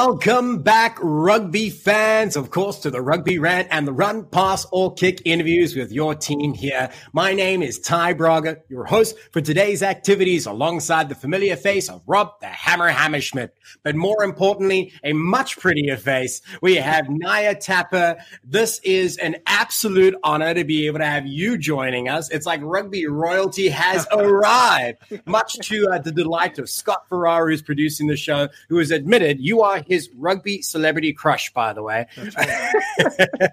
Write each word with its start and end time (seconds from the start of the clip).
Welcome 0.00 0.62
back, 0.62 0.96
rugby 1.02 1.70
fans, 1.70 2.36
of 2.36 2.52
course, 2.52 2.78
to 2.80 2.90
the 2.90 3.02
Rugby 3.02 3.40
Rant 3.40 3.66
and 3.72 3.84
the 3.84 3.92
Run, 3.92 4.26
Pass, 4.26 4.64
or 4.70 4.94
Kick 4.94 5.22
interviews 5.24 5.74
with 5.74 5.90
your 5.90 6.14
team 6.14 6.54
here. 6.54 6.92
My 7.12 7.32
name 7.32 7.64
is 7.64 7.80
Ty 7.80 8.12
Braga, 8.12 8.58
your 8.68 8.84
host 8.84 9.18
for 9.32 9.40
today's 9.40 9.82
activities, 9.82 10.46
alongside 10.46 11.08
the 11.08 11.16
familiar 11.16 11.56
face 11.56 11.88
of 11.88 12.04
Rob 12.06 12.38
the 12.40 12.46
Hammer 12.46 12.92
Hammerschmidt. 12.92 13.50
But 13.82 13.96
more 13.96 14.22
importantly, 14.22 14.92
a 15.02 15.14
much 15.14 15.58
prettier 15.58 15.96
face. 15.96 16.42
We 16.62 16.76
have 16.76 17.08
Naya 17.10 17.56
Tapper. 17.56 18.18
This 18.44 18.80
is 18.84 19.16
an 19.16 19.38
absolute 19.46 20.14
honor 20.22 20.54
to 20.54 20.62
be 20.62 20.86
able 20.86 21.00
to 21.00 21.06
have 21.06 21.26
you 21.26 21.58
joining 21.58 22.08
us. 22.08 22.30
It's 22.30 22.46
like 22.46 22.60
rugby 22.62 23.08
royalty 23.08 23.68
has 23.70 24.06
arrived, 24.12 24.98
much 25.26 25.54
to 25.54 25.88
uh, 25.88 25.98
the 25.98 26.12
delight 26.12 26.60
of 26.60 26.70
Scott 26.70 27.08
Ferrara, 27.08 27.50
who's 27.50 27.62
producing 27.62 28.06
the 28.06 28.16
show, 28.16 28.48
who 28.68 28.78
has 28.78 28.92
admitted 28.92 29.40
you 29.40 29.62
are 29.62 29.82
his 29.88 30.10
rugby 30.16 30.62
celebrity 30.62 31.12
crush, 31.12 31.52
by 31.52 31.72
the 31.72 31.82
way. 31.82 32.06
Right. 32.36 33.50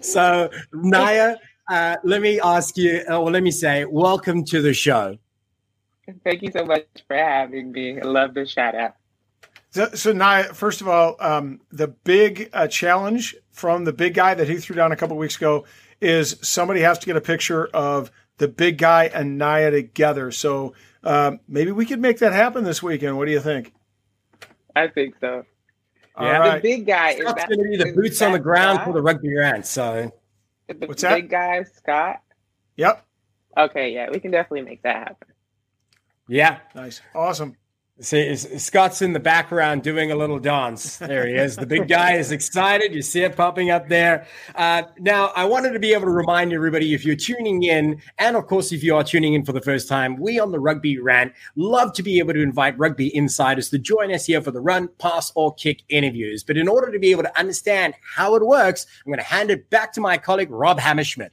so, 0.04 0.50
Naya, 0.72 1.36
uh, 1.68 1.96
let 2.04 2.22
me 2.22 2.40
ask 2.40 2.76
you, 2.76 3.02
or 3.08 3.30
let 3.30 3.42
me 3.42 3.50
say, 3.50 3.84
welcome 3.84 4.44
to 4.46 4.62
the 4.62 4.72
show. 4.72 5.18
Thank 6.24 6.42
you 6.42 6.50
so 6.50 6.64
much 6.64 6.86
for 7.06 7.16
having 7.16 7.72
me. 7.72 8.00
I 8.00 8.04
love 8.04 8.34
the 8.34 8.46
shout 8.46 8.74
out. 8.74 8.94
So, 9.70 9.88
so 9.94 10.12
Naya, 10.12 10.52
first 10.52 10.80
of 10.80 10.88
all, 10.88 11.16
um, 11.20 11.60
the 11.70 11.88
big 11.88 12.50
uh, 12.52 12.66
challenge 12.66 13.36
from 13.52 13.84
the 13.84 13.92
big 13.92 14.14
guy 14.14 14.34
that 14.34 14.48
he 14.48 14.56
threw 14.56 14.74
down 14.74 14.90
a 14.90 14.96
couple 14.96 15.16
weeks 15.16 15.36
ago 15.36 15.64
is 16.00 16.36
somebody 16.42 16.80
has 16.80 16.98
to 16.98 17.06
get 17.06 17.16
a 17.16 17.20
picture 17.20 17.66
of 17.66 18.10
the 18.38 18.48
big 18.48 18.78
guy 18.78 19.04
and 19.04 19.38
Naya 19.38 19.70
together. 19.70 20.32
So 20.32 20.74
uh, 21.04 21.32
maybe 21.46 21.70
we 21.70 21.86
could 21.86 22.00
make 22.00 22.18
that 22.18 22.32
happen 22.32 22.64
this 22.64 22.82
weekend. 22.82 23.16
What 23.16 23.26
do 23.26 23.32
you 23.32 23.40
think? 23.40 23.72
I 24.76 24.88
think 24.88 25.14
so. 25.20 25.44
Yeah, 26.20 26.38
right. 26.38 26.62
the 26.62 26.68
big 26.68 26.86
guy 26.86 27.12
is 27.12 27.22
going 27.22 27.48
to 27.48 27.68
be 27.70 27.76
the 27.76 27.92
boots 27.94 28.20
on 28.20 28.32
the 28.32 28.38
ground 28.38 28.76
Scott? 28.76 28.86
for 28.86 28.92
the 28.92 29.02
rugby 29.02 29.34
rant. 29.34 29.66
So, 29.66 30.12
the 30.68 30.86
what's 30.86 31.02
that? 31.02 31.14
Big 31.14 31.30
guy, 31.30 31.62
Scott. 31.62 32.20
Yep. 32.76 33.04
Okay, 33.56 33.92
yeah, 33.92 34.10
we 34.10 34.20
can 34.20 34.30
definitely 34.30 34.62
make 34.62 34.82
that 34.82 34.96
happen. 34.96 35.28
Yeah, 36.28 36.58
nice, 36.74 37.00
awesome. 37.14 37.56
See, 38.00 38.34
Scott's 38.34 39.02
in 39.02 39.12
the 39.12 39.20
background 39.20 39.82
doing 39.82 40.10
a 40.10 40.16
little 40.16 40.38
dance. 40.38 40.96
There 40.96 41.26
he 41.26 41.34
is. 41.34 41.56
The 41.56 41.66
big 41.66 41.86
guy 41.86 42.14
is 42.14 42.32
excited. 42.32 42.94
You 42.94 43.02
see 43.02 43.22
it 43.22 43.36
popping 43.36 43.70
up 43.70 43.88
there. 43.88 44.26
Uh, 44.54 44.84
now, 44.98 45.32
I 45.36 45.44
wanted 45.44 45.72
to 45.72 45.78
be 45.78 45.92
able 45.92 46.06
to 46.06 46.10
remind 46.10 46.52
everybody 46.52 46.94
if 46.94 47.04
you're 47.04 47.16
tuning 47.16 47.62
in, 47.62 48.00
and 48.18 48.36
of 48.36 48.46
course, 48.46 48.72
if 48.72 48.82
you 48.82 48.96
are 48.96 49.04
tuning 49.04 49.34
in 49.34 49.44
for 49.44 49.52
the 49.52 49.60
first 49.60 49.86
time, 49.86 50.16
we 50.16 50.40
on 50.40 50.50
the 50.50 50.58
Rugby 50.58 50.98
Rant 50.98 51.34
love 51.56 51.92
to 51.94 52.02
be 52.02 52.18
able 52.20 52.32
to 52.32 52.42
invite 52.42 52.78
rugby 52.78 53.14
insiders 53.14 53.68
to 53.70 53.78
join 53.78 54.12
us 54.14 54.24
here 54.24 54.40
for 54.40 54.50
the 54.50 54.60
run, 54.60 54.88
pass, 54.98 55.30
or 55.34 55.54
kick 55.54 55.82
interviews. 55.90 56.42
But 56.42 56.56
in 56.56 56.68
order 56.68 56.90
to 56.90 56.98
be 56.98 57.10
able 57.10 57.24
to 57.24 57.38
understand 57.38 57.94
how 58.16 58.34
it 58.34 58.46
works, 58.46 58.86
I'm 59.04 59.10
going 59.10 59.18
to 59.18 59.24
hand 59.24 59.50
it 59.50 59.68
back 59.68 59.92
to 59.94 60.00
my 60.00 60.16
colleague, 60.16 60.50
Rob 60.50 60.78
Hammerschmidt. 60.78 61.30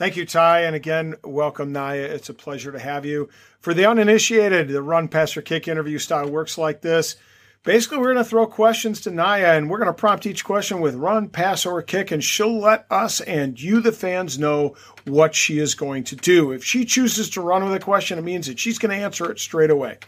Thank 0.00 0.16
you, 0.16 0.24
Ty. 0.24 0.62
And 0.62 0.74
again, 0.74 1.16
welcome, 1.22 1.72
Naya. 1.72 2.00
It's 2.00 2.30
a 2.30 2.34
pleasure 2.34 2.72
to 2.72 2.78
have 2.78 3.04
you. 3.04 3.28
For 3.60 3.74
the 3.74 3.84
uninitiated, 3.84 4.68
the 4.68 4.80
run, 4.80 5.08
pass, 5.08 5.36
or 5.36 5.42
kick 5.42 5.68
interview 5.68 5.98
style 5.98 6.30
works 6.30 6.56
like 6.56 6.80
this. 6.80 7.16
Basically, 7.64 7.98
we're 7.98 8.14
going 8.14 8.24
to 8.24 8.24
throw 8.24 8.46
questions 8.46 9.02
to 9.02 9.10
Naya 9.10 9.48
and 9.48 9.68
we're 9.68 9.76
going 9.76 9.88
to 9.88 9.92
prompt 9.92 10.24
each 10.24 10.42
question 10.42 10.80
with 10.80 10.94
run, 10.94 11.28
pass, 11.28 11.66
or 11.66 11.82
kick, 11.82 12.12
and 12.12 12.24
she'll 12.24 12.58
let 12.58 12.86
us 12.90 13.20
and 13.20 13.60
you, 13.60 13.82
the 13.82 13.92
fans, 13.92 14.38
know 14.38 14.74
what 15.04 15.34
she 15.34 15.58
is 15.58 15.74
going 15.74 16.04
to 16.04 16.16
do. 16.16 16.50
If 16.50 16.64
she 16.64 16.86
chooses 16.86 17.28
to 17.30 17.42
run 17.42 17.62
with 17.62 17.74
a 17.74 17.84
question, 17.84 18.18
it 18.18 18.24
means 18.24 18.46
that 18.46 18.58
she's 18.58 18.78
going 18.78 18.98
to 18.98 19.04
answer 19.04 19.30
it 19.30 19.38
straight 19.38 19.68
away. 19.68 19.98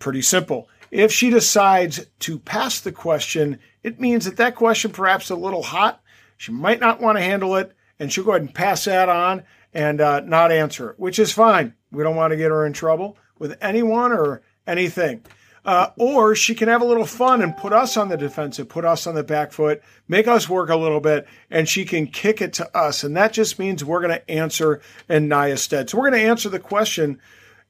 Pretty 0.00 0.22
simple. 0.22 0.68
If 0.90 1.12
she 1.12 1.30
decides 1.30 2.04
to 2.18 2.40
pass 2.40 2.80
the 2.80 2.90
question, 2.90 3.60
it 3.84 4.00
means 4.00 4.24
that 4.24 4.38
that 4.38 4.56
question 4.56 4.90
perhaps 4.90 5.30
a 5.30 5.36
little 5.36 5.62
hot. 5.62 6.02
She 6.36 6.50
might 6.50 6.80
not 6.80 7.00
want 7.00 7.16
to 7.16 7.22
handle 7.22 7.54
it 7.54 7.76
and 7.98 8.12
she'll 8.12 8.24
go 8.24 8.32
ahead 8.32 8.42
and 8.42 8.54
pass 8.54 8.84
that 8.84 9.08
on 9.08 9.44
and 9.72 10.00
uh, 10.00 10.20
not 10.20 10.52
answer 10.52 10.90
it, 10.90 10.98
which 10.98 11.18
is 11.18 11.32
fine. 11.32 11.74
We 11.90 12.02
don't 12.02 12.16
want 12.16 12.32
to 12.32 12.36
get 12.36 12.50
her 12.50 12.66
in 12.66 12.72
trouble 12.72 13.16
with 13.38 13.56
anyone 13.60 14.12
or 14.12 14.42
anything. 14.66 15.22
Uh, 15.64 15.90
or 15.96 16.34
she 16.34 16.54
can 16.54 16.68
have 16.68 16.82
a 16.82 16.86
little 16.86 17.06
fun 17.06 17.40
and 17.40 17.56
put 17.56 17.72
us 17.72 17.96
on 17.96 18.10
the 18.10 18.18
defensive, 18.18 18.68
put 18.68 18.84
us 18.84 19.06
on 19.06 19.14
the 19.14 19.24
back 19.24 19.50
foot, 19.50 19.82
make 20.06 20.28
us 20.28 20.46
work 20.46 20.68
a 20.68 20.76
little 20.76 21.00
bit, 21.00 21.26
and 21.50 21.66
she 21.66 21.86
can 21.86 22.06
kick 22.06 22.42
it 22.42 22.52
to 22.52 22.76
us. 22.76 23.02
And 23.02 23.16
that 23.16 23.32
just 23.32 23.58
means 23.58 23.82
we're 23.82 24.02
going 24.02 24.18
to 24.18 24.30
answer 24.30 24.82
in 25.08 25.26
Naya's 25.26 25.62
stead. 25.62 25.88
So 25.88 25.96
we're 25.96 26.10
going 26.10 26.22
to 26.22 26.28
answer 26.28 26.50
the 26.50 26.58
question 26.58 27.18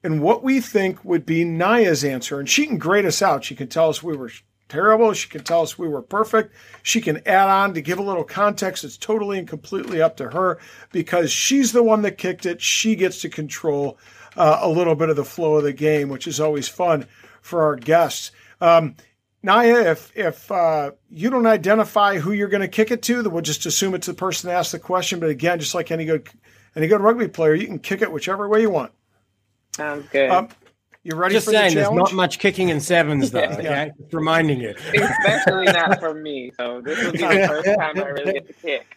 and 0.03 0.21
what 0.21 0.43
we 0.43 0.61
think 0.61 1.05
would 1.05 1.25
be 1.25 1.45
Naya's 1.45 2.05
answer. 2.05 2.41
And 2.41 2.49
she 2.49 2.67
can 2.67 2.79
grade 2.79 3.07
us 3.07 3.23
out. 3.23 3.45
She 3.45 3.55
can 3.55 3.69
tell 3.69 3.89
us 3.89 4.03
we 4.03 4.17
were 4.17 4.31
terrible. 4.75 5.13
She 5.13 5.29
can 5.29 5.45
tell 5.45 5.63
us 5.63 5.79
we 5.79 5.89
were 5.89 6.03
perfect. 6.03 6.53
She 6.83 7.01
can 7.01 7.23
add 7.27 7.49
on 7.49 7.75
to 7.75 7.81
give 7.81 7.99
a 7.99 8.03
little 8.03 8.25
context. 8.25 8.83
It's 8.83 8.97
totally 8.97 9.39
and 9.39 9.49
completely 9.49 10.03
up 10.03 10.17
to 10.17 10.31
her 10.31 10.59
because 10.91 11.31
she's 11.31 11.73
the 11.73 11.83
one 11.83 12.03
that 12.03 12.19
kicked 12.19 12.45
it. 12.45 12.61
She 12.61 12.97
gets 12.97 13.21
to 13.21 13.29
control 13.29 13.99
uh, 14.37 14.59
a 14.63 14.69
little 14.69 14.97
bit 14.97 15.11
of 15.11 15.17
the 15.17 15.25
flow 15.25 15.57
of 15.57 15.63
the 15.63 15.73
game, 15.73 16.09
which 16.09 16.27
is 16.27 16.41
always 16.41 16.67
fun 16.67 17.07
for 17.41 17.63
our 17.63 17.77
guests. 17.77 18.33
Um, 18.61 18.97
Naya, 19.45 19.91
if 19.91 20.11
if 20.17 20.51
uh, 20.51 20.93
you 21.11 21.31
don't 21.31 21.47
identify 21.47 22.19
who 22.19 22.33
you're 22.33 22.49
going 22.49 22.63
to 22.63 22.69
kick 22.69 22.91
it 22.91 23.03
to, 23.03 23.23
then 23.23 23.33
we'll 23.33 23.43
just 23.43 23.67
assume 23.67 23.95
it's 23.95 24.07
the 24.07 24.15
person 24.15 24.49
that 24.49 24.57
asked 24.57 24.73
the 24.73 24.79
question. 24.79 25.21
But 25.21 25.29
again, 25.29 25.61
just 25.61 25.75
like 25.75 25.91
any 25.91 26.05
good 26.05 26.29
any 26.75 26.89
good 26.89 27.01
rugby 27.01 27.29
player, 27.29 27.55
you 27.55 27.67
can 27.67 27.79
kick 27.79 28.03
it 28.03 28.11
whichever 28.11 28.49
way 28.49 28.63
you 28.63 28.71
want. 28.71 28.93
Sounds 29.77 30.09
good. 30.11 30.31
Um, 30.31 30.49
you 31.05 31.15
ready 31.15 31.35
Just 31.35 31.45
for 31.45 31.53
saying, 31.53 31.75
the 31.75 31.83
there's 31.83 31.93
not 31.93 32.15
much 32.15 32.39
kicking 32.39 32.71
in 32.71 32.81
sevens, 32.81 33.31
though. 33.31 33.41
yeah. 33.41 33.59
Okay, 33.59 33.93
just 34.01 34.15
reminding 34.15 34.61
you. 34.61 34.75
Especially 34.95 35.67
not 35.67 36.01
for 36.01 36.15
me. 36.15 36.51
So 36.57 36.81
this 36.81 37.03
will 37.05 37.13
be 37.13 37.19
the 37.19 37.47
first 37.47 37.67
time 37.79 37.99
I 37.99 38.09
really 38.09 38.33
get 38.33 38.47
to 38.47 38.53
kick. 38.55 38.97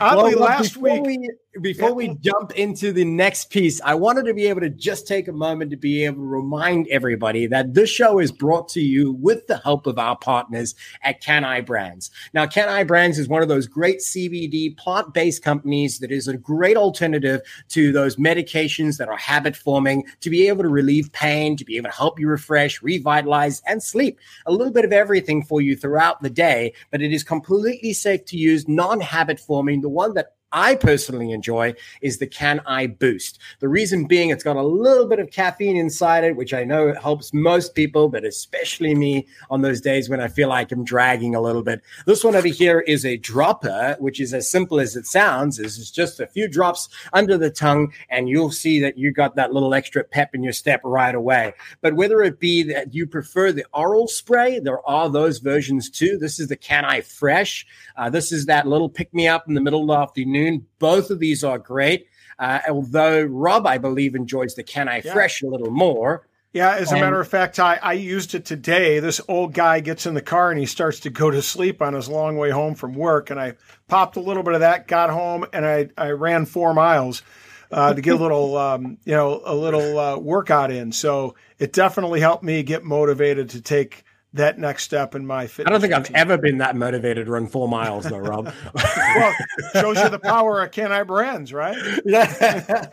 Oddly, 0.00 0.34
well, 0.34 0.44
last 0.44 0.76
week. 0.76 1.02
We, 1.02 1.30
before 1.60 1.94
we 1.94 2.14
jump 2.20 2.52
into 2.52 2.92
the 2.92 3.04
next 3.04 3.50
piece, 3.50 3.80
I 3.80 3.94
wanted 3.94 4.24
to 4.26 4.34
be 4.34 4.46
able 4.46 4.60
to 4.60 4.70
just 4.70 5.08
take 5.08 5.26
a 5.26 5.32
moment 5.32 5.72
to 5.72 5.76
be 5.76 6.04
able 6.04 6.18
to 6.18 6.28
remind 6.28 6.86
everybody 6.88 7.48
that 7.48 7.74
this 7.74 7.90
show 7.90 8.20
is 8.20 8.30
brought 8.30 8.68
to 8.70 8.80
you 8.80 9.12
with 9.14 9.48
the 9.48 9.56
help 9.58 9.88
of 9.88 9.98
our 9.98 10.16
partners 10.16 10.76
at 11.02 11.20
Cannae 11.20 11.62
Brands. 11.66 12.12
Now, 12.34 12.46
Cannae 12.46 12.86
Brands 12.86 13.18
is 13.18 13.26
one 13.26 13.42
of 13.42 13.48
those 13.48 13.66
great 13.66 13.98
CBD 13.98 14.76
plant 14.76 15.12
based 15.12 15.42
companies 15.42 15.98
that 15.98 16.12
is 16.12 16.28
a 16.28 16.36
great 16.36 16.76
alternative 16.76 17.40
to 17.70 17.90
those 17.90 18.14
medications 18.14 18.98
that 18.98 19.08
are 19.08 19.16
habit 19.16 19.56
forming 19.56 20.04
to 20.20 20.30
be 20.30 20.46
able 20.46 20.62
to 20.62 20.68
relieve 20.68 21.10
pain, 21.10 21.56
to 21.56 21.64
be 21.64 21.76
able 21.76 21.90
to 21.90 21.96
help 21.96 22.20
you 22.20 22.28
refresh, 22.28 22.80
revitalize, 22.80 23.60
and 23.66 23.82
sleep. 23.82 24.20
A 24.46 24.52
little 24.52 24.72
bit 24.72 24.84
of 24.84 24.92
everything 24.92 25.42
for 25.42 25.60
you 25.60 25.74
throughout 25.74 26.22
the 26.22 26.30
day, 26.30 26.74
but 26.92 27.02
it 27.02 27.12
is 27.12 27.24
completely 27.24 27.92
safe 27.92 28.24
to 28.26 28.36
use, 28.36 28.68
non 28.68 29.00
habit 29.00 29.40
forming, 29.40 29.80
the 29.80 29.88
one 29.88 30.14
that 30.14 30.34
I 30.52 30.74
personally 30.74 31.30
enjoy 31.30 31.74
is 32.02 32.18
the 32.18 32.26
Cannae 32.26 32.98
Boost. 32.98 33.38
The 33.60 33.68
reason 33.68 34.06
being, 34.06 34.30
it's 34.30 34.42
got 34.42 34.56
a 34.56 34.62
little 34.62 35.06
bit 35.06 35.20
of 35.20 35.30
caffeine 35.30 35.76
inside 35.76 36.24
it, 36.24 36.34
which 36.34 36.52
I 36.52 36.64
know 36.64 36.92
helps 36.94 37.32
most 37.32 37.74
people, 37.74 38.08
but 38.08 38.24
especially 38.24 38.94
me 38.94 39.28
on 39.48 39.62
those 39.62 39.80
days 39.80 40.08
when 40.08 40.20
I 40.20 40.26
feel 40.26 40.48
like 40.48 40.72
I'm 40.72 40.84
dragging 40.84 41.36
a 41.36 41.40
little 41.40 41.62
bit. 41.62 41.82
This 42.04 42.24
one 42.24 42.34
over 42.34 42.48
here 42.48 42.80
is 42.80 43.06
a 43.06 43.16
dropper, 43.16 43.96
which 44.00 44.20
is 44.20 44.34
as 44.34 44.50
simple 44.50 44.80
as 44.80 44.96
it 44.96 45.06
sounds. 45.06 45.60
It's 45.60 45.90
just 45.90 46.18
a 46.18 46.26
few 46.26 46.48
drops 46.48 46.88
under 47.12 47.38
the 47.38 47.50
tongue, 47.50 47.92
and 48.08 48.28
you'll 48.28 48.50
see 48.50 48.80
that 48.80 48.98
you 48.98 49.12
got 49.12 49.36
that 49.36 49.52
little 49.52 49.72
extra 49.72 50.02
pep 50.02 50.34
in 50.34 50.42
your 50.42 50.52
step 50.52 50.80
right 50.82 51.14
away. 51.14 51.54
But 51.80 51.94
whether 51.94 52.22
it 52.22 52.40
be 52.40 52.64
that 52.64 52.92
you 52.92 53.06
prefer 53.06 53.52
the 53.52 53.66
oral 53.72 54.08
spray, 54.08 54.58
there 54.58 54.86
are 54.88 55.08
those 55.08 55.38
versions 55.38 55.88
too. 55.90 56.18
This 56.18 56.40
is 56.40 56.48
the 56.48 56.56
Cannae 56.56 57.02
Fresh. 57.02 57.66
Uh, 57.96 58.10
this 58.10 58.32
is 58.32 58.46
that 58.46 58.66
little 58.66 58.88
pick 58.88 59.14
me 59.14 59.28
up 59.28 59.46
in 59.46 59.54
the 59.54 59.60
middle 59.60 59.82
of 59.82 59.88
the 59.88 59.94
afternoon 59.94 60.39
afternoon. 60.40 60.66
Both 60.78 61.10
of 61.10 61.18
these 61.18 61.44
are 61.44 61.58
great. 61.58 62.06
Uh, 62.38 62.60
although 62.68 63.22
Rob, 63.24 63.66
I 63.66 63.78
believe, 63.78 64.14
enjoys 64.14 64.54
the 64.54 64.64
Cannae 64.64 65.02
yeah. 65.04 65.12
Fresh 65.12 65.42
a 65.42 65.46
little 65.46 65.70
more. 65.70 66.26
Yeah, 66.52 66.74
as 66.74 66.90
a 66.90 66.96
and, 66.96 67.04
matter 67.04 67.20
of 67.20 67.28
fact, 67.28 67.60
I, 67.60 67.78
I 67.80 67.92
used 67.92 68.34
it 68.34 68.44
today. 68.44 68.98
This 68.98 69.20
old 69.28 69.52
guy 69.54 69.78
gets 69.78 70.04
in 70.06 70.14
the 70.14 70.22
car 70.22 70.50
and 70.50 70.58
he 70.58 70.66
starts 70.66 70.98
to 71.00 71.10
go 71.10 71.30
to 71.30 71.42
sleep 71.42 71.80
on 71.80 71.94
his 71.94 72.08
long 72.08 72.36
way 72.36 72.50
home 72.50 72.74
from 72.74 72.94
work. 72.94 73.30
And 73.30 73.38
I 73.38 73.54
popped 73.86 74.16
a 74.16 74.20
little 74.20 74.42
bit 74.42 74.54
of 74.54 74.60
that, 74.60 74.88
got 74.88 75.10
home, 75.10 75.46
and 75.52 75.64
I, 75.64 75.90
I 75.96 76.10
ran 76.10 76.46
four 76.46 76.74
miles 76.74 77.22
uh, 77.70 77.94
to 77.94 78.00
get 78.00 78.14
a 78.14 78.18
little, 78.22 78.56
um, 78.56 78.98
you 79.04 79.12
know, 79.12 79.42
a 79.44 79.54
little 79.54 79.96
uh, 79.96 80.18
workout 80.18 80.72
in. 80.72 80.90
So 80.90 81.36
it 81.60 81.72
definitely 81.72 82.18
helped 82.18 82.42
me 82.42 82.64
get 82.64 82.82
motivated 82.82 83.50
to 83.50 83.60
take 83.60 84.02
that 84.32 84.58
next 84.58 84.84
step 84.84 85.14
in 85.14 85.26
my 85.26 85.46
fitness. 85.46 85.66
I 85.66 85.70
don't 85.72 85.80
think 85.80 85.94
routine. 85.94 86.14
I've 86.14 86.30
ever 86.30 86.38
been 86.38 86.58
that 86.58 86.76
motivated 86.76 87.26
to 87.26 87.32
run 87.32 87.48
four 87.48 87.68
miles, 87.68 88.04
though, 88.04 88.18
Rob. 88.18 88.52
well, 88.74 89.34
shows 89.72 89.98
you 89.98 90.08
the 90.08 90.20
power 90.20 90.62
of 90.62 90.70
Cannae 90.70 91.04
Brands, 91.04 91.52
right? 91.52 91.76
Yeah. 92.04 92.86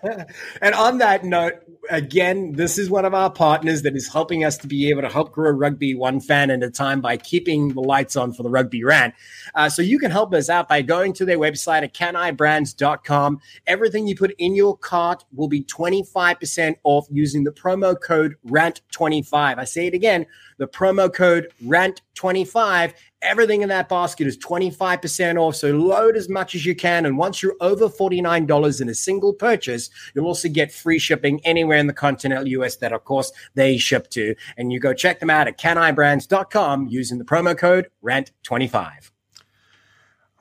and 0.62 0.74
on 0.74 0.98
that 0.98 1.24
note, 1.24 1.54
again, 1.92 2.54
this 2.54 2.80
is 2.80 2.90
one 2.90 3.06
of 3.06 3.14
our 3.14 3.30
partners 3.30 3.84
that 3.84 3.96
is 3.96 4.12
helping 4.12 4.44
us 4.44 4.58
to 4.58 4.68
be 4.68 4.90
able 4.90 5.04
to 5.04 5.10
help 5.10 5.32
grow 5.32 5.52
rugby 5.52 5.94
one 5.94 6.20
fan 6.20 6.50
at 6.50 6.64
a 6.64 6.72
time 6.72 7.02
by 7.02 7.18
keeping 7.18 7.70
the 7.70 7.82
lights 7.82 8.16
on 8.16 8.34
for 8.34 8.42
the 8.42 8.50
rugby 8.50 8.84
rant. 8.84 9.14
Uh, 9.54 9.70
so 9.70 9.84
you 9.84 10.00
can 10.00 10.10
help 10.10 10.34
us 10.34 10.50
out 10.50 10.68
by 10.68 10.82
going 10.82 11.14
to 11.14 11.26
their 11.26 11.38
website 11.38 11.84
at 11.84 11.94
canibrands.com. 11.94 13.40
Everything 13.68 14.08
you 14.08 14.16
put 14.16 14.34
in 14.40 14.56
your 14.56 14.76
cart 14.76 15.24
will 15.36 15.48
be 15.48 15.64
25% 15.64 16.76
off 16.84 17.06
using 17.12 17.44
the 17.44 17.52
promo 17.52 18.00
code 18.00 18.36
RANT25. 18.48 19.60
I 19.60 19.64
say 19.64 19.86
it 19.86 19.94
again 19.94 20.26
the 20.58 20.68
promo 20.68 21.14
code 21.14 21.52
RANT25. 21.64 22.94
Everything 23.22 23.62
in 23.62 23.70
that 23.70 23.90
basket 23.90 24.28
is 24.28 24.38
25% 24.38 25.38
off. 25.38 25.56
So 25.56 25.72
load 25.72 26.16
as 26.16 26.30
much 26.30 26.56
as 26.56 26.66
you 26.66 26.76
can. 26.76 27.06
And 27.06 27.18
once 27.18 27.42
you're 27.42 27.56
over 27.62 27.90
$49 27.90 28.82
in 28.82 28.90
a 28.90 28.94
single 28.94 29.34
purchase, 29.34 29.90
you'll 30.14 30.26
also 30.26 30.50
get 30.50 30.72
free 30.72 31.00
shipping 31.00 31.40
anywhere 31.44 31.78
in 31.78 31.88
the 31.88 31.94
continental 31.94 32.48
US 32.48 32.76
that, 32.78 32.94
of 32.94 33.04
course, 33.06 33.32
they 33.56 33.78
ship 33.78 34.10
to. 34.12 34.36
And 34.58 34.72
you 34.72 34.80
go 34.80 34.94
check 34.94 35.20
them 35.20 35.30
out 35.30 35.48
at 35.48 35.58
canibrands.com 35.58 36.88
using 36.88 37.18
the 37.18 37.26
promo 37.26 37.58
code 37.58 37.90
RANT25. 38.04 39.12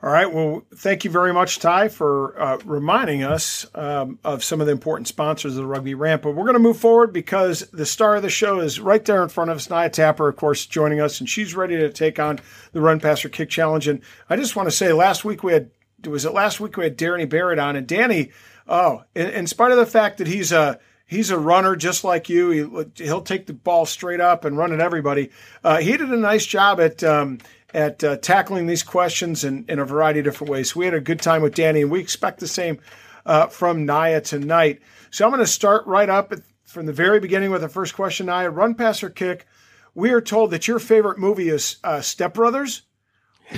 All 0.03 0.11
right. 0.11 0.31
Well, 0.31 0.63
thank 0.75 1.05
you 1.05 1.11
very 1.11 1.33
much, 1.33 1.59
Ty, 1.59 1.89
for 1.89 2.39
uh, 2.39 2.59
reminding 2.67 3.23
us 3.23 3.67
um, 3.75 4.19
of 4.23 4.45
some 4.45 4.61
of 4.61 4.67
the 4.67 4.73
important 4.73 5.09
sponsors 5.09 5.53
of 5.53 5.57
the 5.57 5.67
Rugby 5.67 5.95
Rant. 5.95 6.21
But 6.21 6.33
we're 6.33 6.45
going 6.45 6.53
to 6.53 6.61
move 6.61 6.77
forward 6.77 7.15
because 7.15 7.61
the 7.71 7.87
star 7.87 8.17
of 8.17 8.23
the 8.23 8.29
show 8.29 8.61
is 8.61 8.79
right 8.79 9.03
there 9.05 9.23
in 9.23 9.31
front 9.31 9.51
of 9.51 9.57
us. 9.57 9.71
Naya 9.71 9.89
Tapper, 9.89 10.29
of 10.29 10.37
course, 10.37 10.67
joining 10.67 11.01
us, 11.01 11.19
and 11.19 11.29
she's 11.29 11.55
ready 11.55 11.79
to 11.79 11.91
take 11.91 12.19
on 12.19 12.41
the 12.73 12.83
Run 12.83 13.01
Passer 13.01 13.31
Kick 13.31 13.49
Challenge. 13.49 13.89
And 13.89 14.03
I 14.29 14.37
just 14.37 14.55
want 14.55 14.69
to 14.69 14.75
say, 14.75 14.93
last 14.93 15.25
week 15.25 15.43
we 15.43 15.55
had 15.55 15.71
was 16.07 16.25
it 16.25 16.35
last 16.35 16.61
week 16.61 16.77
we 16.77 16.85
had 16.85 16.97
Danny 16.97 17.25
Barrett 17.25 17.59
on, 17.59 17.75
and 17.75 17.87
Danny, 17.87 18.31
oh, 18.69 19.03
in, 19.15 19.29
in 19.31 19.47
spite 19.47 19.73
of 19.73 19.79
the 19.79 19.87
fact 19.87 20.19
that 20.19 20.27
he's 20.27 20.53
a 20.53 20.79
he's 21.07 21.31
a 21.31 21.39
runner 21.39 21.75
just 21.75 22.05
like 22.05 22.29
you. 22.29 22.51
He, 22.51 23.05
he'll 23.05 23.23
take 23.23 23.47
the 23.47 23.55
ball 23.55 23.87
straight 23.87 24.21
up 24.21 24.45
and 24.45 24.59
run 24.59 24.73
at 24.73 24.81
everybody. 24.81 25.31
Uh, 25.65 25.79
he 25.79 25.97
did 25.97 26.11
a 26.11 26.17
nice 26.17 26.45
job 26.45 26.81
at 26.81 27.03
um, 27.03 27.39
at 27.77 28.03
uh, 28.03 28.17
tackling 28.17 28.67
these 28.67 28.83
questions 28.83 29.45
in, 29.45 29.67
in 29.69 29.79
a 29.79 29.85
variety 29.85 30.21
of 30.21 30.25
different 30.25 30.51
ways. 30.51 30.73
So 30.73 30.81
we 30.81 30.87
had 30.87 30.95
a 30.95 31.01
good 31.01 31.21
time 31.21 31.43
with 31.43 31.55
Danny, 31.55 31.83
and 31.83 31.91
we 31.91 32.01
expect 32.01 32.41
the 32.41 32.49
same 32.49 32.81
uh, 33.27 33.49
from 33.49 33.85
Naya 33.85 34.23
tonight. 34.23 34.81
So 35.11 35.25
I'm 35.25 35.31
going 35.31 35.41
to 35.41 35.47
start 35.47 35.87
right 35.87 36.09
up 36.09 36.33
at, 36.33 36.41
from 36.65 36.87
the 36.87 36.93
very 36.95 37.21
beginning 37.21 37.51
with 37.51 37.61
the 37.61 37.69
first 37.69 37.95
question, 37.95 38.27
Naya. 38.27 38.49
Run, 38.49 38.75
pass, 38.75 39.03
or 39.03 39.11
kick. 39.11 39.47
We 39.95 40.11
are 40.11 40.23
told 40.23 40.53
that 40.53 40.67
your 40.67 40.79
favorite 40.79 41.19
movie 41.19 41.51
is 41.51 41.77
uh, 41.85 42.01
Step 42.01 42.33
Brothers. 42.33 42.83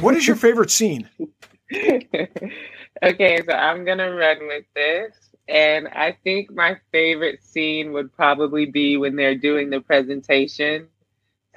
What 0.01 0.17
is 0.17 0.27
your 0.27 0.37
favorite 0.47 0.73
scene? 0.73 1.09
okay, 1.73 3.41
so 3.47 3.53
I'm 3.53 3.85
going 3.85 3.99
to 3.99 4.11
run 4.11 4.49
with 4.49 4.65
this. 4.75 5.15
And 5.49 5.87
I 5.89 6.17
think 6.25 6.51
my 6.51 6.77
favorite 6.91 7.43
scene 7.45 7.93
would 7.93 8.13
probably 8.13 8.67
be 8.67 8.97
when 8.97 9.15
they're 9.15 9.39
doing 9.39 9.71
the 9.71 9.81
presentation 9.81 10.89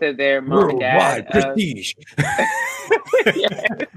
to 0.01 0.13
their 0.13 0.41
mom 0.41 0.71
and 0.71 0.79
dad. 0.79 1.27
Uh, 1.27 1.53
prestige. 1.53 1.93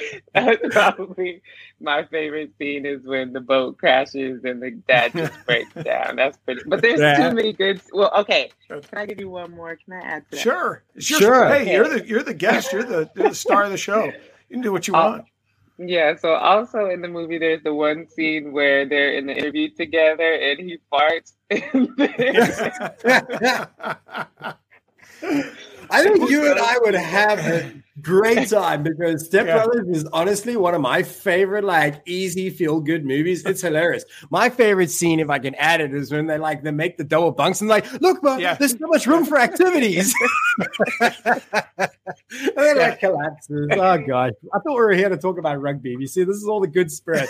That's 0.34 0.62
probably 0.70 1.42
my 1.80 2.04
favorite 2.04 2.52
scene 2.58 2.86
is 2.86 3.04
when 3.04 3.32
the 3.32 3.40
boat 3.40 3.78
crashes 3.78 4.44
and 4.44 4.62
the 4.62 4.70
dad 4.88 5.12
just 5.12 5.32
breaks 5.46 5.72
down. 5.74 6.16
That's 6.16 6.38
pretty. 6.38 6.62
But 6.66 6.82
there's 6.82 7.00
yeah. 7.00 7.28
too 7.28 7.34
many 7.34 7.52
good. 7.52 7.80
Well, 7.92 8.10
okay. 8.18 8.50
Can 8.68 8.82
I 8.94 9.06
give 9.06 9.20
you 9.20 9.28
one 9.28 9.52
more? 9.52 9.76
Can 9.76 9.94
I 9.94 10.00
add 10.00 10.24
to 10.30 10.36
that? 10.36 10.40
Sure. 10.40 10.82
Sure. 10.98 11.20
sure. 11.20 11.48
Hey, 11.48 11.62
okay. 11.62 11.74
you're 11.74 11.88
the 11.88 12.06
you're 12.06 12.22
the 12.22 12.34
guest. 12.34 12.72
You're 12.72 12.84
the 12.84 13.10
you're 13.16 13.28
the 13.28 13.34
star 13.34 13.64
of 13.64 13.70
the 13.70 13.76
show. 13.76 14.04
You 14.04 14.12
can 14.50 14.60
do 14.62 14.72
what 14.72 14.86
you 14.86 14.94
want. 14.94 15.24
Yeah, 15.78 16.14
so 16.16 16.34
also 16.34 16.90
in 16.90 17.00
the 17.00 17.08
movie, 17.08 17.38
there's 17.38 17.62
the 17.62 17.74
one 17.74 18.06
scene 18.06 18.52
where 18.52 18.86
they're 18.86 19.14
in 19.14 19.26
the 19.26 19.36
interview 19.36 19.68
together 19.70 20.32
and 20.34 20.60
he 20.60 20.78
farts. 20.92 21.32
I 25.90 26.02
think 26.02 26.30
you 26.30 26.50
and 26.50 26.58
I 26.58 26.78
would 26.78 26.94
have 26.94 27.38
a 27.38 27.82
great 28.00 28.48
time 28.50 28.82
because 28.82 29.26
Step 29.26 29.46
yeah. 29.46 29.64
Brothers 29.64 29.98
is 29.98 30.04
honestly 30.12 30.56
one 30.56 30.74
of 30.74 30.80
my 30.80 31.02
favorite, 31.02 31.64
like 31.64 32.00
easy 32.06 32.50
feel 32.50 32.80
good 32.80 33.04
movies. 33.04 33.44
It's 33.44 33.60
hilarious. 33.60 34.04
My 34.30 34.48
favorite 34.48 34.90
scene, 34.90 35.20
if 35.20 35.28
I 35.28 35.38
can 35.38 35.54
add 35.56 35.80
it, 35.80 35.92
is 35.94 36.10
when 36.10 36.26
they 36.26 36.38
like 36.38 36.62
they 36.62 36.70
make 36.70 36.96
the 36.96 37.04
double 37.04 37.30
bunks 37.30 37.60
and 37.60 37.68
like, 37.68 37.90
look, 38.00 38.22
bro, 38.22 38.38
yeah. 38.38 38.54
there's 38.54 38.72
so 38.72 38.86
much 38.86 39.06
room 39.06 39.24
for 39.24 39.38
activities. 39.38 40.14
and 41.00 41.10
then 42.56 42.78
like 42.78 43.00
collapses. 43.00 43.68
Oh 43.72 43.98
god, 43.98 44.32
I 44.54 44.58
thought 44.58 44.74
we 44.74 44.74
were 44.74 44.92
here 44.92 45.08
to 45.08 45.16
talk 45.16 45.38
about 45.38 45.60
rugby. 45.60 45.96
You 45.98 46.06
see, 46.06 46.24
this 46.24 46.36
is 46.36 46.48
all 46.48 46.60
the 46.60 46.68
good 46.68 46.90
spirit. 46.90 47.28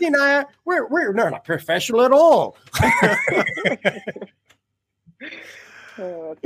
you 0.00 0.10
know, 0.10 0.44
we're 0.64 0.86
we're 0.88 1.12
not 1.12 1.44
professional 1.44 2.02
at 2.02 2.12
all. 2.12 2.56
Oh. 5.98 6.36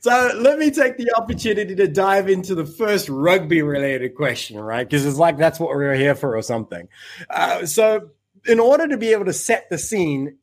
So 0.00 0.30
let 0.36 0.58
me 0.58 0.70
take 0.70 0.96
the 0.96 1.12
opportunity 1.16 1.74
to 1.76 1.86
dive 1.86 2.28
into 2.28 2.54
the 2.54 2.66
first 2.66 3.08
rugby 3.08 3.62
related 3.62 4.14
question, 4.14 4.58
right? 4.58 4.88
Because 4.88 5.06
it's 5.06 5.18
like 5.18 5.36
that's 5.36 5.60
what 5.60 5.70
we're 5.70 5.94
here 5.94 6.14
for 6.14 6.36
or 6.36 6.42
something. 6.42 6.88
Uh, 7.30 7.66
so, 7.66 8.10
in 8.46 8.60
order 8.60 8.88
to 8.88 8.98
be 8.98 9.12
able 9.12 9.24
to 9.24 9.32
set 9.32 9.70
the 9.70 9.78
scene, 9.78 10.36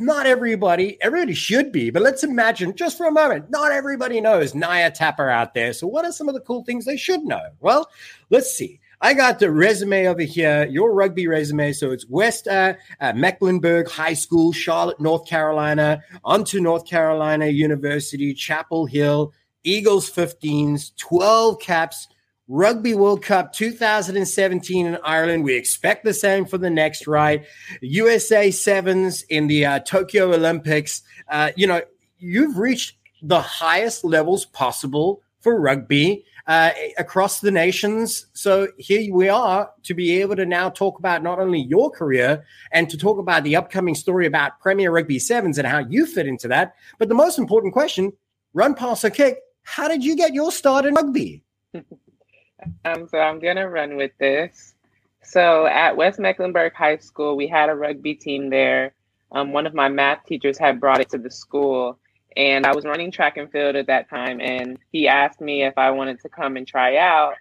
not 0.00 0.26
everybody, 0.26 0.96
everybody 1.00 1.34
should 1.34 1.72
be, 1.72 1.90
but 1.90 2.02
let's 2.02 2.22
imagine 2.22 2.74
just 2.76 2.96
for 2.96 3.06
a 3.06 3.12
moment, 3.12 3.50
not 3.50 3.72
everybody 3.72 4.20
knows 4.20 4.54
Naya 4.54 4.90
Tapper 4.90 5.28
out 5.28 5.54
there. 5.54 5.72
So, 5.72 5.86
what 5.86 6.04
are 6.04 6.12
some 6.12 6.28
of 6.28 6.34
the 6.34 6.40
cool 6.40 6.64
things 6.64 6.84
they 6.84 6.96
should 6.96 7.22
know? 7.22 7.42
Well, 7.60 7.88
let's 8.30 8.52
see. 8.52 8.80
I 9.04 9.14
got 9.14 9.40
the 9.40 9.50
resume 9.50 10.06
over 10.06 10.22
here, 10.22 10.64
your 10.66 10.94
rugby 10.94 11.26
resume. 11.26 11.72
So 11.72 11.90
it's 11.90 12.08
West 12.08 12.46
uh, 12.46 12.74
uh, 13.00 13.12
Mecklenburg 13.14 13.90
High 13.90 14.14
School, 14.14 14.52
Charlotte, 14.52 15.00
North 15.00 15.26
Carolina, 15.26 16.00
onto 16.24 16.60
North 16.60 16.86
Carolina 16.86 17.46
University, 17.46 18.32
Chapel 18.32 18.86
Hill, 18.86 19.32
Eagles 19.64 20.08
15s, 20.08 20.96
12 20.98 21.58
caps, 21.58 22.06
Rugby 22.46 22.94
World 22.94 23.22
Cup 23.22 23.52
2017 23.52 24.86
in 24.86 24.98
Ireland. 25.02 25.42
We 25.42 25.56
expect 25.56 26.04
the 26.04 26.14
same 26.14 26.44
for 26.44 26.58
the 26.58 26.70
next, 26.70 27.08
right? 27.08 27.44
USA 27.80 28.52
sevens 28.52 29.22
in 29.22 29.48
the 29.48 29.66
uh, 29.66 29.78
Tokyo 29.80 30.32
Olympics. 30.32 31.02
Uh, 31.28 31.50
you 31.56 31.66
know, 31.66 31.82
you've 32.18 32.56
reached 32.56 32.98
the 33.20 33.40
highest 33.40 34.04
levels 34.04 34.44
possible 34.46 35.22
for 35.40 35.60
rugby 35.60 36.24
uh, 36.46 36.70
across 36.98 37.40
the 37.40 37.50
nations. 37.50 38.26
So 38.32 38.68
here 38.78 39.12
we 39.12 39.28
are 39.28 39.70
to 39.84 39.94
be 39.94 40.20
able 40.20 40.36
to 40.36 40.46
now 40.46 40.70
talk 40.70 40.98
about 40.98 41.22
not 41.22 41.38
only 41.38 41.60
your 41.60 41.90
career 41.90 42.44
and 42.72 42.88
to 42.90 42.96
talk 42.96 43.18
about 43.18 43.44
the 43.44 43.56
upcoming 43.56 43.94
story 43.94 44.26
about 44.26 44.60
Premier 44.60 44.90
Rugby 44.90 45.18
Sevens 45.18 45.58
and 45.58 45.66
how 45.66 45.78
you 45.78 46.06
fit 46.06 46.26
into 46.26 46.48
that. 46.48 46.74
But 46.98 47.08
the 47.08 47.14
most 47.14 47.38
important 47.38 47.72
question 47.72 48.12
run, 48.54 48.74
pass, 48.74 49.04
or 49.04 49.10
kick 49.10 49.38
how 49.62 49.88
did 49.88 50.04
you 50.04 50.16
get 50.16 50.34
your 50.34 50.52
start 50.52 50.84
in 50.84 50.94
rugby? 50.94 51.42
um, 51.74 53.08
so 53.08 53.18
I'm 53.18 53.38
going 53.38 53.56
to 53.56 53.68
run 53.68 53.96
with 53.96 54.12
this. 54.18 54.74
So 55.22 55.66
at 55.66 55.96
West 55.96 56.18
Mecklenburg 56.18 56.74
High 56.74 56.98
School, 56.98 57.36
we 57.36 57.46
had 57.46 57.68
a 57.68 57.74
rugby 57.74 58.14
team 58.14 58.50
there. 58.50 58.94
Um, 59.30 59.52
one 59.52 59.66
of 59.66 59.74
my 59.74 59.88
math 59.88 60.24
teachers 60.26 60.58
had 60.58 60.80
brought 60.80 61.00
it 61.00 61.08
to 61.10 61.18
the 61.18 61.30
school 61.30 61.98
and 62.36 62.66
I 62.66 62.74
was 62.74 62.84
running 62.84 63.10
track 63.10 63.36
and 63.36 63.50
field 63.50 63.76
at 63.76 63.86
that 63.86 64.08
time. 64.08 64.40
And 64.40 64.78
he 64.90 65.08
asked 65.08 65.40
me 65.40 65.64
if 65.64 65.76
I 65.76 65.90
wanted 65.90 66.20
to 66.20 66.28
come 66.28 66.56
and 66.56 66.66
try 66.66 66.96
out. 66.96 67.34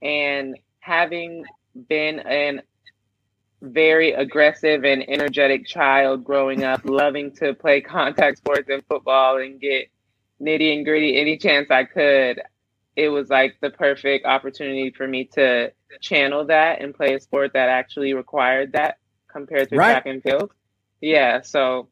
And 0.00 0.58
having 0.80 1.44
been 1.88 2.20
an 2.20 2.62
very 3.60 4.12
aggressive 4.12 4.84
and 4.84 5.08
energetic 5.08 5.66
child 5.66 6.24
growing 6.24 6.64
up, 6.64 6.80
loving 6.84 7.30
to 7.36 7.54
play 7.54 7.80
contact 7.80 8.38
sports 8.38 8.68
and 8.68 8.84
football 8.86 9.38
and 9.38 9.60
get 9.60 9.88
nitty 10.40 10.74
and 10.74 10.84
gritty 10.84 11.16
any 11.20 11.38
chance 11.38 11.70
I 11.70 11.84
could, 11.84 12.42
it 12.96 13.08
was 13.08 13.30
like 13.30 13.56
the 13.60 13.70
perfect 13.70 14.26
opportunity 14.26 14.90
for 14.90 15.06
me 15.06 15.24
to 15.34 15.72
channel 16.00 16.44
that 16.46 16.80
and 16.80 16.94
play 16.94 17.14
a 17.14 17.20
sport 17.20 17.52
that 17.54 17.68
actually 17.68 18.14
required 18.14 18.72
that 18.72 18.98
compared 19.28 19.70
to 19.70 19.76
right. 19.76 19.92
track 19.92 20.06
and 20.06 20.22
field. 20.22 20.50
Yeah, 21.00 21.40
so 21.42 21.88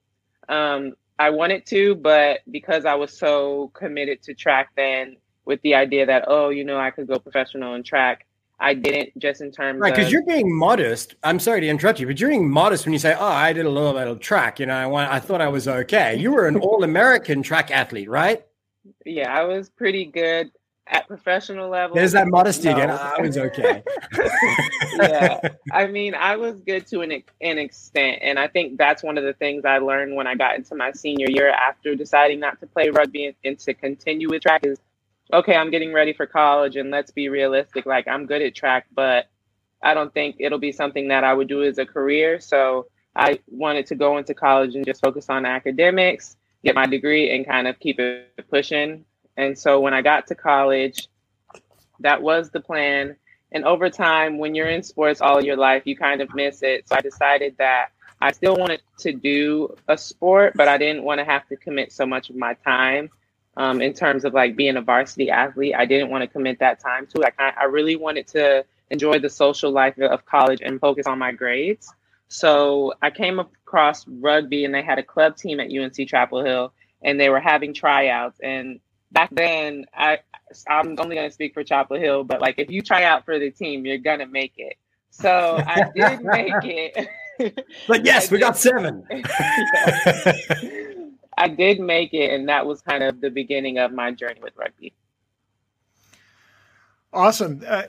um, 0.48 0.94
I 1.20 1.28
wanted 1.28 1.66
to, 1.66 1.96
but 1.96 2.40
because 2.50 2.86
I 2.86 2.94
was 2.94 3.12
so 3.12 3.70
committed 3.74 4.22
to 4.22 4.32
track 4.32 4.70
then 4.74 5.16
with 5.44 5.60
the 5.60 5.74
idea 5.74 6.06
that, 6.06 6.24
oh, 6.28 6.48
you 6.48 6.64
know, 6.64 6.78
I 6.78 6.90
could 6.90 7.06
go 7.06 7.18
professional 7.18 7.74
in 7.74 7.82
track, 7.82 8.26
I 8.58 8.72
didn't 8.72 9.18
just 9.18 9.42
in 9.42 9.52
terms 9.52 9.80
right, 9.80 9.94
because 9.94 10.10
you're 10.10 10.24
being 10.24 10.56
modest. 10.56 11.16
I'm 11.22 11.38
sorry 11.38 11.60
to 11.60 11.68
interrupt 11.68 12.00
you, 12.00 12.06
but 12.06 12.18
you're 12.18 12.30
being 12.30 12.50
modest 12.50 12.86
when 12.86 12.94
you 12.94 12.98
say, 12.98 13.14
"Oh, 13.18 13.26
I 13.26 13.52
did 13.52 13.66
a 13.66 13.70
little 13.70 13.92
bit 13.92 14.06
of 14.06 14.20
track." 14.20 14.60
You 14.60 14.66
know, 14.66 14.74
I 14.74 14.86
want, 14.86 15.10
I 15.10 15.18
thought 15.18 15.42
I 15.42 15.48
was 15.48 15.68
okay. 15.68 16.16
You 16.16 16.32
were 16.32 16.46
an 16.46 16.56
all-American 16.60 17.42
track 17.42 17.70
athlete, 17.70 18.08
right? 18.08 18.42
Yeah, 19.04 19.30
I 19.30 19.44
was 19.44 19.68
pretty 19.68 20.06
good 20.06 20.50
at 20.90 21.06
professional 21.06 21.68
level. 21.68 21.94
There's 21.94 22.12
that 22.12 22.28
modesty 22.28 22.68
no. 22.68 22.72
Ah, 22.72 22.76
again. 22.76 22.90
I 22.90 23.20
was 23.20 23.38
okay. 23.38 23.82
yeah, 25.00 25.40
I 25.72 25.86
mean, 25.86 26.14
I 26.14 26.36
was 26.36 26.60
good 26.60 26.86
to 26.88 27.00
an 27.00 27.22
an 27.40 27.58
extent, 27.58 28.18
and 28.22 28.38
I 28.38 28.48
think 28.48 28.76
that's 28.76 29.02
one 29.02 29.16
of 29.16 29.24
the 29.24 29.32
things 29.34 29.64
I 29.64 29.78
learned 29.78 30.14
when 30.16 30.26
I 30.26 30.34
got 30.34 30.56
into 30.56 30.74
my 30.74 30.92
senior 30.92 31.28
year 31.30 31.50
after 31.50 31.94
deciding 31.94 32.40
not 32.40 32.60
to 32.60 32.66
play 32.66 32.90
rugby 32.90 33.26
and, 33.26 33.36
and 33.44 33.58
to 33.60 33.72
continue 33.72 34.28
with 34.28 34.42
track 34.42 34.66
is, 34.66 34.78
okay, 35.32 35.54
I'm 35.54 35.70
getting 35.70 35.92
ready 35.92 36.12
for 36.12 36.26
college, 36.26 36.76
and 36.76 36.90
let's 36.90 37.12
be 37.12 37.28
realistic. 37.28 37.86
Like 37.86 38.08
I'm 38.08 38.26
good 38.26 38.42
at 38.42 38.54
track, 38.54 38.86
but 38.94 39.26
I 39.82 39.94
don't 39.94 40.12
think 40.12 40.36
it'll 40.40 40.58
be 40.58 40.72
something 40.72 41.08
that 41.08 41.24
I 41.24 41.32
would 41.32 41.48
do 41.48 41.62
as 41.62 41.78
a 41.78 41.86
career. 41.86 42.40
So 42.40 42.86
I 43.16 43.38
wanted 43.46 43.86
to 43.86 43.94
go 43.94 44.18
into 44.18 44.34
college 44.34 44.74
and 44.74 44.84
just 44.84 45.00
focus 45.00 45.30
on 45.30 45.46
academics, 45.46 46.36
get 46.64 46.74
my 46.74 46.86
degree, 46.86 47.34
and 47.34 47.46
kind 47.46 47.66
of 47.66 47.78
keep 47.78 47.98
it 47.98 48.28
pushing. 48.50 49.04
And 49.40 49.58
so 49.58 49.80
when 49.80 49.94
I 49.94 50.02
got 50.02 50.26
to 50.26 50.34
college, 50.34 51.08
that 52.00 52.20
was 52.20 52.50
the 52.50 52.60
plan. 52.60 53.16
And 53.52 53.64
over 53.64 53.88
time, 53.88 54.38
when 54.38 54.54
you're 54.54 54.68
in 54.68 54.82
sports 54.82 55.22
all 55.22 55.42
your 55.42 55.56
life, 55.56 55.82
you 55.86 55.96
kind 55.96 56.20
of 56.20 56.34
miss 56.34 56.62
it. 56.62 56.86
So 56.88 56.96
I 56.96 57.00
decided 57.00 57.56
that 57.58 57.88
I 58.20 58.32
still 58.32 58.56
wanted 58.56 58.82
to 58.98 59.12
do 59.12 59.74
a 59.88 59.96
sport, 59.96 60.52
but 60.56 60.68
I 60.68 60.76
didn't 60.76 61.04
want 61.04 61.20
to 61.20 61.24
have 61.24 61.48
to 61.48 61.56
commit 61.56 61.90
so 61.90 62.04
much 62.04 62.28
of 62.28 62.36
my 62.36 62.52
time 62.52 63.08
um, 63.56 63.80
in 63.80 63.94
terms 63.94 64.26
of 64.26 64.34
like 64.34 64.56
being 64.56 64.76
a 64.76 64.82
varsity 64.82 65.30
athlete. 65.30 65.74
I 65.74 65.86
didn't 65.86 66.10
want 66.10 66.22
to 66.22 66.28
commit 66.28 66.58
that 66.58 66.78
time 66.78 67.06
to 67.14 67.22
it. 67.22 67.34
I, 67.38 67.52
I 67.62 67.64
really 67.64 67.96
wanted 67.96 68.26
to 68.28 68.64
enjoy 68.90 69.20
the 69.20 69.30
social 69.30 69.70
life 69.70 69.98
of 69.98 70.26
college 70.26 70.60
and 70.62 70.78
focus 70.78 71.06
on 71.06 71.18
my 71.18 71.32
grades. 71.32 71.90
So 72.28 72.92
I 73.00 73.10
came 73.10 73.38
across 73.38 74.06
rugby 74.06 74.66
and 74.66 74.74
they 74.74 74.82
had 74.82 74.98
a 74.98 75.02
club 75.02 75.36
team 75.36 75.60
at 75.60 75.70
UNC 75.72 76.06
Chapel 76.06 76.44
Hill 76.44 76.74
and 77.02 77.18
they 77.18 77.30
were 77.30 77.40
having 77.40 77.72
tryouts. 77.72 78.38
And 78.40 78.80
back 79.12 79.30
then, 79.32 79.86
I, 79.94 80.18
I'm 80.68 80.98
only 80.98 81.16
going 81.16 81.28
to 81.28 81.34
speak 81.34 81.54
for 81.54 81.64
Chapel 81.64 81.98
Hill, 81.98 82.24
but 82.24 82.40
like 82.40 82.56
if 82.58 82.70
you 82.70 82.82
try 82.82 83.04
out 83.04 83.24
for 83.24 83.38
the 83.38 83.50
team, 83.50 83.86
you're 83.86 83.98
going 83.98 84.18
to 84.20 84.26
make 84.26 84.54
it. 84.56 84.76
So 85.10 85.62
I 85.64 85.90
did 85.94 86.22
make 86.22 86.52
it. 86.62 87.08
but 87.88 88.04
yes, 88.06 88.30
we 88.30 88.38
got 88.38 88.56
seven. 88.56 89.04
I 91.36 91.48
did 91.48 91.80
make 91.80 92.12
it, 92.12 92.32
and 92.32 92.48
that 92.48 92.66
was 92.66 92.82
kind 92.82 93.02
of 93.02 93.20
the 93.20 93.30
beginning 93.30 93.78
of 93.78 93.92
my 93.92 94.12
journey 94.12 94.40
with 94.42 94.52
rugby. 94.56 94.92
Awesome. 97.12 97.64
Uh, 97.66 97.84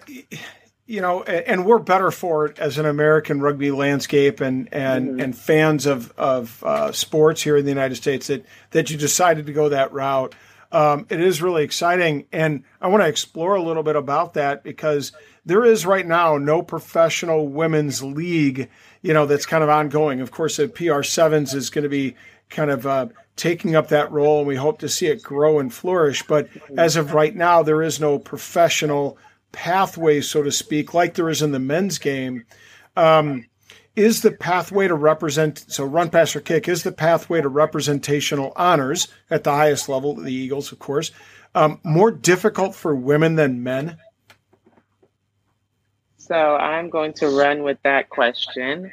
you 0.87 0.99
know, 0.99 1.23
and 1.23 1.65
we're 1.65 1.79
better 1.79 2.11
for 2.11 2.45
it 2.45 2.59
as 2.59 2.77
an 2.77 2.85
American 2.85 3.39
rugby 3.39 3.71
landscape 3.71 4.41
and 4.41 4.67
and 4.73 5.09
mm-hmm. 5.09 5.19
and 5.19 5.37
fans 5.37 5.85
of 5.85 6.11
of 6.17 6.63
uh, 6.63 6.91
sports 6.91 7.41
here 7.41 7.55
in 7.55 7.65
the 7.65 7.71
United 7.71 7.95
States 7.95 8.27
that 8.27 8.45
that 8.71 8.89
you 8.89 8.97
decided 8.97 9.45
to 9.45 9.53
go 9.53 9.69
that 9.69 9.93
route. 9.93 10.35
Um, 10.71 11.05
it 11.09 11.19
is 11.19 11.41
really 11.41 11.63
exciting, 11.63 12.27
and 12.31 12.63
I 12.79 12.87
want 12.87 13.03
to 13.03 13.07
explore 13.09 13.55
a 13.55 13.61
little 13.61 13.83
bit 13.83 13.95
about 13.95 14.35
that 14.35 14.63
because 14.63 15.11
there 15.45 15.65
is 15.65 15.85
right 15.85 16.05
now 16.05 16.37
no 16.37 16.61
professional 16.61 17.47
women's 17.47 18.01
league, 18.01 18.69
you 19.01 19.13
know, 19.13 19.25
that's 19.25 19.45
kind 19.45 19.63
of 19.63 19.69
ongoing. 19.69 20.21
Of 20.21 20.31
course, 20.31 20.57
the 20.57 20.69
PR 20.69 21.03
sevens 21.03 21.53
is 21.53 21.69
going 21.69 21.83
to 21.83 21.89
be 21.89 22.15
kind 22.49 22.71
of 22.71 22.87
uh, 22.87 23.07
taking 23.35 23.75
up 23.75 23.89
that 23.89 24.11
role, 24.11 24.39
and 24.39 24.47
we 24.47 24.55
hope 24.55 24.79
to 24.79 24.89
see 24.89 25.07
it 25.07 25.23
grow 25.23 25.59
and 25.59 25.73
flourish. 25.73 26.23
But 26.23 26.47
as 26.77 26.95
of 26.95 27.13
right 27.13 27.35
now, 27.35 27.63
there 27.63 27.81
is 27.81 27.99
no 27.99 28.19
professional 28.19 29.17
pathway, 29.51 30.21
so 30.21 30.43
to 30.43 30.51
speak, 30.51 30.93
like 30.93 31.15
there 31.15 31.29
is 31.29 31.41
in 31.41 31.51
the 31.51 31.59
men's 31.59 31.97
game. 31.97 32.45
Um, 32.95 33.45
is 33.95 34.21
the 34.21 34.31
pathway 34.31 34.87
to 34.87 34.95
represent 34.95 35.65
so 35.67 35.83
run 35.83 36.09
pass 36.09 36.35
or 36.35 36.41
kick 36.41 36.67
is 36.67 36.83
the 36.83 36.91
pathway 36.91 37.41
to 37.41 37.49
representational 37.49 38.53
honors 38.55 39.07
at 39.29 39.43
the 39.43 39.51
highest 39.51 39.89
level 39.89 40.15
the 40.15 40.33
eagles 40.33 40.71
of 40.71 40.79
course 40.79 41.11
um, 41.53 41.79
more 41.83 42.11
difficult 42.11 42.73
for 42.73 42.95
women 42.95 43.35
than 43.35 43.63
men 43.63 43.97
so 46.17 46.55
i'm 46.55 46.89
going 46.89 47.13
to 47.13 47.27
run 47.27 47.63
with 47.63 47.77
that 47.83 48.09
question 48.09 48.91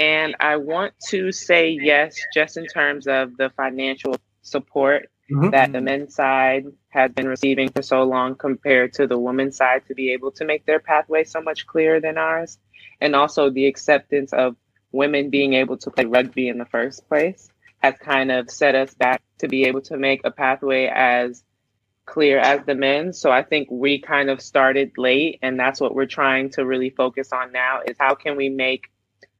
and 0.00 0.34
I 0.40 0.56
want 0.56 0.94
to 1.08 1.30
say 1.30 1.78
yes, 1.78 2.16
just 2.32 2.56
in 2.56 2.64
terms 2.66 3.06
of 3.06 3.36
the 3.36 3.50
financial 3.50 4.16
support 4.40 5.10
mm-hmm. 5.30 5.50
that 5.50 5.72
the 5.72 5.82
men's 5.82 6.14
side 6.14 6.64
has 6.88 7.12
been 7.12 7.28
receiving 7.28 7.68
for 7.68 7.82
so 7.82 8.04
long 8.04 8.34
compared 8.34 8.94
to 8.94 9.06
the 9.06 9.18
women's 9.18 9.58
side 9.58 9.82
to 9.88 9.94
be 9.94 10.14
able 10.14 10.30
to 10.32 10.46
make 10.46 10.64
their 10.64 10.80
pathway 10.80 11.24
so 11.24 11.42
much 11.42 11.66
clearer 11.66 12.00
than 12.00 12.16
ours. 12.16 12.58
And 13.00 13.16
also 13.16 13.50
the 13.50 13.66
acceptance 13.66 14.32
of 14.32 14.56
women 14.92 15.30
being 15.30 15.54
able 15.54 15.76
to 15.78 15.90
play 15.90 16.04
rugby 16.04 16.48
in 16.48 16.58
the 16.58 16.64
first 16.66 17.08
place 17.08 17.48
has 17.78 17.94
kind 17.98 18.30
of 18.30 18.50
set 18.50 18.74
us 18.74 18.94
back 18.94 19.22
to 19.38 19.48
be 19.48 19.64
able 19.64 19.80
to 19.82 19.96
make 19.96 20.20
a 20.24 20.30
pathway 20.30 20.86
as 20.86 21.42
clear 22.06 22.38
as 22.38 22.64
the 22.66 22.74
men. 22.74 23.12
So 23.12 23.30
I 23.30 23.42
think 23.42 23.68
we 23.70 24.00
kind 24.00 24.30
of 24.30 24.42
started 24.42 24.92
late 24.98 25.38
and 25.42 25.58
that's 25.58 25.80
what 25.80 25.94
we're 25.94 26.06
trying 26.06 26.50
to 26.50 26.66
really 26.66 26.90
focus 26.90 27.32
on 27.32 27.52
now 27.52 27.80
is 27.86 27.96
how 27.98 28.14
can 28.14 28.36
we 28.36 28.48
make 28.48 28.90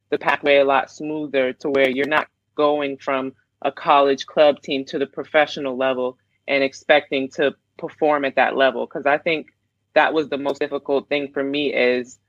the 0.09 0.17
pathway 0.17 0.57
a 0.57 0.65
lot 0.65 0.91
smoother 0.91 1.53
to 1.53 1.69
where 1.69 1.89
you're 1.89 2.07
not 2.07 2.27
going 2.55 2.97
from 2.97 3.33
a 3.61 3.71
college 3.71 4.25
club 4.25 4.61
team 4.61 4.85
to 4.85 4.99
the 4.99 5.07
professional 5.07 5.77
level 5.77 6.17
and 6.47 6.63
expecting 6.63 7.29
to 7.29 7.53
perform 7.77 8.25
at 8.25 8.35
that 8.35 8.55
level 8.55 8.85
because 8.85 9.05
i 9.05 9.17
think 9.17 9.47
that 9.93 10.13
was 10.13 10.29
the 10.29 10.37
most 10.37 10.59
difficult 10.59 11.07
thing 11.09 11.31
for 11.31 11.43
me 11.43 11.73
is 11.73 12.19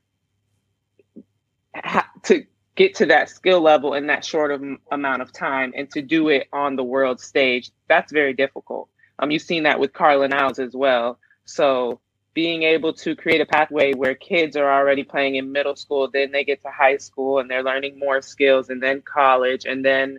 to 2.24 2.44
get 2.74 2.94
to 2.94 3.06
that 3.06 3.28
skill 3.28 3.60
level 3.60 3.94
in 3.94 4.06
that 4.06 4.24
short 4.24 4.50
of 4.50 4.62
amount 4.90 5.22
of 5.22 5.32
time 5.32 5.72
and 5.76 5.90
to 5.90 6.02
do 6.02 6.28
it 6.28 6.48
on 6.52 6.76
the 6.76 6.84
world 6.84 7.20
stage 7.20 7.70
that's 7.88 8.12
very 8.12 8.32
difficult 8.32 8.88
um 9.18 9.30
you've 9.30 9.42
seen 9.42 9.64
that 9.64 9.78
with 9.78 9.92
carla 9.92 10.28
niles 10.28 10.58
as 10.58 10.74
well 10.74 11.18
so 11.44 12.00
being 12.34 12.62
able 12.62 12.92
to 12.94 13.14
create 13.14 13.40
a 13.40 13.46
pathway 13.46 13.92
where 13.92 14.14
kids 14.14 14.56
are 14.56 14.70
already 14.70 15.04
playing 15.04 15.36
in 15.36 15.52
middle 15.52 15.76
school, 15.76 16.08
then 16.10 16.32
they 16.32 16.44
get 16.44 16.62
to 16.62 16.68
high 16.70 16.96
school 16.96 17.38
and 17.38 17.50
they're 17.50 17.62
learning 17.62 17.98
more 17.98 18.22
skills, 18.22 18.70
and 18.70 18.82
then 18.82 19.02
college, 19.02 19.66
and 19.66 19.84
then 19.84 20.18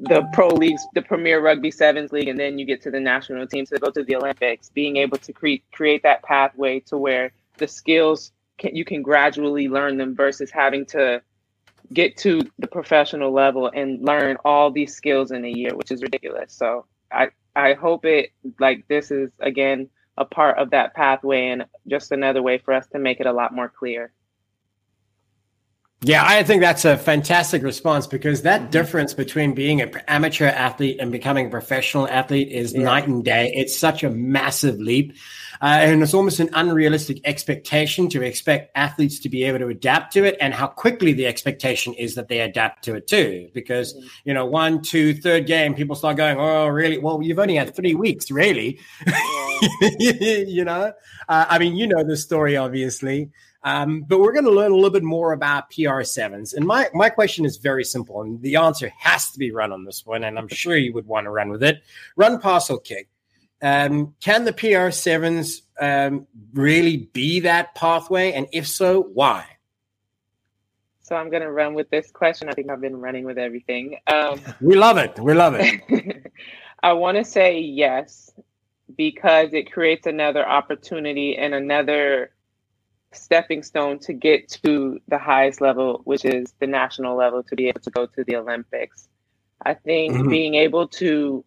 the 0.00 0.26
pro 0.32 0.48
leagues, 0.48 0.82
the 0.94 1.02
Premier 1.02 1.40
Rugby 1.40 1.70
Sevens 1.70 2.10
League, 2.10 2.28
and 2.28 2.38
then 2.38 2.58
you 2.58 2.64
get 2.64 2.82
to 2.82 2.90
the 2.90 2.98
national 2.98 3.46
team 3.46 3.66
to 3.66 3.78
go 3.78 3.90
to 3.90 4.02
the 4.02 4.16
Olympics. 4.16 4.70
Being 4.70 4.96
able 4.96 5.18
to 5.18 5.32
create 5.32 5.62
create 5.72 6.02
that 6.02 6.22
pathway 6.22 6.80
to 6.80 6.96
where 6.96 7.32
the 7.58 7.68
skills 7.68 8.32
can, 8.60 8.76
you 8.76 8.84
can 8.84 9.02
gradually 9.02 9.68
learn 9.68 9.96
them 9.96 10.14
versus 10.14 10.50
having 10.50 10.86
to 10.86 11.22
get 11.92 12.16
to 12.18 12.42
the 12.58 12.68
professional 12.68 13.32
level 13.32 13.70
and 13.74 14.04
learn 14.04 14.36
all 14.44 14.70
these 14.70 14.94
skills 14.94 15.32
in 15.32 15.44
a 15.44 15.48
year, 15.48 15.74
which 15.74 15.90
is 15.90 16.02
ridiculous. 16.02 16.52
So 16.52 16.86
I 17.10 17.30
I 17.56 17.72
hope 17.72 18.04
it 18.04 18.30
like 18.60 18.86
this 18.86 19.10
is 19.10 19.30
again 19.40 19.88
a 20.16 20.24
part 20.24 20.58
of 20.58 20.70
that 20.70 20.94
pathway 20.94 21.48
and 21.48 21.64
just 21.88 22.12
another 22.12 22.42
way 22.42 22.58
for 22.58 22.74
us 22.74 22.86
to 22.88 22.98
make 22.98 23.18
it 23.18 23.26
a 23.26 23.32
lot 23.32 23.54
more 23.54 23.68
clear. 23.68 24.12
Yeah, 26.02 26.24
I 26.26 26.42
think 26.44 26.62
that's 26.62 26.86
a 26.86 26.96
fantastic 26.96 27.62
response 27.62 28.06
because 28.06 28.40
that 28.42 28.70
difference 28.70 29.12
between 29.12 29.54
being 29.54 29.82
an 29.82 29.92
amateur 30.08 30.46
athlete 30.46 30.96
and 30.98 31.12
becoming 31.12 31.48
a 31.48 31.50
professional 31.50 32.08
athlete 32.08 32.48
is 32.48 32.72
yeah. 32.72 32.82
night 32.84 33.06
and 33.06 33.22
day. 33.22 33.52
It's 33.54 33.78
such 33.78 34.02
a 34.02 34.08
massive 34.08 34.80
leap. 34.80 35.12
Uh, 35.60 35.66
and 35.66 36.02
it's 36.02 36.14
almost 36.14 36.40
an 36.40 36.48
unrealistic 36.54 37.20
expectation 37.26 38.08
to 38.08 38.22
expect 38.22 38.70
athletes 38.74 39.18
to 39.18 39.28
be 39.28 39.44
able 39.44 39.58
to 39.58 39.68
adapt 39.68 40.14
to 40.14 40.24
it 40.24 40.38
and 40.40 40.54
how 40.54 40.66
quickly 40.66 41.12
the 41.12 41.26
expectation 41.26 41.92
is 41.92 42.14
that 42.14 42.28
they 42.28 42.40
adapt 42.40 42.82
to 42.82 42.94
it 42.94 43.06
too. 43.06 43.50
Because, 43.52 43.92
mm-hmm. 43.92 44.06
you 44.24 44.32
know, 44.32 44.46
one, 44.46 44.80
two, 44.80 45.12
third 45.12 45.46
game, 45.46 45.74
people 45.74 45.94
start 45.94 46.16
going, 46.16 46.38
oh, 46.40 46.66
really? 46.68 46.96
Well, 46.96 47.20
you've 47.22 47.38
only 47.38 47.56
had 47.56 47.76
three 47.76 47.94
weeks, 47.94 48.30
really. 48.30 48.80
You 49.82 50.64
know, 50.64 50.92
uh, 51.28 51.46
I 51.46 51.58
mean, 51.58 51.76
you 51.76 51.86
know 51.86 52.02
the 52.02 52.16
story, 52.16 52.56
obviously. 52.56 53.30
Um, 53.62 54.02
but 54.02 54.20
we're 54.20 54.32
going 54.32 54.46
to 54.46 54.50
learn 54.50 54.72
a 54.72 54.74
little 54.74 54.90
bit 54.90 55.02
more 55.02 55.32
about 55.32 55.70
PR7s. 55.70 56.54
And 56.54 56.66
my, 56.66 56.88
my 56.94 57.10
question 57.10 57.44
is 57.44 57.58
very 57.58 57.84
simple, 57.84 58.22
and 58.22 58.40
the 58.40 58.56
answer 58.56 58.90
has 58.98 59.30
to 59.32 59.38
be 59.38 59.50
run 59.50 59.72
on 59.72 59.84
this 59.84 60.06
one. 60.06 60.24
And 60.24 60.38
I'm 60.38 60.48
sure 60.48 60.76
you 60.76 60.92
would 60.94 61.06
want 61.06 61.24
to 61.24 61.30
run 61.30 61.50
with 61.50 61.62
it. 61.62 61.82
Run, 62.16 62.40
parcel 62.40 62.78
kick. 62.78 63.08
Um, 63.62 64.14
can 64.20 64.44
the 64.44 64.52
PR7s 64.54 65.62
um, 65.78 66.26
really 66.54 67.08
be 67.12 67.40
that 67.40 67.74
pathway? 67.74 68.32
And 68.32 68.46
if 68.52 68.66
so, 68.66 69.02
why? 69.02 69.44
So 71.02 71.16
I'm 71.16 71.28
going 71.28 71.42
to 71.42 71.50
run 71.50 71.74
with 71.74 71.90
this 71.90 72.10
question. 72.10 72.48
I 72.48 72.52
think 72.52 72.70
I've 72.70 72.80
been 72.80 72.96
running 72.96 73.24
with 73.24 73.36
everything. 73.36 73.98
Um, 74.06 74.40
we 74.60 74.76
love 74.76 74.96
it. 74.96 75.18
We 75.18 75.34
love 75.34 75.54
it. 75.58 76.32
I 76.82 76.94
want 76.94 77.18
to 77.18 77.24
say 77.24 77.58
yes, 77.58 78.30
because 78.96 79.52
it 79.52 79.70
creates 79.70 80.06
another 80.06 80.48
opportunity 80.48 81.36
and 81.36 81.52
another 81.52 82.30
stepping 83.12 83.62
stone 83.62 83.98
to 84.00 84.12
get 84.12 84.48
to 84.48 85.00
the 85.08 85.18
highest 85.18 85.60
level, 85.60 86.00
which 86.04 86.24
is 86.24 86.54
the 86.60 86.66
national 86.66 87.16
level, 87.16 87.42
to 87.44 87.56
be 87.56 87.68
able 87.68 87.80
to 87.80 87.90
go 87.90 88.06
to 88.06 88.24
the 88.24 88.36
Olympics. 88.36 89.08
I 89.64 89.74
think 89.74 90.14
mm-hmm. 90.14 90.28
being 90.28 90.54
able 90.54 90.88
to 90.88 91.44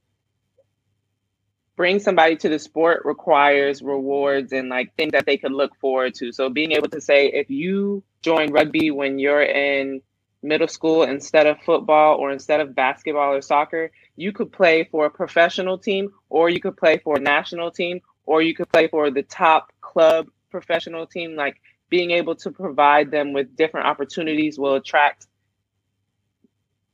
bring 1.75 2.00
somebody 2.00 2.36
to 2.36 2.50
the 2.50 2.60
sport 2.60 3.01
requires 3.03 3.82
rewards 3.82 4.51
and 4.51 4.70
like 4.70 4.93
things 4.96 5.13
that 5.13 5.25
they 5.25 5.38
can 5.38 5.53
look 5.53 5.75
forward 5.77 6.13
to. 6.15 6.32
So 6.32 6.50
being 6.50 6.74
able 6.74 6.89
to 6.89 7.01
say 7.01 7.27
if 7.27 7.50
you 7.50 8.03
join 8.22 8.51
rugby 8.51 8.91
when 8.91 9.17
you're 9.17 9.41
in 9.41 10.01
middle 10.43 10.67
school 10.67 11.03
instead 11.03 11.48
of 11.48 11.60
football 11.62 12.17
or 12.17 12.32
instead 12.32 12.60
of 12.60 12.75
basketball 12.75 13.34
or 13.34 13.41
soccer, 13.41 13.91
you 14.15 14.32
could 14.32 14.51
play 14.51 14.84
for 14.84 15.05
a 15.05 15.10
professional 15.10 15.77
team 15.77 16.12
or 16.29 16.50
you 16.50 16.60
could 16.60 16.77
play 16.77 16.98
for 17.00 17.17
a 17.17 17.22
national 17.22 17.72
team 17.72 18.01
or 18.25 18.41
you 18.41 18.53
could 18.53 18.70
play 18.70 18.88
for 18.88 19.10
the 19.10 19.24
top 19.24 19.72
club 19.82 20.27
professional 20.53 21.07
team, 21.07 21.36
like 21.36 21.60
being 21.89 22.12
able 22.12 22.36
to 22.36 22.51
provide 22.51 23.10
them 23.10 23.33
with 23.33 23.57
different 23.57 23.88
opportunities 23.88 24.60
will 24.60 24.75
attract 24.75 25.25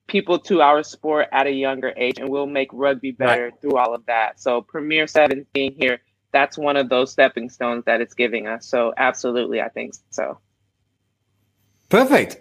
people 0.08 0.40
to 0.40 0.62
our 0.62 0.82
sport 0.82 1.28
at 1.32 1.46
a 1.46 1.52
younger 1.52 1.94
age 1.96 2.18
and 2.18 2.30
we'll 2.30 2.48
make 2.48 2.70
rugby 2.72 3.12
better 3.12 3.44
right. 3.44 3.62
through 3.62 3.78
all 3.78 3.94
of 3.94 4.06
that. 4.08 4.40
So 4.40 4.62
Premier 4.62 5.08
Sevens 5.08 5.46
being 5.54 5.76
here, 5.78 6.00
that's 6.32 6.58
one 6.58 6.78
of 6.78 6.88
those 6.90 7.12
stepping 7.12 7.50
stones 7.50 7.84
that 7.86 8.02
it's 8.02 8.14
giving 8.14 8.48
us. 8.48 8.66
So 8.66 8.94
absolutely, 8.98 9.62
I 9.62 9.68
think 9.68 9.94
so. 10.10 10.40
Perfect. 11.90 12.38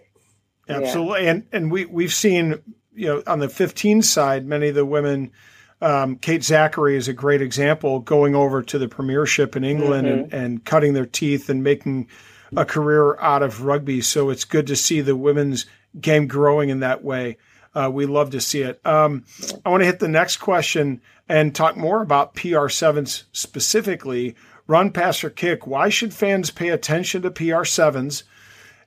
Absolutely, 0.68 1.24
yeah. 1.24 1.30
and 1.30 1.46
and 1.52 1.72
we 1.72 1.86
we've 1.86 2.12
seen 2.12 2.62
you 2.92 3.06
know 3.06 3.22
on 3.26 3.40
the 3.40 3.48
15 3.48 4.02
side, 4.02 4.46
many 4.46 4.68
of 4.68 4.74
the 4.74 4.84
women. 4.84 5.32
Um, 5.80 6.16
Kate 6.16 6.40
Zackary 6.40 6.94
is 6.94 7.08
a 7.08 7.12
great 7.12 7.40
example, 7.40 8.00
going 8.00 8.34
over 8.34 8.62
to 8.62 8.78
the 8.78 8.88
Premiership 8.88 9.54
in 9.56 9.64
England 9.64 10.08
mm-hmm. 10.08 10.22
and, 10.24 10.34
and 10.34 10.64
cutting 10.64 10.94
their 10.94 11.06
teeth 11.06 11.48
and 11.48 11.62
making 11.62 12.08
a 12.56 12.64
career 12.64 13.18
out 13.20 13.42
of 13.42 13.62
rugby. 13.62 14.00
So 14.00 14.30
it's 14.30 14.44
good 14.44 14.66
to 14.68 14.76
see 14.76 15.00
the 15.00 15.16
women's 15.16 15.66
game 16.00 16.26
growing 16.26 16.70
in 16.70 16.80
that 16.80 17.04
way. 17.04 17.36
Uh, 17.74 17.90
we 17.92 18.06
love 18.06 18.30
to 18.30 18.40
see 18.40 18.62
it. 18.62 18.80
Um, 18.84 19.24
I 19.64 19.68
want 19.68 19.82
to 19.82 19.86
hit 19.86 20.00
the 20.00 20.08
next 20.08 20.38
question 20.38 21.00
and 21.28 21.54
talk 21.54 21.76
more 21.76 22.02
about 22.02 22.34
PR7s 22.34 23.24
specifically. 23.32 24.34
Run, 24.66 24.90
pass, 24.90 25.22
or 25.22 25.30
kick. 25.30 25.66
Why 25.66 25.88
should 25.88 26.12
fans 26.12 26.50
pay 26.50 26.70
attention 26.70 27.22
to 27.22 27.30
PR7s? 27.30 28.24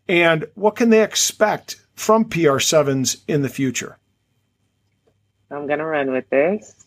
And 0.08 0.46
what 0.56 0.76
can 0.76 0.90
they 0.90 1.04
expect 1.04 1.78
from 1.96 2.26
PR7s 2.26 3.22
in 3.28 3.44
the 3.44 3.50
future? 3.50 3.98
I'm 5.50 5.68
going 5.68 5.80
to 5.80 5.86
run 5.86 6.12
with 6.12 6.30
this. 6.30 6.81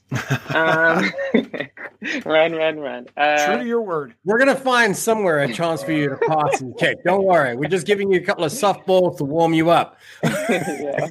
Um, 0.55 1.11
run, 2.25 2.53
run, 2.53 2.79
run. 2.79 3.07
Uh, 3.17 3.47
True 3.47 3.59
to 3.59 3.67
your 3.67 3.83
word. 3.83 4.15
We're 4.25 4.39
going 4.39 4.55
to 4.55 4.61
find 4.61 4.97
somewhere 4.97 5.41
a 5.41 5.53
chance 5.53 5.83
for 5.83 5.93
you 5.93 6.11
to 6.11 6.17
pass 6.17 6.61
and 6.61 6.77
kick. 6.77 7.03
Don't 7.05 7.25
worry. 7.25 7.57
We're 7.57 7.69
just 7.69 7.87
giving 7.87 8.13
you 8.13 8.21
a 8.21 8.25
couple 8.25 8.45
of 8.45 8.53
softballs 8.53 9.19
to 9.19 9.25
warm 9.25 9.55
you 9.55 9.71
up. 9.71 9.99
yeah. 10.23 11.09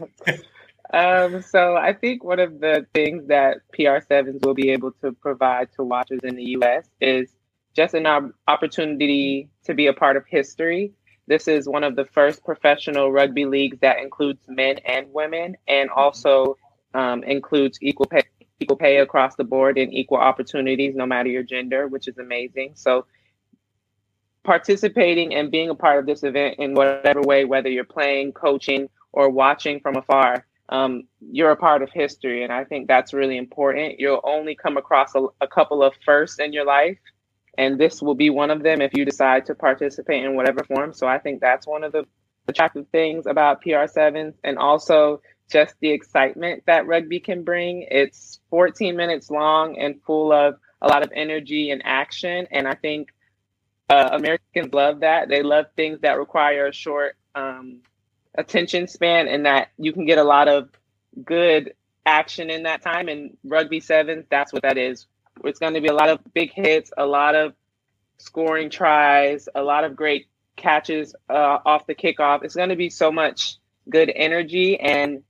Um, 0.94 1.42
so 1.42 1.76
I 1.76 1.94
think 1.94 2.24
one 2.24 2.40
of 2.40 2.60
the 2.60 2.86
things 2.94 3.28
that 3.28 3.58
PR7s 3.78 4.46
will 4.46 4.54
be 4.54 4.70
able 4.70 4.92
to 5.02 5.12
provide 5.12 5.70
to 5.76 5.84
watchers 5.84 6.20
in 6.24 6.36
the 6.36 6.44
US 6.58 6.88
is 7.02 7.30
just 7.76 7.96
an 7.96 8.32
opportunity 8.48 9.50
to 9.66 9.74
be 9.74 9.88
a 9.88 9.94
part 9.94 10.18
of 10.18 10.26
history. 10.28 10.94
This 11.26 11.48
is 11.48 11.68
one 11.68 11.84
of 11.84 11.96
the 11.96 12.06
first 12.06 12.44
professional 12.44 13.12
rugby 13.12 13.46
leagues 13.46 13.78
that 13.82 14.00
includes 14.00 14.42
men 14.48 14.78
and 14.86 15.12
women 15.12 15.56
and 15.68 15.90
also 15.90 16.58
um, 16.94 17.24
includes 17.24 17.80
equal 17.82 18.06
pay, 18.06 18.22
equal 18.64 18.78
pay 18.78 18.98
across 18.98 19.36
the 19.36 19.44
board 19.44 19.78
and 19.78 19.94
equal 19.94 20.18
opportunities, 20.18 20.96
no 20.96 21.06
matter 21.06 21.30
your 21.30 21.44
gender, 21.44 21.88
which 21.88 22.08
is 22.08 22.18
amazing. 22.18 22.74
So 22.76 23.06
participating 24.44 25.34
and 25.34 25.52
being 25.52 25.70
a 25.70 25.76
part 25.76 26.00
of 26.00 26.06
this 26.06 26.24
event 26.24 26.56
in 26.60 26.74
whatever 26.74 27.22
way, 27.22 27.46
whether 27.46 27.70
you're 27.70 27.84
playing, 27.84 28.34
coaching, 28.34 28.90
or 29.12 29.30
watching 29.30 29.80
from 29.80 29.96
afar, 29.96 30.46
um, 30.70 31.04
you're 31.20 31.52
a 31.52 31.56
part 31.56 31.82
of 31.82 31.90
history. 31.92 32.44
And 32.44 32.52
I 32.52 32.64
think 32.64 32.88
that's 32.88 33.14
really 33.14 33.38
important. 33.38 34.00
You'll 34.00 34.22
only 34.24 34.56
come 34.56 34.78
across 34.78 35.16
a, 35.16 35.28
a 35.40 35.48
couple 35.48 35.84
of 35.84 35.94
firsts 36.06 36.40
in 36.40 36.54
your 36.54 36.66
life. 36.66 36.98
And 37.58 37.80
this 37.80 38.02
will 38.02 38.16
be 38.16 38.32
one 38.32 38.50
of 38.50 38.64
them 38.64 38.82
if 38.82 38.94
you 38.96 39.06
decide 39.06 39.46
to 39.46 39.56
participate 39.56 40.24
in 40.24 40.36
whatever 40.36 40.64
form. 40.64 40.94
So 40.94 41.08
I 41.08 41.20
think 41.20 41.40
that's 41.40 41.68
one 41.68 41.84
of 41.84 41.92
the 41.92 42.06
attractive 42.48 42.88
things 42.92 43.28
about 43.28 43.64
PR7s. 43.64 44.34
And 44.44 44.58
also 44.58 45.22
just 45.52 45.76
the 45.80 45.90
excitement 45.90 46.64
that 46.66 46.88
rugby 46.88 47.20
can 47.20 47.44
bring. 47.44 47.88
It's 47.90 48.40
14 48.50 48.96
minutes 48.96 49.30
long 49.30 49.78
and 49.78 50.02
full 50.04 50.32
of 50.32 50.58
a 50.82 50.88
lot 50.88 51.04
of 51.04 51.12
energy 51.16 51.72
and 51.72 51.82
action. 51.86 52.48
And 52.52 52.68
I 52.68 52.76
think 52.76 53.14
uh, 53.90 54.10
Americans 54.12 54.74
love 54.74 55.02
that. 55.02 55.30
They 55.30 55.44
love 55.44 55.66
things 55.76 56.00
that 56.02 56.18
require 56.18 56.68
a 56.68 56.74
short 56.74 57.16
um, 57.36 57.82
attention 58.36 58.88
span 58.88 59.28
and 59.28 59.46
that 59.46 59.70
you 59.78 59.94
can 59.94 60.06
get 60.06 60.18
a 60.18 60.24
lot 60.24 60.48
of 60.48 60.70
good 61.24 61.74
action 62.06 62.50
in 62.50 62.64
that 62.64 62.82
time. 62.82 63.08
And 63.08 63.38
rugby 63.44 63.80
sevens, 63.80 64.26
that's 64.30 64.52
what 64.52 64.64
that 64.64 64.78
is. 64.78 65.08
It's 65.44 65.60
going 65.60 65.74
to 65.74 65.82
be 65.82 65.88
a 65.88 65.94
lot 65.94 66.10
of 66.10 66.20
big 66.34 66.52
hits, 66.52 66.92
a 66.98 67.06
lot 67.06 67.36
of 67.36 67.54
scoring 68.18 68.70
tries, 68.70 69.48
a 69.56 69.62
lot 69.62 69.84
of 69.84 69.96
great 69.96 70.28
catches 70.56 71.16
uh, 71.30 71.60
off 71.66 71.88
the 71.88 71.96
kickoff. 71.96 72.44
It's 72.44 72.56
going 72.56 72.70
to 72.70 72.76
be 72.76 72.90
so 72.90 73.12
much 73.12 73.58
good 73.90 74.12
energy. 74.14 74.80
And 74.80 75.24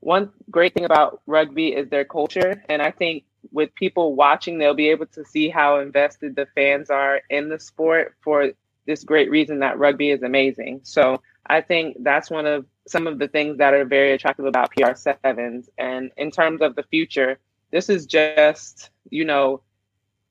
one 0.00 0.30
great 0.50 0.74
thing 0.74 0.84
about 0.84 1.20
rugby 1.26 1.68
is 1.68 1.88
their 1.88 2.04
culture. 2.04 2.62
And 2.68 2.82
I 2.82 2.90
think 2.90 3.24
with 3.52 3.74
people 3.74 4.14
watching, 4.14 4.58
they'll 4.58 4.74
be 4.74 4.90
able 4.90 5.06
to 5.06 5.24
see 5.24 5.48
how 5.48 5.80
invested 5.80 6.36
the 6.36 6.46
fans 6.54 6.90
are 6.90 7.20
in 7.30 7.48
the 7.48 7.58
sport 7.58 8.14
for 8.22 8.52
this 8.86 9.04
great 9.04 9.30
reason 9.30 9.60
that 9.60 9.78
rugby 9.78 10.10
is 10.10 10.22
amazing. 10.22 10.80
So 10.84 11.20
I 11.46 11.60
think 11.60 11.96
that's 12.00 12.30
one 12.30 12.46
of 12.46 12.66
some 12.86 13.06
of 13.06 13.18
the 13.18 13.28
things 13.28 13.58
that 13.58 13.74
are 13.74 13.84
very 13.84 14.12
attractive 14.12 14.46
about 14.46 14.72
PR7s. 14.74 15.68
And 15.76 16.12
in 16.16 16.30
terms 16.30 16.62
of 16.62 16.76
the 16.76 16.84
future, 16.84 17.38
this 17.72 17.88
is 17.88 18.06
just, 18.06 18.90
you 19.10 19.24
know, 19.24 19.62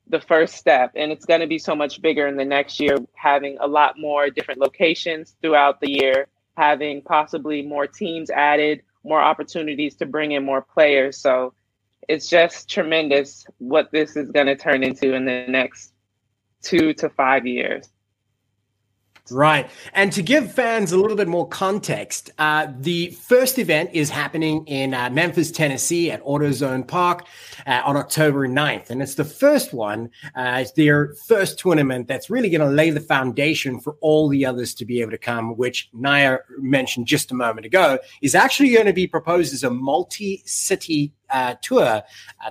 the 0.08 0.20
first 0.20 0.54
step. 0.54 0.92
And 0.94 1.12
it's 1.12 1.26
going 1.26 1.40
to 1.40 1.46
be 1.46 1.58
so 1.58 1.74
much 1.74 2.00
bigger 2.00 2.26
in 2.26 2.36
the 2.36 2.44
next 2.44 2.80
year, 2.80 2.96
having 3.14 3.58
a 3.60 3.66
lot 3.66 3.98
more 3.98 4.30
different 4.30 4.60
locations 4.60 5.36
throughout 5.42 5.80
the 5.80 5.90
year, 5.90 6.28
having 6.56 7.02
possibly 7.02 7.62
more 7.62 7.86
teams 7.86 8.30
added, 8.30 8.82
more 9.06 9.20
opportunities 9.20 9.94
to 9.96 10.06
bring 10.06 10.32
in 10.32 10.44
more 10.44 10.62
players. 10.62 11.16
So 11.18 11.54
it's 12.08 12.28
just 12.28 12.68
tremendous 12.68 13.46
what 13.58 13.90
this 13.92 14.16
is 14.16 14.30
going 14.30 14.46
to 14.46 14.56
turn 14.56 14.82
into 14.82 15.14
in 15.14 15.24
the 15.24 15.46
next 15.48 15.92
two 16.62 16.92
to 16.94 17.08
five 17.08 17.46
years. 17.46 17.88
Right. 19.30 19.68
And 19.92 20.12
to 20.12 20.22
give 20.22 20.52
fans 20.52 20.92
a 20.92 20.96
little 20.96 21.16
bit 21.16 21.26
more 21.26 21.48
context, 21.48 22.30
uh, 22.38 22.68
the 22.78 23.10
first 23.10 23.58
event 23.58 23.90
is 23.92 24.08
happening 24.08 24.64
in 24.66 24.94
uh, 24.94 25.10
Memphis, 25.10 25.50
Tennessee 25.50 26.12
at 26.12 26.22
AutoZone 26.22 26.86
Park 26.86 27.26
uh, 27.66 27.82
on 27.84 27.96
October 27.96 28.46
9th. 28.46 28.90
And 28.90 29.02
it's 29.02 29.16
the 29.16 29.24
first 29.24 29.72
one, 29.72 30.10
uh, 30.36 30.58
it's 30.60 30.72
their 30.72 31.14
first 31.26 31.58
tournament 31.58 32.06
that's 32.06 32.30
really 32.30 32.48
going 32.48 32.60
to 32.60 32.74
lay 32.74 32.90
the 32.90 33.00
foundation 33.00 33.80
for 33.80 33.96
all 34.00 34.28
the 34.28 34.46
others 34.46 34.74
to 34.74 34.84
be 34.84 35.00
able 35.00 35.10
to 35.10 35.18
come, 35.18 35.56
which 35.56 35.88
Naya 35.92 36.38
mentioned 36.58 37.06
just 37.06 37.32
a 37.32 37.34
moment 37.34 37.66
ago, 37.66 37.98
is 38.22 38.34
actually 38.34 38.74
going 38.74 38.86
to 38.86 38.92
be 38.92 39.08
proposed 39.08 39.52
as 39.52 39.64
a 39.64 39.70
multi 39.70 40.42
city 40.46 41.12
uh, 41.30 41.54
tour 41.62 41.82
uh, 41.84 42.02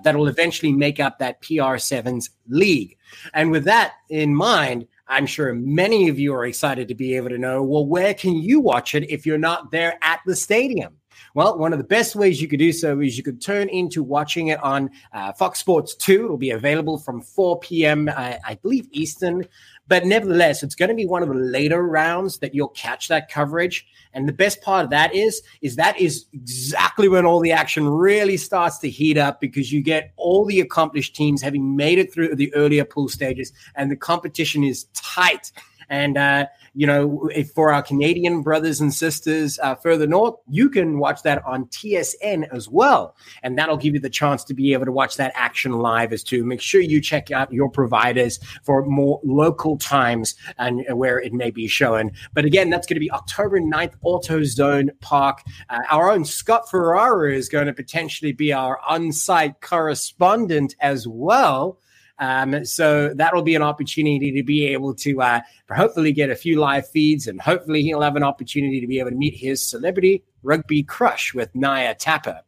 that 0.03 0.15
will 0.15 0.27
eventually 0.27 0.73
make 0.73 0.99
up 0.99 1.19
that 1.19 1.41
PR7's 1.41 2.31
league. 2.47 2.97
And 3.33 3.51
with 3.51 3.63
that 3.63 3.93
in 4.09 4.35
mind, 4.35 4.87
I'm 5.07 5.25
sure 5.25 5.53
many 5.53 6.09
of 6.09 6.17
you 6.17 6.33
are 6.33 6.45
excited 6.45 6.87
to 6.87 6.95
be 6.95 7.15
able 7.15 7.29
to 7.29 7.37
know 7.37 7.61
well, 7.63 7.85
where 7.85 8.13
can 8.13 8.35
you 8.35 8.59
watch 8.59 8.95
it 8.95 9.09
if 9.09 9.25
you're 9.25 9.37
not 9.37 9.71
there 9.71 9.97
at 10.01 10.21
the 10.25 10.35
stadium? 10.35 10.97
Well, 11.33 11.57
one 11.57 11.73
of 11.73 11.79
the 11.79 11.85
best 11.85 12.15
ways 12.15 12.41
you 12.41 12.47
could 12.47 12.59
do 12.59 12.71
so 12.71 12.99
is 12.99 13.17
you 13.17 13.23
could 13.23 13.41
turn 13.41 13.69
into 13.69 14.03
watching 14.03 14.47
it 14.47 14.61
on 14.63 14.89
uh, 15.13 15.33
Fox 15.33 15.59
Sports 15.59 15.95
2. 15.95 16.25
It'll 16.25 16.37
be 16.37 16.51
available 16.51 16.97
from 16.97 17.21
4 17.21 17.59
p.m., 17.59 18.09
uh, 18.09 18.35
I 18.45 18.55
believe, 18.61 18.87
Eastern. 18.91 19.45
But 19.87 20.05
nevertheless, 20.05 20.63
it's 20.63 20.75
going 20.75 20.89
to 20.89 20.95
be 20.95 21.05
one 21.05 21.21
of 21.21 21.29
the 21.29 21.35
later 21.35 21.83
rounds 21.83 22.39
that 22.39 22.55
you'll 22.55 22.69
catch 22.69 23.07
that 23.09 23.29
coverage. 23.29 23.85
And 24.13 24.27
the 24.27 24.33
best 24.33 24.61
part 24.61 24.85
of 24.85 24.89
that 24.91 25.13
is, 25.13 25.43
is 25.61 25.75
that 25.75 25.99
is 25.99 26.25
exactly 26.33 27.07
when 27.07 27.25
all 27.25 27.39
the 27.39 27.51
action 27.51 27.87
really 27.87 28.37
starts 28.37 28.79
to 28.79 28.89
heat 28.89 29.17
up 29.17 29.39
because 29.39 29.71
you 29.71 29.83
get 29.83 30.13
all 30.15 30.45
the 30.45 30.59
accomplished 30.59 31.15
teams 31.15 31.41
having 31.41 31.75
made 31.75 31.99
it 31.99 32.13
through 32.13 32.35
the 32.35 32.53
earlier 32.55 32.85
pool 32.85 33.09
stages 33.09 33.51
and 33.75 33.91
the 33.91 33.95
competition 33.95 34.63
is 34.63 34.85
tight. 34.93 35.51
And 35.89 36.17
uh, 36.17 36.47
you 36.73 36.85
know, 36.85 37.29
for 37.53 37.71
our 37.71 37.81
Canadian 37.81 38.41
brothers 38.41 38.81
and 38.81 38.93
sisters 38.93 39.57
uh, 39.59 39.75
further 39.75 40.05
north, 40.05 40.35
you 40.49 40.69
can 40.69 40.99
watch 40.99 41.23
that 41.23 41.43
on 41.45 41.65
TSN 41.65 42.47
as 42.51 42.67
well. 42.67 43.15
And 43.43 43.57
that'll 43.57 43.77
give 43.77 43.93
you 43.93 43.99
the 43.99 44.09
chance 44.09 44.43
to 44.45 44.53
be 44.53 44.73
able 44.73 44.85
to 44.85 44.91
watch 44.91 45.15
that 45.17 45.31
action 45.35 45.71
live 45.73 46.11
as 46.11 46.23
to 46.23 46.43
make 46.43 46.61
sure 46.61 46.81
you 46.81 47.01
check 47.01 47.31
out 47.31 47.51
your 47.53 47.69
providers 47.69 48.39
for 48.63 48.85
more 48.85 49.21
local 49.23 49.77
times 49.77 50.35
and 50.57 50.83
where 50.91 51.19
it 51.19 51.33
may 51.33 51.49
be 51.49 51.67
shown. 51.67 52.11
But 52.33 52.45
again, 52.45 52.69
that's 52.69 52.87
going 52.87 52.95
to 52.95 52.99
be 52.99 53.11
October 53.11 53.59
9th, 53.59 53.93
AutoZone 54.03 54.89
Park. 54.99 55.43
Uh, 55.69 55.79
our 55.89 56.11
own 56.11 56.25
Scott 56.25 56.69
Ferrara 56.69 57.33
is 57.33 57.49
going 57.49 57.67
to 57.67 57.73
potentially 57.73 58.33
be 58.33 58.51
our 58.51 58.79
on 58.87 59.11
site 59.11 59.61
correspondent 59.61 60.75
as 60.81 61.07
well. 61.07 61.79
Um, 62.19 62.63
so 62.65 63.13
that'll 63.13 63.41
be 63.41 63.55
an 63.55 63.61
opportunity 63.61 64.31
to 64.31 64.43
be 64.43 64.67
able 64.67 64.93
to 64.95 65.21
uh, 65.21 65.41
hopefully 65.69 66.13
get 66.13 66.29
a 66.29 66.35
few 66.35 66.59
live 66.59 66.87
feeds, 66.89 67.27
and 67.27 67.41
hopefully 67.41 67.81
he'll 67.81 68.01
have 68.01 68.15
an 68.15 68.23
opportunity 68.23 68.79
to 68.79 68.87
be 68.87 68.99
able 68.99 69.09
to 69.11 69.15
meet 69.15 69.35
his 69.35 69.61
celebrity 69.61 70.23
rugby 70.43 70.83
crush 70.83 71.33
with 71.33 71.53
Naya 71.55 71.95
Tapper. 71.95 72.41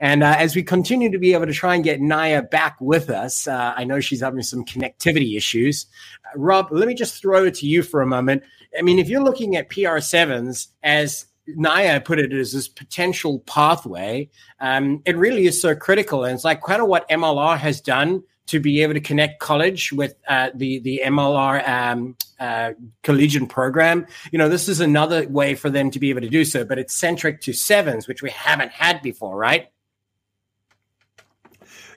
And 0.00 0.22
uh, 0.22 0.34
as 0.38 0.56
we 0.56 0.62
continue 0.62 1.10
to 1.10 1.18
be 1.18 1.34
able 1.34 1.46
to 1.46 1.52
try 1.52 1.74
and 1.74 1.84
get 1.84 2.00
Naya 2.00 2.42
back 2.42 2.76
with 2.80 3.10
us, 3.10 3.46
uh, 3.46 3.74
I 3.76 3.84
know 3.84 4.00
she's 4.00 4.20
having 4.20 4.42
some 4.42 4.64
connectivity 4.64 5.36
issues. 5.36 5.86
Uh, 6.24 6.38
Rob, 6.38 6.68
let 6.72 6.88
me 6.88 6.94
just 6.94 7.20
throw 7.22 7.44
it 7.44 7.54
to 7.56 7.66
you 7.66 7.82
for 7.82 8.02
a 8.02 8.06
moment. 8.06 8.42
I 8.76 8.82
mean, 8.82 8.98
if 8.98 9.08
you're 9.08 9.22
looking 9.22 9.56
at 9.56 9.70
PR7s 9.70 10.68
as 10.82 11.26
Naya 11.46 12.00
put 12.00 12.18
it 12.18 12.32
as 12.32 12.52
this 12.52 12.66
potential 12.66 13.40
pathway, 13.40 14.28
um, 14.60 15.00
it 15.04 15.16
really 15.16 15.46
is 15.46 15.60
so 15.60 15.76
critical. 15.76 16.24
And 16.24 16.34
it's 16.34 16.44
like 16.44 16.62
kind 16.62 16.82
of 16.82 16.88
what 16.88 17.08
MLR 17.08 17.56
has 17.58 17.80
done 17.80 18.24
to 18.46 18.60
be 18.60 18.82
able 18.82 18.94
to 18.94 19.00
connect 19.00 19.40
college 19.40 19.92
with 19.92 20.14
uh, 20.28 20.50
the 20.54 20.78
the 20.80 21.02
MLR 21.04 21.66
um, 21.68 22.16
uh, 22.38 22.72
collegiate 23.02 23.48
program. 23.48 24.06
You 24.32 24.38
know, 24.38 24.48
this 24.48 24.68
is 24.68 24.80
another 24.80 25.26
way 25.28 25.54
for 25.54 25.70
them 25.70 25.90
to 25.90 25.98
be 25.98 26.10
able 26.10 26.20
to 26.20 26.28
do 26.28 26.44
so, 26.44 26.64
but 26.64 26.78
it's 26.78 26.94
centric 26.94 27.40
to 27.42 27.52
sevens, 27.52 28.06
which 28.06 28.22
we 28.22 28.30
haven't 28.30 28.70
had 28.70 29.02
before, 29.02 29.36
right? 29.36 29.68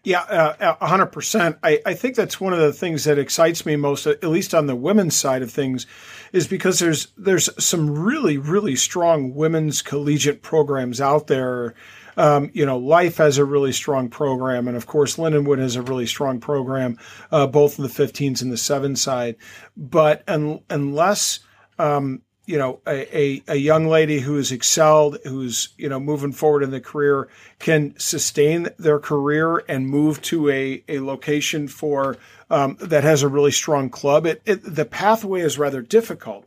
Yeah, 0.04 0.22
uh, 0.22 0.76
100%. 0.88 1.58
I, 1.64 1.82
I 1.86 1.94
think 1.94 2.16
that's 2.16 2.40
one 2.40 2.54
of 2.54 2.60
the 2.60 2.72
things 2.72 3.04
that 3.04 3.20
excites 3.20 3.66
me 3.66 3.76
most, 3.76 4.08
at 4.08 4.24
least 4.24 4.56
on 4.56 4.68
the 4.68 4.76
women's 4.76 5.18
side 5.18 5.42
of 5.42 5.52
things, 5.52 5.86
is 6.32 6.48
because 6.48 6.80
there's 6.80 7.08
there's 7.18 7.50
some 7.62 7.90
really, 7.94 8.38
really 8.38 8.78
strong 8.78 9.36
women's 9.36 9.82
collegiate 9.82 10.42
programs 10.42 11.02
out 11.02 11.28
there. 11.28 11.74
Um, 12.18 12.50
you 12.54 12.66
know, 12.66 12.78
Life 12.78 13.18
has 13.18 13.38
a 13.38 13.46
really 13.46 13.72
strong 13.72 14.10
program, 14.10 14.68
and 14.68 14.76
of 14.76 14.88
course, 14.88 15.18
Lindenwood 15.18 15.60
has 15.60 15.76
a 15.76 15.82
really 15.82 16.08
strong 16.08 16.40
program, 16.40 16.98
uh, 17.32 17.48
both 17.48 17.78
in 17.78 17.84
the 17.84 17.90
15s 17.90 18.42
and 18.42 18.52
the 18.52 18.58
seven 18.58 18.96
side. 18.96 19.36
But 19.78 20.24
un- 20.28 20.62
unless 20.70 21.40
um, 21.80 22.24
you 22.48 22.58
know, 22.58 22.80
a, 22.88 23.18
a, 23.18 23.44
a, 23.50 23.56
young 23.56 23.88
lady 23.88 24.20
who 24.20 24.38
has 24.38 24.54
excelled, 24.54 25.18
who's, 25.26 25.70
you 25.78 25.90
know, 25.90 26.00
moving 26.00 26.32
forward 26.32 26.64
in 26.64 26.72
the 26.72 26.80
career 26.80 27.28
can 27.60 27.94
sustain 28.00 28.70
their 28.80 29.00
career 29.00 29.66
and 29.68 29.86
move 29.86 30.22
to 30.22 30.50
a, 30.50 30.82
a 30.88 31.02
location 31.02 31.68
for, 31.68 32.18
um, 32.50 32.78
that 32.80 33.04
has 33.04 33.22
a 33.22 33.28
really 33.28 33.52
strong 33.52 33.90
club. 33.90 34.26
It, 34.26 34.42
it, 34.46 34.62
the 34.64 34.86
pathway 34.86 35.42
is 35.42 35.60
rather 35.60 35.82
difficult. 35.82 36.46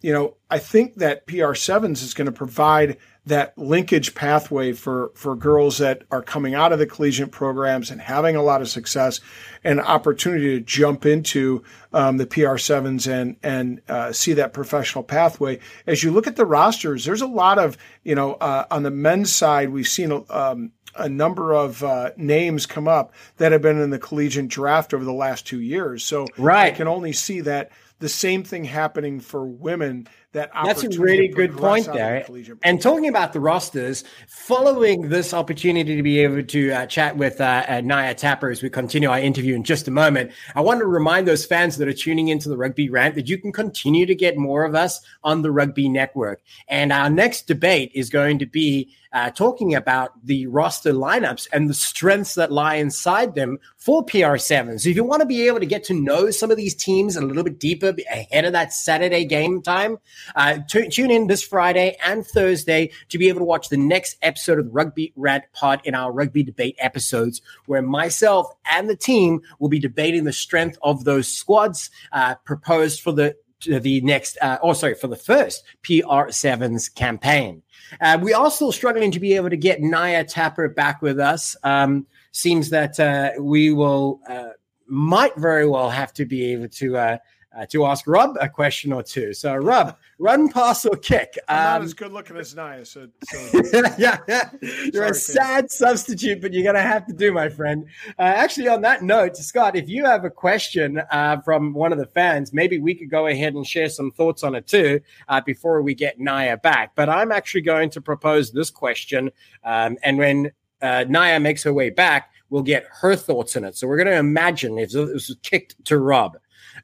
You 0.00 0.12
know, 0.12 0.36
I 0.48 0.58
think 0.58 0.94
that 0.96 1.26
PR7s 1.26 2.02
is 2.02 2.14
going 2.14 2.26
to 2.26 2.32
provide 2.32 2.96
that 3.26 3.56
linkage 3.58 4.14
pathway 4.14 4.72
for 4.72 5.12
for 5.14 5.36
girls 5.36 5.78
that 5.78 6.02
are 6.10 6.22
coming 6.22 6.54
out 6.54 6.72
of 6.72 6.78
the 6.78 6.86
collegiate 6.86 7.30
programs 7.30 7.90
and 7.90 8.00
having 8.00 8.34
a 8.34 8.42
lot 8.42 8.62
of 8.62 8.68
success 8.68 9.20
and 9.62 9.80
opportunity 9.80 10.58
to 10.58 10.60
jump 10.60 11.04
into 11.04 11.62
um, 11.92 12.16
the 12.16 12.26
PR7s 12.26 13.10
and 13.10 13.36
and 13.42 13.82
uh, 13.88 14.10
see 14.12 14.32
that 14.32 14.54
professional 14.54 15.04
pathway. 15.04 15.58
As 15.86 16.02
you 16.02 16.10
look 16.10 16.26
at 16.26 16.36
the 16.36 16.46
rosters, 16.46 17.04
there's 17.04 17.20
a 17.20 17.26
lot 17.26 17.58
of 17.58 17.76
you 18.04 18.14
know 18.14 18.34
uh, 18.34 18.64
on 18.70 18.82
the 18.82 18.90
men's 18.90 19.32
side 19.32 19.70
we've 19.70 19.88
seen 19.88 20.24
um, 20.30 20.72
a 20.96 21.08
number 21.08 21.52
of 21.52 21.82
uh, 21.84 22.10
names 22.16 22.66
come 22.66 22.88
up 22.88 23.12
that 23.36 23.52
have 23.52 23.62
been 23.62 23.80
in 23.80 23.90
the 23.90 23.98
collegiate 23.98 24.48
draft 24.48 24.94
over 24.94 25.04
the 25.04 25.12
last 25.12 25.46
two 25.46 25.60
years. 25.60 26.04
So 26.04 26.26
right. 26.36 26.72
I 26.72 26.76
can 26.76 26.88
only 26.88 27.12
see 27.12 27.40
that 27.42 27.70
the 28.00 28.08
same 28.08 28.42
thing 28.42 28.64
happening 28.64 29.20
for 29.20 29.46
women 29.46 30.08
that 30.32 30.50
that's 30.64 30.84
a 30.84 30.88
really 30.90 31.26
good 31.26 31.56
point 31.56 31.86
there. 31.86 32.24
And 32.62 32.80
talking 32.80 33.08
about 33.08 33.32
the 33.32 33.40
rosters, 33.40 34.04
following 34.28 35.08
this 35.08 35.34
opportunity 35.34 35.96
to 35.96 36.02
be 36.02 36.20
able 36.20 36.44
to 36.44 36.70
uh, 36.70 36.86
chat 36.86 37.16
with 37.16 37.40
uh, 37.40 37.64
uh, 37.68 37.80
Naya 37.80 38.14
Tapper 38.14 38.48
as 38.48 38.62
we 38.62 38.70
continue 38.70 39.10
our 39.10 39.18
interview 39.18 39.56
in 39.56 39.64
just 39.64 39.88
a 39.88 39.90
moment, 39.90 40.30
I 40.54 40.60
want 40.60 40.78
to 40.80 40.86
remind 40.86 41.26
those 41.26 41.44
fans 41.44 41.78
that 41.78 41.88
are 41.88 41.92
tuning 41.92 42.28
into 42.28 42.48
the 42.48 42.56
Rugby 42.56 42.88
Rant 42.88 43.16
that 43.16 43.28
you 43.28 43.38
can 43.38 43.52
continue 43.52 44.06
to 44.06 44.14
get 44.14 44.36
more 44.36 44.64
of 44.64 44.76
us 44.76 45.00
on 45.24 45.42
the 45.42 45.50
Rugby 45.50 45.88
Network. 45.88 46.40
And 46.68 46.92
our 46.92 47.10
next 47.10 47.48
debate 47.48 47.90
is 47.92 48.08
going 48.08 48.38
to 48.38 48.46
be 48.46 48.94
uh, 49.12 49.30
talking 49.30 49.74
about 49.74 50.12
the 50.24 50.46
roster 50.46 50.92
lineups 50.92 51.48
and 51.52 51.68
the 51.68 51.74
strengths 51.74 52.36
that 52.36 52.52
lie 52.52 52.76
inside 52.76 53.34
them 53.34 53.58
for 53.80 54.04
PR7. 54.04 54.78
So 54.78 54.90
if 54.90 54.96
you 54.96 55.04
want 55.04 55.20
to 55.20 55.26
be 55.26 55.46
able 55.46 55.58
to 55.58 55.66
get 55.66 55.84
to 55.84 55.94
know 55.94 56.30
some 56.30 56.50
of 56.50 56.58
these 56.58 56.74
teams 56.74 57.16
a 57.16 57.22
little 57.22 57.42
bit 57.42 57.58
deeper 57.58 57.94
ahead 58.12 58.44
of 58.44 58.52
that 58.52 58.74
Saturday 58.74 59.24
game 59.24 59.62
time, 59.62 59.96
uh, 60.36 60.58
t- 60.68 60.88
tune 60.88 61.10
in 61.10 61.28
this 61.28 61.42
Friday 61.42 61.96
and 62.04 62.26
Thursday 62.26 62.90
to 63.08 63.16
be 63.16 63.28
able 63.28 63.40
to 63.40 63.44
watch 63.44 63.70
the 63.70 63.78
next 63.78 64.18
episode 64.20 64.58
of 64.58 64.66
the 64.66 64.70
Rugby 64.70 65.14
Rant 65.16 65.44
Pod 65.54 65.80
in 65.84 65.94
our 65.94 66.12
rugby 66.12 66.42
debate 66.42 66.76
episodes, 66.78 67.40
where 67.66 67.80
myself 67.80 68.52
and 68.70 68.88
the 68.88 68.96
team 68.96 69.40
will 69.58 69.70
be 69.70 69.78
debating 69.78 70.24
the 70.24 70.32
strength 70.32 70.76
of 70.82 71.04
those 71.04 71.26
squads 71.26 71.90
uh, 72.12 72.34
proposed 72.44 73.00
for 73.00 73.12
the 73.12 73.34
the 73.66 74.00
next, 74.00 74.38
uh, 74.40 74.56
oh 74.62 74.72
sorry, 74.72 74.94
for 74.94 75.06
the 75.06 75.16
first 75.16 75.64
PR7's 75.82 76.88
campaign. 76.88 77.62
Uh, 78.00 78.18
we 78.20 78.32
are 78.32 78.50
still 78.50 78.72
struggling 78.72 79.10
to 79.10 79.20
be 79.20 79.34
able 79.34 79.50
to 79.50 79.56
get 79.56 79.82
Naya 79.82 80.24
Tapper 80.24 80.68
back 80.68 81.02
with 81.02 81.20
us. 81.20 81.56
Um, 81.62 82.06
seems 82.32 82.70
that 82.70 82.98
uh, 83.00 83.30
we 83.40 83.72
will 83.72 84.20
uh, 84.28 84.50
might 84.86 85.36
very 85.36 85.68
well 85.68 85.90
have 85.90 86.12
to 86.14 86.24
be 86.24 86.52
able 86.52 86.68
to 86.68 86.96
uh, 86.96 87.18
uh, 87.56 87.66
to 87.66 87.84
ask 87.84 88.06
Rob 88.06 88.36
a 88.40 88.48
question 88.48 88.92
or 88.92 89.02
two. 89.02 89.34
So, 89.34 89.56
Rob, 89.56 89.96
run, 90.18 90.48
pass, 90.48 90.86
or 90.86 90.96
kick. 90.96 91.36
Um, 91.48 91.56
not 91.56 91.82
as 91.82 91.94
good 91.94 92.12
looking 92.12 92.36
as 92.36 92.54
Naya. 92.54 92.84
So, 92.84 93.08
so. 93.24 93.62
yeah, 93.98 94.18
yeah, 94.28 94.50
you're 94.60 94.92
Sorry, 94.92 95.10
a 95.10 95.14
sad 95.14 95.70
substitute, 95.70 96.40
but 96.40 96.52
you're 96.52 96.62
going 96.62 96.76
to 96.76 96.82
have 96.82 97.06
to 97.06 97.12
do, 97.12 97.32
my 97.32 97.48
friend. 97.48 97.86
Uh, 98.18 98.22
actually, 98.22 98.68
on 98.68 98.82
that 98.82 99.02
note, 99.02 99.36
Scott, 99.36 99.74
if 99.74 99.88
you 99.88 100.04
have 100.04 100.24
a 100.24 100.30
question 100.30 101.02
uh, 101.10 101.40
from 101.40 101.72
one 101.72 101.92
of 101.92 101.98
the 101.98 102.06
fans, 102.06 102.52
maybe 102.52 102.78
we 102.78 102.94
could 102.94 103.10
go 103.10 103.26
ahead 103.26 103.54
and 103.54 103.66
share 103.66 103.88
some 103.88 104.12
thoughts 104.12 104.44
on 104.44 104.54
it 104.54 104.66
too 104.66 105.00
uh, 105.28 105.40
before 105.40 105.82
we 105.82 105.94
get 105.94 106.20
Naya 106.20 106.56
back. 106.56 106.92
But 106.94 107.08
I'm 107.08 107.32
actually 107.32 107.62
going 107.62 107.90
to 107.90 108.00
propose 108.00 108.52
this 108.52 108.70
question, 108.70 109.30
um, 109.64 109.98
and 110.04 110.18
when 110.18 110.52
uh, 110.82 111.04
Naya 111.08 111.40
makes 111.40 111.62
her 111.62 111.72
way 111.72 111.90
back, 111.90 112.30
we'll 112.50 112.62
get 112.62 112.86
her 113.00 113.16
thoughts 113.16 113.56
in 113.56 113.64
it. 113.64 113.76
So 113.76 113.86
we're 113.86 113.96
going 113.96 114.08
to 114.08 114.16
imagine 114.16 114.78
if 114.78 114.90
this 114.90 115.28
was 115.28 115.36
kicked 115.42 115.82
to 115.86 115.98
Rob. 115.98 116.36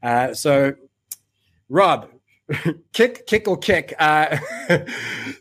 Uh, 0.02 0.34
so, 0.34 0.74
Rob, 1.68 2.08
kick, 2.92 3.26
kick, 3.26 3.48
or 3.48 3.56
kick. 3.56 3.94
Uh, 3.98 4.38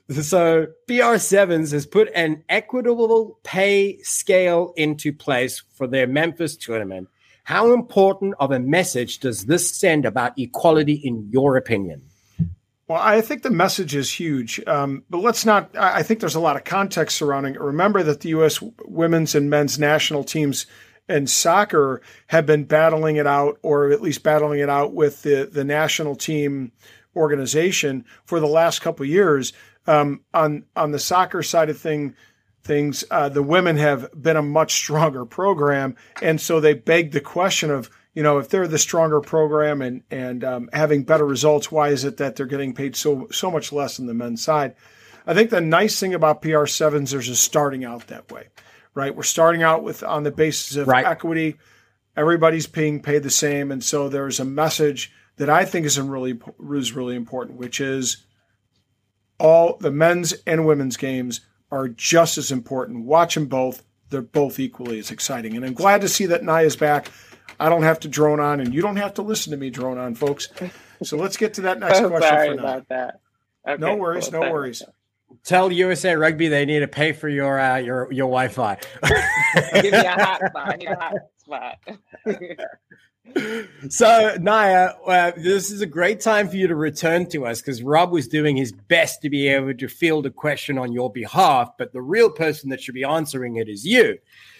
so, 0.10 0.68
PR7s 0.88 1.72
has 1.72 1.86
put 1.86 2.10
an 2.16 2.44
equitable 2.50 3.40
pay 3.44 4.02
scale 4.02 4.74
into 4.76 5.14
place 5.14 5.64
for 5.76 5.88
their 5.88 6.08
Memphis 6.08 6.56
tournament. 6.56 7.08
How 7.44 7.74
important 7.74 8.34
of 8.40 8.52
a 8.52 8.60
message 8.60 9.20
does 9.20 9.46
this 9.46 9.76
send 9.76 10.06
about 10.06 10.38
equality, 10.40 10.96
in 10.96 11.30
your 11.32 11.58
opinion? 11.58 12.02
Well, 12.88 13.02
I 13.02 13.22
think 13.22 13.42
the 13.42 13.50
message 13.50 13.96
is 13.96 14.12
huge, 14.12 14.62
um, 14.68 15.04
but 15.10 15.18
let's 15.18 15.44
not. 15.44 15.76
I 15.76 16.04
think 16.04 16.20
there's 16.20 16.36
a 16.36 16.40
lot 16.40 16.56
of 16.56 16.66
context 16.66 17.18
surrounding 17.18 17.56
it. 17.56 17.62
Remember 17.62 18.04
that 18.04 18.22
the 18.22 18.30
U.S. 18.30 18.60
women's 18.86 19.34
and 19.34 19.50
men's 19.50 19.80
national 19.80 20.24
teams 20.24 20.68
and 21.10 21.28
soccer 21.28 22.02
have 22.28 22.46
been 22.46 22.66
battling 22.66 23.16
it 23.16 23.26
out, 23.26 23.58
or 23.64 23.90
at 23.90 24.02
least 24.02 24.22
battling 24.22 24.60
it 24.60 24.70
out 24.70 24.94
with 24.94 25.24
the, 25.24 25.50
the 25.52 25.64
national 25.64 26.16
team 26.16 26.72
organization 27.16 28.06
for 28.26 28.40
the 28.40 28.48
last 28.48 28.82
couple 28.82 29.06
years. 29.06 29.52
Um, 29.88 30.22
on 30.32 30.66
on 30.76 30.92
the 30.92 31.00
soccer 31.00 31.42
side 31.42 31.72
of 31.72 31.80
thing, 31.80 32.16
things, 32.64 33.04
uh, 33.10 33.30
the 33.30 33.44
women 33.44 33.78
have 33.78 34.10
been 34.20 34.38
a 34.38 34.44
much 34.44 34.74
stronger 34.74 35.26
program, 35.26 35.96
and 36.22 36.40
so 36.40 36.60
they 36.60 36.76
beg 36.76 37.12
the 37.12 37.22
question 37.22 37.72
of 37.72 37.90
you 38.16 38.24
know 38.24 38.40
if 38.40 38.50
they're 38.50 38.68
the 38.68 38.80
stronger 38.80 39.22
program 39.22 39.84
and 39.84 40.02
and 40.10 40.44
um, 40.44 40.70
having 40.74 41.04
better 41.04 41.26
results, 41.26 41.72
why 41.72 41.90
is 41.90 42.04
it 42.04 42.18
that 42.18 42.36
they're 42.36 42.48
getting 42.48 42.74
paid 42.74 42.96
so 42.96 43.28
so 43.32 43.52
much 43.52 43.72
less 43.72 43.98
than 43.98 44.08
the 44.08 44.16
men's 44.16 44.42
side? 44.42 44.74
I 45.28 45.36
think 45.36 45.52
the 45.52 45.62
nice 45.62 46.00
thing 46.00 46.14
about 46.14 46.42
PR 46.42 46.66
sevens 46.66 47.14
is 47.14 47.40
starting 47.40 47.86
out 47.86 48.08
that 48.08 48.32
way 48.32 48.48
right? 48.96 49.16
We're 49.16 49.24
starting 49.24 49.62
out 49.62 49.84
with 49.84 50.02
on 50.02 50.24
the 50.24 50.32
basis 50.32 50.78
of 50.78 50.88
right. 50.88 51.06
equity. 51.06 51.58
Everybody's 52.18 52.66
being 52.66 53.02
paid 53.02 53.22
the 53.22 53.30
same, 53.30 53.72
and 53.72 53.84
so 53.84 54.10
there's 54.10 54.40
a 54.40 54.46
message 54.46 55.12
that 55.36 55.50
I 55.50 55.66
think 55.66 55.86
is 55.86 56.00
really 56.00 56.40
is 56.72 56.94
really 56.94 57.16
important, 57.16 57.60
which 57.60 57.80
is 57.82 58.26
all 59.38 59.78
the 59.78 59.92
men's 59.92 60.32
and 60.48 60.66
women's 60.66 60.98
games 60.98 61.42
are 61.70 61.90
just 61.90 62.38
as 62.38 62.52
important. 62.52 63.06
Watch 63.06 63.36
them 63.36 63.48
both; 63.48 63.84
they're 64.10 64.22
both 64.22 64.60
equally 64.60 64.98
as 64.98 65.12
exciting. 65.12 65.56
And 65.56 65.66
I'm 65.66 65.74
glad 65.74 66.02
to 66.02 66.10
see 66.10 66.26
that 66.28 66.44
Naya's 66.44 66.78
back. 66.78 67.12
I 67.60 67.70
don't 67.70 67.84
have 67.84 68.00
to 68.02 68.08
drone 68.08 68.40
on, 68.40 68.60
and 68.60 68.74
you 68.74 68.82
don't 68.82 68.98
have 68.98 69.14
to 69.16 69.22
listen 69.22 69.52
to 69.52 69.58
me 69.58 69.70
drone 69.70 69.98
on, 69.98 70.16
folks. 70.16 70.50
So 71.04 71.18
let's 71.18 71.38
get 71.38 71.54
to 71.56 71.62
that 71.62 71.80
next 71.80 72.00
question. 72.00 72.22
Sorry 72.22 72.58
about 72.58 72.88
that. 72.90 73.20
Okay, 73.68 73.82
no 73.82 73.96
worries, 73.96 74.30
cool. 74.30 74.42
no 74.42 74.52
worries. 74.52 74.84
Tell 75.44 75.72
USA 75.72 76.16
Rugby 76.16 76.48
they 76.48 76.66
need 76.66 76.80
to 76.80 76.88
pay 76.88 77.12
for 77.12 77.30
your 77.30 77.60
uh, 77.60 77.78
your 77.78 78.12
your 78.12 78.28
Wi-Fi. 78.28 78.78
Give 79.82 79.84
me 79.84 79.90
a 79.90 80.04
hotspot. 80.04 80.52
I 80.66 80.76
need 80.76 80.88
a 80.88 81.14
hotspot. 81.48 81.76
so 83.92 84.38
Naya, 84.40 84.92
uh, 85.06 85.32
this 85.36 85.72
is 85.72 85.82
a 85.82 85.86
great 85.86 86.20
time 86.20 86.48
for 86.48 86.56
you 86.56 86.68
to 86.68 86.76
return 86.76 87.28
to 87.30 87.46
us 87.46 87.62
because 87.62 87.82
Rob 87.82 88.12
was 88.12 88.28
doing 88.28 88.56
his 88.56 88.72
best 88.72 89.22
to 89.24 89.30
be 89.30 89.48
able 89.48 89.74
to 89.74 89.88
field 89.88 90.26
a 90.26 90.32
question 90.32 90.78
on 90.78 90.94
your 90.94 91.12
behalf, 91.12 91.72
but 91.78 91.92
the 91.92 92.02
real 92.02 92.30
person 92.30 92.70
that 92.70 92.82
should 92.82 92.96
be 92.96 93.04
answering 93.04 93.56
it 93.56 93.68
is 93.68 93.86
you. 93.86 94.18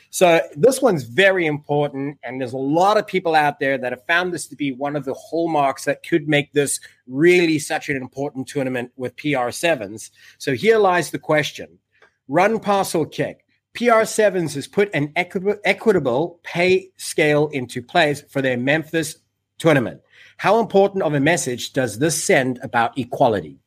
So 0.10 0.42
this 0.56 0.82
one's 0.82 1.04
very 1.04 1.46
important, 1.46 2.18
and 2.24 2.40
there's 2.40 2.54
a 2.54 2.58
lot 2.58 2.98
of 2.98 3.06
people 3.06 3.36
out 3.36 3.60
there 3.60 3.78
that 3.78 3.92
have 3.92 4.06
found 4.06 4.34
this 4.34 4.48
to 4.48 4.56
be 4.56 4.72
one 4.72 4.96
of 4.96 5.04
the 5.04 5.14
hallmarks 5.14 5.86
that 5.86 6.04
could 6.04 6.28
make 6.28 6.54
this 6.54 6.80
really 7.08 7.60
such 7.60 7.90
an 7.90 7.98
important 7.98 8.48
tournament 8.48 8.92
with 8.96 9.18
PR 9.18 9.52
sevens. 9.52 10.12
So 10.38 10.54
here 10.54 10.78
lies 10.78 11.12
the 11.12 11.20
question: 11.20 11.80
Run, 12.28 12.60
pass, 12.60 12.96
or 12.96 13.06
kick. 13.06 13.46
PR 13.74 14.06
sevens 14.06 14.56
has 14.56 14.68
put 14.68 14.90
an 14.94 15.12
equi- 15.18 15.60
equitable 15.66 16.40
pay 16.44 16.90
scale 16.96 17.50
into 17.50 17.82
place 17.82 18.22
for 18.22 18.42
their 18.42 18.58
Memphis 18.58 19.18
tournament. 19.58 20.02
How 20.38 20.60
important 20.60 21.04
of 21.04 21.14
a 21.14 21.20
message 21.20 21.74
does 21.74 22.00
this 22.00 22.22
send 22.22 22.60
about 22.64 22.98
equality? 22.98 23.60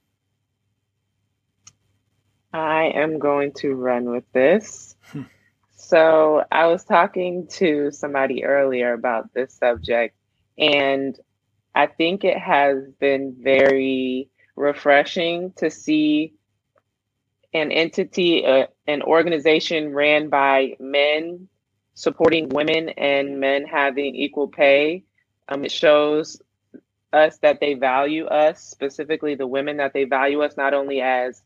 I 2.52 2.90
am 2.94 3.18
going 3.18 3.52
to 3.58 3.74
run 3.74 4.10
with 4.10 4.24
this. 4.32 4.87
So 5.88 6.44
I 6.52 6.66
was 6.66 6.84
talking 6.84 7.46
to 7.52 7.90
somebody 7.92 8.44
earlier 8.44 8.92
about 8.92 9.32
this 9.32 9.54
subject, 9.54 10.14
and 10.58 11.18
I 11.74 11.86
think 11.86 12.24
it 12.24 12.36
has 12.36 12.84
been 13.00 13.36
very 13.40 14.28
refreshing 14.54 15.52
to 15.56 15.70
see 15.70 16.34
an 17.54 17.72
entity, 17.72 18.44
uh, 18.44 18.66
an 18.86 19.00
organization 19.00 19.94
ran 19.94 20.28
by 20.28 20.76
men 20.78 21.48
supporting 21.94 22.50
women 22.50 22.90
and 22.90 23.40
men 23.40 23.64
having 23.64 24.14
equal 24.14 24.48
pay. 24.48 25.04
Um, 25.48 25.64
it 25.64 25.72
shows 25.72 26.42
us 27.14 27.38
that 27.38 27.60
they 27.60 27.72
value 27.72 28.26
us, 28.26 28.62
specifically 28.62 29.36
the 29.36 29.46
women, 29.46 29.78
that 29.78 29.94
they 29.94 30.04
value 30.04 30.42
us 30.42 30.54
not 30.54 30.74
only 30.74 31.00
as 31.00 31.42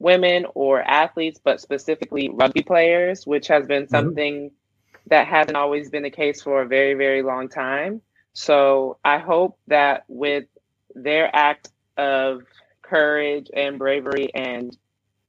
women 0.00 0.46
or 0.54 0.82
athletes, 0.82 1.38
but 1.42 1.60
specifically 1.60 2.28
rugby 2.32 2.62
players, 2.62 3.24
which 3.26 3.46
has 3.46 3.66
been 3.66 3.84
mm-hmm. 3.84 3.94
something 3.94 4.34
mm-hmm. 4.34 4.98
that 5.06 5.28
hasn't 5.28 5.56
always 5.56 5.90
been 5.90 6.02
the 6.02 6.10
case 6.10 6.42
for 6.42 6.62
a 6.62 6.66
very, 6.66 6.94
very 6.94 7.22
long 7.22 7.48
time. 7.48 8.00
So 8.32 8.96
I 9.04 9.18
hope 9.18 9.58
that 9.68 10.04
with 10.08 10.44
their 10.94 11.30
act 11.34 11.68
of 11.96 12.42
courage 12.82 13.50
and 13.54 13.78
bravery 13.78 14.34
and 14.34 14.76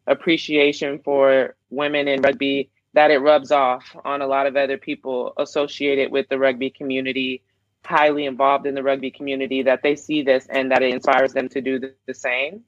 appreciation 0.07 0.99
for 0.99 1.55
women 1.69 2.07
in 2.07 2.21
rugby, 2.21 2.71
that 2.93 3.12
it 3.12 3.19
rubs 3.19 3.51
off 3.51 3.95
on 4.03 4.21
a 4.21 4.27
lot 4.27 4.47
of 4.47 4.55
other 4.55 4.77
people 4.77 5.34
associated 5.38 6.12
with 6.12 6.27
the 6.29 6.39
rugby 6.39 6.69
community 6.69 7.43
highly 7.84 8.25
involved 8.25 8.65
in 8.65 8.75
the 8.75 8.84
rugby 8.84 9.12
community 9.12 9.63
that 9.63 9.81
they 9.81 9.95
see 9.95 10.21
this 10.21 10.45
and 10.49 10.71
that 10.71 10.84
it 10.84 10.93
inspires 10.93 11.34
them 11.34 11.49
to 11.49 11.62
do 11.62 11.79
the, 11.79 11.93
the 12.05 12.13
same. 12.13 12.63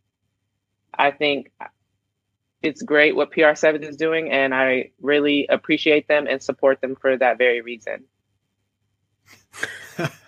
I 0.94 1.12
think 1.12 1.52
it's 2.64 2.82
great 2.82 3.16
what 3.16 3.32
PR7 3.32 3.84
is 3.84 3.98
doing, 3.98 4.32
and 4.32 4.54
I 4.54 4.92
really 5.02 5.46
appreciate 5.48 6.08
them 6.08 6.28
and 6.28 6.42
support 6.42 6.82
them 6.82 6.96
for 6.96 7.16
that 7.18 7.38
very 7.38 7.62
reason. 7.62 8.06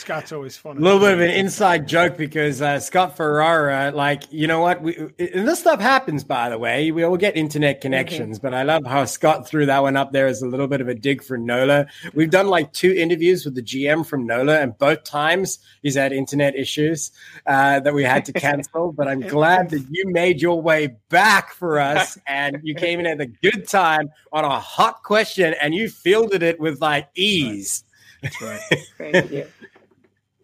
Scott's 0.00 0.32
always 0.32 0.56
fun. 0.56 0.78
A 0.78 0.80
little 0.80 0.98
bit 0.98 1.12
of 1.12 1.20
an 1.20 1.30
inside 1.30 1.86
joke 1.86 2.16
because 2.16 2.62
uh, 2.62 2.80
Scott 2.80 3.16
Ferrara, 3.16 3.92
like, 3.92 4.22
you 4.30 4.46
know 4.46 4.60
what? 4.60 4.80
We, 4.82 4.96
and 4.96 5.46
this 5.46 5.60
stuff 5.60 5.78
happens, 5.78 6.24
by 6.24 6.48
the 6.48 6.58
way. 6.58 6.90
We 6.90 7.02
all 7.02 7.18
get 7.18 7.36
internet 7.36 7.76
mm-hmm. 7.76 7.82
connections, 7.82 8.38
mm-hmm. 8.38 8.46
but 8.46 8.54
I 8.54 8.62
love 8.62 8.86
how 8.86 9.04
Scott 9.04 9.46
threw 9.46 9.66
that 9.66 9.82
one 9.82 9.96
up 9.96 10.12
there 10.12 10.26
as 10.26 10.40
a 10.40 10.46
little 10.46 10.66
bit 10.66 10.80
of 10.80 10.88
a 10.88 10.94
dig 10.94 11.22
for 11.22 11.36
Nola. 11.36 11.86
We've 12.14 12.30
done 12.30 12.48
like 12.48 12.72
two 12.72 12.92
interviews 12.92 13.44
with 13.44 13.54
the 13.54 13.62
GM 13.62 14.06
from 14.06 14.26
Nola, 14.26 14.60
and 14.60 14.76
both 14.78 15.04
times 15.04 15.58
he's 15.82 15.96
had 15.96 16.12
internet 16.12 16.56
issues 16.56 17.12
uh, 17.46 17.80
that 17.80 17.92
we 17.92 18.02
had 18.02 18.24
to 18.24 18.32
cancel. 18.40 18.92
but 18.92 19.06
I'm 19.06 19.20
glad 19.20 19.70
that 19.70 19.86
you 19.90 20.04
made 20.06 20.40
your 20.40 20.62
way 20.62 20.96
back 21.10 21.52
for 21.52 21.78
us 21.78 22.18
and 22.26 22.58
you 22.62 22.74
came 22.74 23.00
in 23.00 23.06
at 23.06 23.20
a 23.20 23.26
good 23.26 23.68
time 23.68 24.10
on 24.32 24.44
a 24.44 24.58
hot 24.58 25.02
question 25.02 25.54
and 25.60 25.74
you 25.74 25.90
fielded 25.90 26.42
it 26.42 26.58
with 26.58 26.80
like 26.80 27.08
ease. 27.14 27.84
That's 28.22 28.40
right. 28.42 28.60
Thank 28.98 29.30
you. 29.30 29.46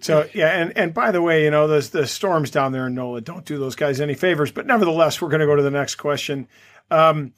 So 0.00 0.28
yeah, 0.35 0.48
and 0.61 0.76
and 0.76 0.92
by 0.92 1.11
the 1.11 1.22
way, 1.22 1.44
you 1.44 1.50
know 1.50 1.66
the 1.66 1.80
the 1.90 2.06
storms 2.06 2.50
down 2.50 2.72
there 2.72 2.87
in 2.87 2.94
NOLA 2.94 3.22
don't 3.22 3.44
do 3.44 3.59
those 3.59 3.76
guys 3.76 4.00
any 4.00 4.14
favors. 4.14 4.52
But 4.52 4.66
nevertheless, 4.66 5.20
we're 5.20 5.30
going 5.30 5.40
to 5.40 5.46
go 5.46 5.56
to 5.56 5.62
the 5.62 5.70
next 5.70 5.94
question. 5.96 6.48
Um, 6.90 7.32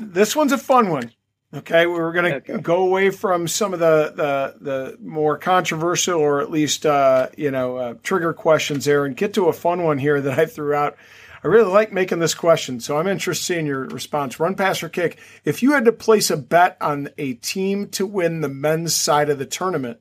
this 0.00 0.36
one's 0.36 0.52
a 0.52 0.58
fun 0.58 0.90
one. 0.90 1.12
Okay, 1.54 1.86
we're 1.86 2.12
going 2.12 2.30
to 2.30 2.36
okay. 2.36 2.58
go 2.58 2.82
away 2.82 3.10
from 3.10 3.48
some 3.48 3.72
of 3.72 3.80
the 3.80 4.12
the 4.14 4.64
the 4.64 4.96
more 5.00 5.38
controversial 5.38 6.20
or 6.20 6.40
at 6.40 6.50
least 6.50 6.84
uh, 6.84 7.28
you 7.36 7.50
know 7.50 7.76
uh, 7.76 7.94
trigger 8.02 8.32
questions 8.32 8.84
there, 8.84 9.04
and 9.04 9.16
get 9.16 9.34
to 9.34 9.46
a 9.46 9.52
fun 9.52 9.82
one 9.82 9.98
here 9.98 10.20
that 10.20 10.38
I 10.38 10.46
threw 10.46 10.74
out. 10.74 10.96
I 11.42 11.46
really 11.46 11.70
like 11.70 11.92
making 11.92 12.18
this 12.18 12.34
question, 12.34 12.80
so 12.80 12.98
I'm 12.98 13.06
interested 13.06 13.58
in 13.58 13.66
your 13.66 13.84
response. 13.86 14.40
Run, 14.40 14.56
pass, 14.56 14.82
or 14.82 14.88
kick. 14.88 15.18
If 15.44 15.62
you 15.62 15.72
had 15.72 15.84
to 15.84 15.92
place 15.92 16.30
a 16.30 16.36
bet 16.36 16.76
on 16.80 17.10
a 17.16 17.34
team 17.34 17.88
to 17.90 18.06
win 18.06 18.40
the 18.40 18.48
men's 18.48 18.94
side 18.94 19.30
of 19.30 19.38
the 19.38 19.46
tournament, 19.46 20.00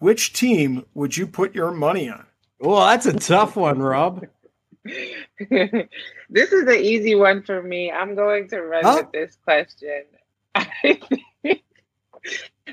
which 0.00 0.32
team 0.32 0.84
would 0.94 1.16
you 1.16 1.26
put 1.26 1.54
your 1.54 1.70
money 1.70 2.10
on? 2.10 2.26
Well, 2.58 2.84
that's 2.86 3.06
a 3.06 3.12
tough 3.12 3.56
one, 3.56 3.78
Rob. 3.78 4.26
this 4.84 6.52
is 6.52 6.62
an 6.62 6.74
easy 6.74 7.14
one 7.14 7.42
for 7.42 7.62
me. 7.62 7.92
I'm 7.92 8.14
going 8.14 8.48
to 8.48 8.60
run 8.62 8.82
huh? 8.84 9.02
with 9.02 9.12
this 9.12 9.38
question. 9.44 10.04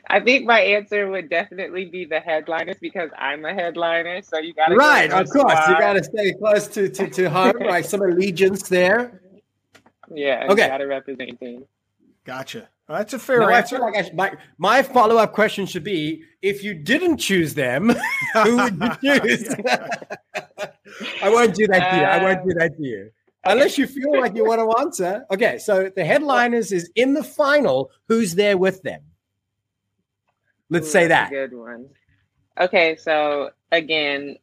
I 0.10 0.20
think 0.20 0.46
my 0.46 0.60
answer 0.60 1.10
would 1.10 1.30
definitely 1.30 1.86
be 1.86 2.06
the 2.06 2.20
headliners 2.20 2.78
because 2.80 3.10
I'm 3.18 3.46
a 3.46 3.54
headliner. 3.54 4.22
So 4.22 4.40
you 4.40 4.54
got 4.54 4.68
to 4.68 4.76
right, 4.76 5.12
of 5.12 5.30
course, 5.30 5.52
spot. 5.52 5.70
you 5.70 5.80
got 5.80 5.94
to 5.94 6.04
stay 6.04 6.34
close 6.34 6.68
to 6.68 6.90
to, 6.90 7.10
to 7.10 7.30
home, 7.30 7.54
like 7.66 7.86
some 7.86 8.02
allegiance 8.02 8.68
there. 8.70 9.22
Yeah, 10.14 10.48
okay. 10.50 10.68
Got 10.68 10.78
to 10.78 10.88
represent 10.88 11.40
team. 11.40 11.66
Gotcha. 12.26 12.70
Well, 12.88 13.00
that's 13.00 13.14
a 13.14 13.20
fair 13.20 13.42
no, 13.42 13.50
answer. 13.50 13.80
like 13.80 13.96
I, 13.98 14.12
my 14.14 14.32
my 14.58 14.82
follow 14.82 15.18
up 15.18 15.34
question 15.34 15.66
should 15.66 15.84
be: 15.84 16.24
If 16.42 16.64
you 16.64 16.74
didn't 16.74 17.18
choose 17.18 17.54
them, 17.54 17.94
who 18.44 18.58
would 18.58 18.82
you 19.02 19.20
choose? 19.20 19.50
I 21.22 21.30
won't 21.30 21.54
do 21.54 21.68
that 21.68 21.92
to 21.92 21.98
you. 21.98 22.04
I 22.04 22.24
won't 22.24 22.48
do 22.48 22.54
that 22.54 22.78
to 22.78 22.84
you. 22.84 23.12
Uh, 23.44 23.52
Unless 23.52 23.78
you 23.78 23.88
feel 23.88 24.20
like 24.20 24.36
you 24.36 24.46
want 24.46 24.62
to 24.62 24.80
answer. 24.80 25.26
Okay, 25.32 25.58
so 25.58 25.92
the 25.94 26.06
headliners 26.06 26.72
is 26.72 26.90
in 26.96 27.14
the 27.14 27.24
final. 27.24 27.92
Who's 28.08 28.36
there 28.36 28.58
with 28.58 28.82
them? 28.84 29.02
Let's 30.70 30.88
Ooh, 30.88 30.92
say 30.92 31.08
that. 31.08 31.30
good 31.30 31.54
one. 31.54 31.90
Okay, 32.60 32.96
so 32.96 33.52
again, 33.72 34.38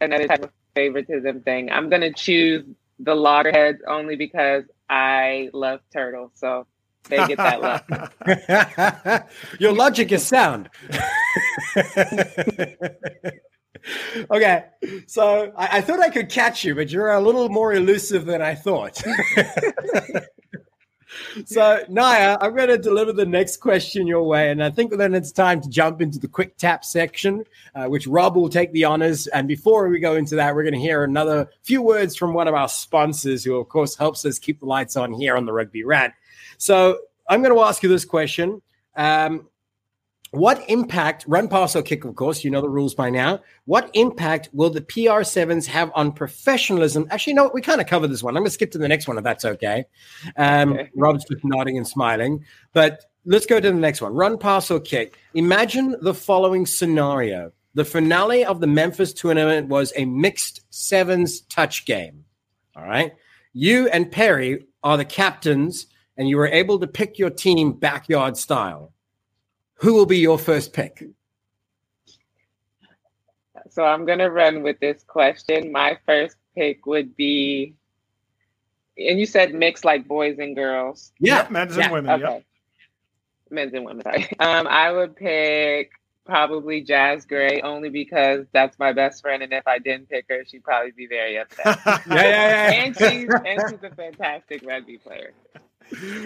another 0.00 0.26
type 0.26 0.42
of 0.42 0.50
favoritism 0.74 1.42
thing. 1.42 1.70
I'm 1.70 1.88
gonna 1.88 2.12
choose 2.12 2.64
the 2.98 3.14
Loggerheads 3.14 3.80
only 3.86 4.16
because 4.16 4.64
I 4.88 5.50
love 5.52 5.80
turtles. 5.92 6.32
So 6.34 6.66
they 7.08 7.26
get 7.26 7.38
that 7.38 7.60
luck. 7.60 9.28
Your 9.58 9.72
logic 9.72 10.12
is 10.12 10.24
sound. 10.24 10.70
okay, 14.30 14.64
so 15.06 15.52
I, 15.56 15.78
I, 15.78 15.80
thought 15.80 16.00
I 16.00 16.10
could 16.10 16.28
catch 16.28 16.64
you, 16.64 16.74
but 16.74 16.90
you're 16.90 17.10
a 17.10 17.20
little 17.20 17.48
more 17.48 17.72
elusive 17.72 18.26
than 18.26 18.42
I 18.42 18.54
thought. 18.54 18.96
so, 21.46 21.84
Naya, 21.88 22.36
I'm 22.40 22.54
going 22.54 22.68
to 22.68 22.78
deliver 22.78 23.12
the 23.12 23.26
next 23.26 23.58
question 23.58 24.06
your 24.06 24.24
way, 24.24 24.50
and 24.50 24.62
I 24.62 24.70
think 24.70 24.96
then 24.96 25.14
it's 25.14 25.32
time 25.32 25.60
to 25.62 25.68
jump 25.68 26.00
into 26.00 26.18
the 26.18 26.28
quick 26.28 26.56
tap 26.56 26.84
section, 26.84 27.44
uh, 27.74 27.86
which 27.86 28.06
Rob 28.06 28.36
will 28.36 28.48
take 28.48 28.72
the 28.72 28.84
honors. 28.84 29.26
And 29.28 29.48
before 29.48 29.88
we 29.88 29.98
go 29.98 30.16
into 30.16 30.36
that, 30.36 30.54
we're 30.54 30.64
going 30.64 30.74
to 30.74 30.80
hear 30.80 31.04
another 31.04 31.50
few 31.62 31.82
words 31.82 32.16
from 32.16 32.34
one 32.34 32.48
of 32.48 32.54
our 32.54 32.68
sponsors, 32.68 33.44
who 33.44 33.56
of 33.56 33.68
course 33.68 33.96
helps 33.96 34.24
us 34.24 34.38
keep 34.38 34.60
the 34.60 34.66
lights 34.66 34.96
on 34.96 35.12
here 35.12 35.36
on 35.36 35.46
the 35.46 35.52
Rugby 35.52 35.84
Rant. 35.84 36.14
So 36.60 36.98
I'm 37.26 37.42
going 37.42 37.54
to 37.54 37.62
ask 37.62 37.82
you 37.82 37.88
this 37.88 38.04
question. 38.04 38.60
Um, 38.94 39.48
what 40.30 40.62
impact, 40.68 41.24
run, 41.26 41.48
pass, 41.48 41.74
or 41.74 41.82
kick, 41.82 42.04
of 42.04 42.14
course, 42.14 42.44
you 42.44 42.50
know 42.50 42.60
the 42.60 42.68
rules 42.68 42.94
by 42.94 43.08
now. 43.08 43.40
What 43.64 43.90
impact 43.94 44.50
will 44.52 44.68
the 44.68 44.82
PR7s 44.82 45.66
have 45.66 45.90
on 45.94 46.12
professionalism? 46.12 47.08
Actually, 47.10 47.32
no, 47.32 47.50
we 47.52 47.62
kind 47.62 47.80
of 47.80 47.86
covered 47.86 48.08
this 48.08 48.22
one. 48.22 48.36
I'm 48.36 48.42
going 48.42 48.48
to 48.48 48.52
skip 48.52 48.70
to 48.72 48.78
the 48.78 48.88
next 48.88 49.08
one 49.08 49.16
if 49.16 49.24
that's 49.24 49.44
okay. 49.44 49.86
Um, 50.36 50.74
okay. 50.74 50.90
Rob's 50.94 51.24
just 51.24 51.42
nodding 51.44 51.78
and 51.78 51.88
smiling. 51.88 52.44
But 52.74 53.06
let's 53.24 53.46
go 53.46 53.58
to 53.58 53.70
the 53.70 53.74
next 53.74 54.02
one 54.02 54.12
run, 54.12 54.36
pass, 54.36 54.70
or 54.70 54.80
kick. 54.80 55.18
Imagine 55.34 55.96
the 56.02 56.14
following 56.14 56.66
scenario 56.66 57.52
the 57.74 57.84
finale 57.84 58.44
of 58.44 58.60
the 58.60 58.66
Memphis 58.66 59.12
tournament 59.12 59.68
was 59.68 59.92
a 59.96 60.04
mixed 60.04 60.60
sevens 60.70 61.40
touch 61.42 61.86
game. 61.86 62.24
All 62.76 62.84
right. 62.84 63.12
You 63.52 63.88
and 63.88 64.12
Perry 64.12 64.66
are 64.82 64.96
the 64.96 65.04
captains 65.04 65.86
and 66.16 66.28
you 66.28 66.36
were 66.36 66.48
able 66.48 66.78
to 66.80 66.86
pick 66.86 67.18
your 67.18 67.30
team 67.30 67.72
backyard 67.72 68.36
style, 68.36 68.92
who 69.74 69.94
will 69.94 70.06
be 70.06 70.18
your 70.18 70.38
first 70.38 70.72
pick? 70.72 71.02
So 73.70 73.84
I'm 73.84 74.04
going 74.04 74.18
to 74.18 74.30
run 74.30 74.62
with 74.62 74.78
this 74.80 75.02
question. 75.06 75.72
My 75.72 75.98
first 76.04 76.36
pick 76.54 76.86
would 76.86 77.16
be, 77.16 77.74
and 78.98 79.18
you 79.18 79.26
said 79.26 79.54
mix 79.54 79.84
like 79.84 80.06
boys 80.06 80.38
and 80.38 80.54
girls. 80.54 81.12
Yeah, 81.20 81.46
men's 81.50 81.76
yeah. 81.76 81.84
and 81.84 81.92
women. 81.92 82.10
Okay. 82.10 82.34
Yep. 82.34 82.44
Men's 83.50 83.72
and 83.74 83.84
women. 83.84 84.02
Sorry. 84.02 84.28
Um, 84.40 84.66
I 84.66 84.92
would 84.92 85.16
pick 85.16 85.92
probably 86.26 86.84
Jaz 86.84 87.26
Gray 87.26 87.60
only 87.62 87.88
because 87.88 88.46
that's 88.52 88.78
my 88.78 88.92
best 88.92 89.22
friend, 89.22 89.42
and 89.42 89.52
if 89.52 89.66
I 89.66 89.78
didn't 89.78 90.08
pick 90.08 90.26
her, 90.28 90.44
she'd 90.44 90.64
probably 90.64 90.92
be 90.92 91.06
very 91.06 91.38
upset. 91.38 91.78
yeah, 91.86 92.00
yeah, 92.08 92.16
yeah. 92.16 92.72
And 92.72 92.96
she's 92.96 93.28
and 93.28 93.62
she's 93.70 93.82
a 93.82 93.94
fantastic 93.94 94.62
rugby 94.66 94.98
player 94.98 95.32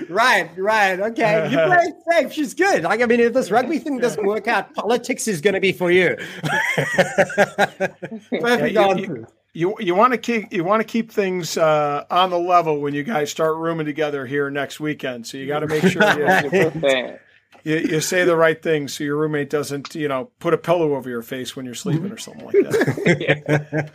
right, 0.09 0.51
right. 0.57 1.01
Okay. 1.01 1.51
You 1.51 1.57
play 1.67 1.93
safe. 2.11 2.33
She's 2.33 2.55
good. 2.55 2.83
Like, 2.83 3.01
I 3.01 3.07
mean, 3.07 3.21
if 3.21 3.33
this 3.33 3.51
rugby 3.51 3.79
thing 3.79 3.99
doesn't 3.99 4.25
work 4.25 4.49
out, 4.49 4.75
politics 4.75 5.29
is 5.29 5.41
going 5.41 5.55
to 5.55 5.61
be 5.61 5.73
for 5.73 5.91
you. 5.91 6.17
Perfect 6.77 8.75
yeah, 8.75 8.95
you, 8.95 9.27
you, 9.53 9.75
you, 9.79 9.95
want 9.95 10.13
to 10.13 10.19
keep 10.19 10.53
you 10.53 10.65
want 10.65 10.81
to 10.81 10.85
keep 10.85 11.11
things 11.11 11.57
uh, 11.57 12.05
on 12.11 12.31
the 12.31 12.39
level 12.39 12.81
when 12.81 12.95
you 12.95 13.03
guys 13.03 13.31
start 13.31 13.57
rooming 13.57 13.87
together 13.87 14.27
here 14.27 14.51
next 14.51 14.81
weekend. 14.81 15.27
So 15.27 15.39
you 15.39 15.47
got 15.47 15.61
to 15.61 15.67
make 15.67 15.85
sure 15.85 16.03
you, 16.53 17.19
you, 17.65 17.77
you, 17.77 18.01
say 18.01 18.25
the 18.25 18.37
right 18.37 18.61
thing 18.61 18.89
so 18.89 19.05
your 19.05 19.17
roommate 19.17 19.51
doesn't 19.51 19.95
you 19.95 20.09
know 20.09 20.31
put 20.41 20.55
a 20.55 20.59
pillow 20.59 20.95
over 20.95 21.09
your 21.09 21.23
face 21.23 21.55
when 21.57 21.65
you're 21.65 21.75
sleeping 21.75 22.11
or 22.11 22.19
something 22.19 22.45
like 22.45 22.55
that. 22.55 23.91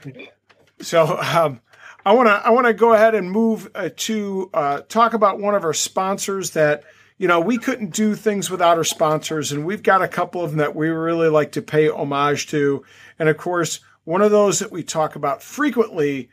so 0.81 1.17
um, 1.19 1.59
I 2.05 2.13
want 2.13 2.27
to 2.27 2.33
I 2.33 2.49
want 2.51 2.67
to 2.67 2.73
go 2.73 2.93
ahead 2.93 3.15
and 3.15 3.29
move 3.29 3.69
uh, 3.75 3.89
to 3.95 4.49
uh, 4.53 4.81
talk 4.87 5.13
about 5.13 5.39
one 5.39 5.55
of 5.55 5.63
our 5.63 5.73
sponsors 5.73 6.51
that 6.51 6.83
you 7.17 7.27
know 7.27 7.39
we 7.39 7.57
couldn't 7.57 7.93
do 7.93 8.15
things 8.15 8.49
without 8.49 8.77
our 8.77 8.83
sponsors, 8.83 9.51
and 9.51 9.65
we've 9.65 9.83
got 9.83 10.01
a 10.01 10.07
couple 10.07 10.43
of 10.43 10.51
them 10.51 10.59
that 10.59 10.75
we 10.75 10.89
really 10.89 11.29
like 11.29 11.51
to 11.53 11.61
pay 11.61 11.89
homage 11.89 12.47
to, 12.47 12.83
and 13.17 13.27
of 13.27 13.37
course 13.37 13.81
one 14.05 14.21
of 14.21 14.31
those 14.31 14.59
that 14.59 14.71
we 14.71 14.81
talk 14.81 15.15
about 15.15 15.43
frequently 15.43 16.29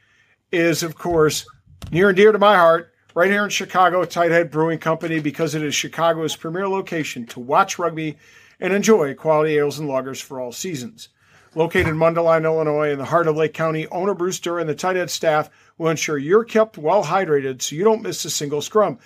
is 0.52 0.82
of 0.82 0.96
course 0.96 1.44
near 1.90 2.08
and 2.08 2.16
dear 2.16 2.32
to 2.32 2.38
my 2.38 2.56
heart, 2.56 2.92
right 3.14 3.30
here 3.30 3.44
in 3.44 3.50
Chicago, 3.50 4.04
Tighthead 4.04 4.50
Brewing 4.50 4.78
Company, 4.78 5.18
because 5.18 5.54
it 5.54 5.62
is 5.62 5.74
Chicago's 5.74 6.36
premier 6.36 6.68
location 6.68 7.26
to 7.26 7.40
watch 7.40 7.78
rugby 7.78 8.16
and 8.60 8.72
enjoy 8.72 9.14
quality 9.14 9.58
ales 9.58 9.78
and 9.78 9.88
lagers 9.88 10.22
for 10.22 10.40
all 10.40 10.52
seasons. 10.52 11.08
Located 11.56 11.88
in 11.88 11.96
Mundelein, 11.96 12.44
Illinois, 12.44 12.90
in 12.90 12.98
the 12.98 13.06
heart 13.06 13.26
of 13.26 13.34
Lake 13.34 13.54
County, 13.54 13.86
owner 13.86 14.12
Brewster 14.12 14.58
and 14.58 14.68
the 14.68 14.74
Tighthead 14.74 15.08
staff 15.08 15.48
will 15.78 15.88
ensure 15.88 16.18
you're 16.18 16.44
kept 16.44 16.76
well 16.76 17.04
hydrated 17.04 17.62
so 17.62 17.74
you 17.74 17.82
don't 17.82 18.02
miss 18.02 18.26
a 18.26 18.30
single 18.30 18.60
scrum. 18.60 18.98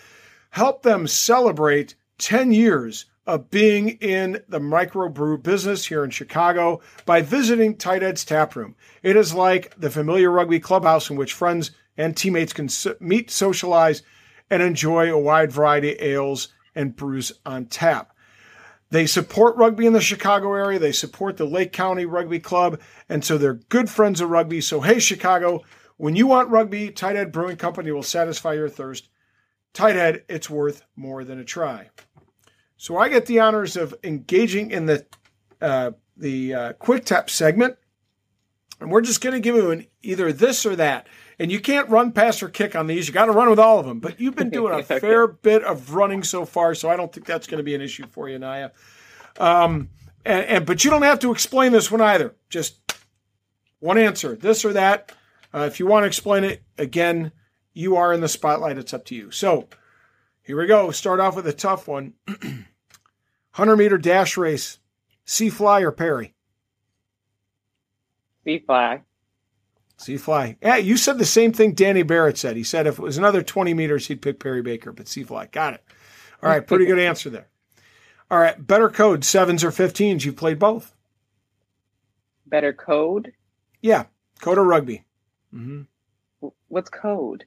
Help 0.51 0.83
them 0.83 1.07
celebrate 1.07 1.95
10 2.19 2.51
years 2.51 3.05
of 3.25 3.51
being 3.51 3.91
in 4.01 4.43
the 4.49 4.59
microbrew 4.59 5.41
business 5.41 5.87
here 5.87 6.03
in 6.03 6.11
Chicago 6.11 6.81
by 7.07 7.23
visiting 7.23 7.77
Tighthead's 7.77 8.25
Tap 8.25 8.57
Room. 8.57 8.75
It 9.05 9.15
is 9.15 9.33
like 9.33 9.79
the 9.79 9.89
familiar 9.89 10.33
rugby 10.33 10.59
clubhouse 10.59 11.09
in 11.09 11.15
which 11.15 11.35
friends 11.35 11.71
and 11.97 12.17
teammates 12.17 12.53
can 12.53 12.69
meet, 12.99 13.31
socialize, 13.31 14.03
and 14.51 14.61
enjoy 14.61 15.09
a 15.09 15.17
wide 15.17 15.53
variety 15.53 15.93
of 15.93 16.03
ales 16.03 16.49
and 16.75 16.97
brews 16.97 17.31
on 17.47 17.67
tap. 17.67 18.13
They 18.91 19.07
support 19.07 19.57
rugby 19.57 19.87
in 19.87 19.93
the 19.93 20.01
Chicago 20.01 20.53
area. 20.53 20.79
They 20.79 20.93
support 20.93 21.37
the 21.37 21.45
Lake 21.47 21.73
County 21.73 22.05
Rugby 22.05 22.41
Club. 22.41 22.81
And 23.09 23.25
so 23.25 23.39
they're 23.39 23.55
good 23.55 23.89
friends 23.89 24.21
of 24.21 24.31
rugby. 24.31 24.61
So, 24.61 24.81
hey, 24.81 24.99
Chicago, 24.99 25.63
when 25.97 26.17
you 26.17 26.27
want 26.27 26.51
rugby, 26.51 26.91
Tighthead 26.91 27.31
Brewing 27.31 27.57
Company 27.57 27.93
will 27.93 28.03
satisfy 28.03 28.55
your 28.55 28.69
thirst. 28.69 29.09
Tighthead, 29.75 30.23
it's 30.29 30.51
worth 30.51 30.85
more 30.97 31.23
than 31.23 31.39
a 31.39 31.45
try. 31.45 31.91
So 32.77 32.97
I 32.97 33.09
get 33.09 33.27
the 33.27 33.41
honors 33.41 33.77
of 33.77 33.95
engaging 34.03 34.71
in 34.71 34.87
the 34.87 35.07
uh, 35.61 35.91
the 36.17 36.55
uh, 36.55 36.73
quick 36.75 37.05
tap 37.05 37.29
segment, 37.29 37.77
and 38.81 38.91
we're 38.91 39.03
just 39.03 39.21
going 39.21 39.35
to 39.35 39.41
give 39.41 39.55
you 39.55 39.71
an 39.71 39.87
either 40.03 40.33
this 40.33 40.65
or 40.65 40.75
that. 40.77 41.07
And 41.41 41.51
you 41.51 41.59
can't 41.59 41.89
run, 41.89 42.13
pass, 42.13 42.43
or 42.43 42.51
kick 42.51 42.77
on 42.77 42.87
these. 42.87 43.09
You 43.09 43.15
got 43.15 43.25
to 43.25 43.33
run 43.33 43.49
with 43.49 43.59
all 43.59 43.79
of 43.79 43.87
them. 43.87 43.99
But 43.99 44.21
you've 44.21 44.37
been 44.37 44.51
doing 44.51 44.75
a 44.75 44.81
okay. 44.81 44.99
fair 44.99 45.27
bit 45.27 45.65
of 45.65 45.95
running 45.95 46.23
so 46.23 46.45
far, 46.45 46.75
so 46.75 46.91
I 46.91 46.97
don't 46.97 47.11
think 47.11 47.27
that's 47.27 47.47
going 47.47 47.57
to 47.57 47.65
be 47.65 47.75
an 47.75 47.81
issue 47.81 48.07
for 48.11 48.29
you, 48.29 48.39
Naya. 48.39 48.73
Um, 49.39 49.89
and, 50.27 50.45
and, 50.45 50.67
but 50.67 50.85
you 50.85 50.91
don't 50.91 51.01
have 51.01 51.19
to 51.21 51.33
explain 51.33 51.73
this 51.73 51.91
one 51.91 52.03
either. 52.03 52.37
Just 52.51 52.79
one 53.79 53.97
answer, 53.97 54.37
this 54.37 54.67
or 54.67 54.75
that. 54.75 55.13
Uh, 55.55 55.61
if 55.61 55.81
you 55.81 55.87
want 55.87 56.03
to 56.03 56.09
explain 56.09 56.45
it 56.45 56.63
again, 56.77 57.33
you 57.73 57.97
are 57.97 58.13
in 58.13 58.21
the 58.21 58.29
spotlight. 58.29 58.77
It's 58.77 58.93
up 58.93 59.07
to 59.07 59.15
you. 59.15 59.31
So 59.31 59.67
here 60.43 60.61
we 60.61 60.67
go. 60.67 60.91
Start 60.91 61.21
off 61.21 61.37
with 61.37 61.47
a 61.47 61.55
tough 61.55 61.89
one. 61.89 62.13
100 62.27 63.77
meter 63.77 63.97
dash 63.97 64.37
race, 64.37 64.79
C 65.25 65.49
fly 65.49 65.81
or 65.81 65.91
Perry? 65.91 66.35
C 68.45 68.59
fly. 68.59 69.05
C 70.01 70.17
fly. 70.17 70.57
Yeah, 70.63 70.77
you 70.77 70.97
said 70.97 71.19
the 71.19 71.27
same 71.27 71.53
thing 71.53 71.75
Danny 71.75 72.03
Barrett 72.03 72.39
said. 72.39 72.57
He 72.57 72.65
said 72.65 72.87
if 72.87 72.99
it 72.99 73.03
was 73.03 73.19
another 73.19 73.43
20 73.43 73.75
meters, 73.75 74.07
he'd 74.07 74.23
pick 74.23 74.41
Perry 74.41 74.63
Baker, 74.63 74.93
but 74.93 75.09
C 75.09 75.25
fly. 75.25 75.47
Got 75.47 75.75
it. 75.75 75.85
All 76.43 76.49
right, 76.49 76.67
pretty 76.67 76.87
good 76.87 76.99
answer 76.99 77.29
there. 77.29 77.49
All 78.31 78.39
right, 78.39 78.67
better 78.67 78.89
code, 78.89 79.25
sevens 79.25 79.63
or 79.63 79.71
15s. 79.71 80.25
You've 80.25 80.37
played 80.37 80.59
both. 80.59 80.95
Better 82.47 82.73
code? 82.73 83.33
Yeah, 83.83 84.05
code 84.41 84.57
or 84.57 84.65
rugby. 84.65 85.05
Mm-hmm. 85.55 86.49
What's 86.69 86.89
code? 86.89 87.45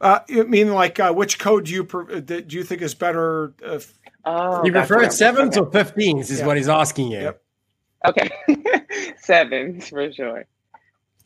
Uh, 0.00 0.20
I 0.30 0.42
mean, 0.44 0.72
like, 0.72 1.00
uh, 1.00 1.12
which 1.12 1.40
code 1.40 1.64
do 1.64 1.72
you 1.72 1.82
do 2.22 2.56
you 2.56 2.62
think 2.62 2.82
is 2.82 2.94
better? 2.94 3.52
Uh, 3.64 3.80
oh, 4.24 4.64
you 4.64 4.70
prefer 4.70 5.10
sevens 5.10 5.58
okay. 5.58 5.66
or 5.66 5.72
fifteens? 5.72 6.30
Is 6.30 6.38
yeah. 6.38 6.46
what 6.46 6.56
he's 6.56 6.68
asking 6.68 7.10
you. 7.10 7.18
Yep. 7.18 7.42
Okay, 8.06 8.30
sevens 9.18 9.88
for 9.88 10.12
sure. 10.12 10.44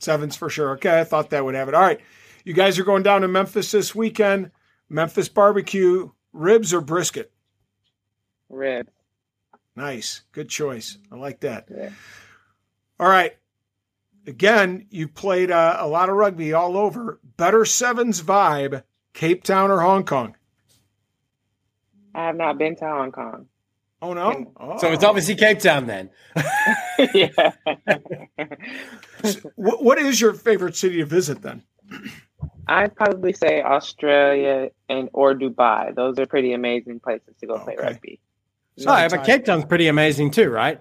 Sevens 0.02 0.36
for 0.36 0.50
sure. 0.50 0.72
Okay, 0.72 1.00
I 1.00 1.04
thought 1.04 1.30
that 1.30 1.44
would 1.44 1.54
have 1.54 1.68
it. 1.68 1.74
All 1.74 1.82
right, 1.82 2.00
you 2.44 2.52
guys 2.52 2.78
are 2.78 2.84
going 2.84 3.02
down 3.02 3.22
to 3.22 3.28
Memphis 3.28 3.70
this 3.70 3.94
weekend. 3.94 4.50
Memphis 4.88 5.28
barbecue, 5.28 6.10
ribs 6.32 6.74
or 6.74 6.80
brisket? 6.80 7.32
Ribs. 8.48 8.90
Nice, 9.74 10.22
good 10.32 10.48
choice. 10.48 10.98
I 11.10 11.16
like 11.16 11.40
that. 11.40 11.68
Yeah. 11.74 11.90
All 13.00 13.08
right, 13.08 13.34
again, 14.26 14.86
you've 14.90 15.14
played 15.14 15.50
uh, 15.50 15.76
a 15.80 15.88
lot 15.88 16.08
of 16.08 16.16
rugby 16.16 16.52
all 16.52 16.76
over. 16.76 17.20
Better 17.36 17.64
sevens 17.64 18.22
vibe, 18.22 18.82
Cape 19.14 19.42
Town 19.42 19.70
or 19.70 19.80
Hong 19.80 20.04
Kong? 20.04 20.36
I 22.14 22.26
have 22.26 22.36
not 22.36 22.58
been 22.58 22.76
to 22.76 22.84
Hong 22.84 23.12
Kong. 23.12 23.46
Oh 24.02 24.14
no! 24.14 24.52
Oh. 24.58 24.78
So 24.78 24.90
it's 24.90 25.04
oh. 25.04 25.08
obviously 25.08 25.36
Cape 25.36 25.60
Town 25.60 25.86
then. 25.86 26.10
yeah. 27.14 27.52
what, 29.54 29.82
what 29.82 29.98
is 29.98 30.20
your 30.20 30.34
favorite 30.34 30.74
city 30.74 30.98
to 30.98 31.06
visit 31.06 31.40
then? 31.40 31.62
I'd 32.66 32.96
probably 32.96 33.32
say 33.32 33.62
Australia 33.62 34.70
and 34.88 35.08
or 35.12 35.34
Dubai. 35.34 35.94
Those 35.94 36.18
are 36.18 36.26
pretty 36.26 36.52
amazing 36.52 36.98
places 36.98 37.34
to 37.40 37.46
go 37.46 37.54
okay. 37.54 37.64
play 37.64 37.76
rugby. 37.76 38.20
Sorry, 38.76 39.08
but 39.08 39.24
Cape 39.24 39.44
Town's 39.44 39.66
pretty 39.66 39.86
amazing 39.86 40.32
too, 40.32 40.50
right? 40.50 40.80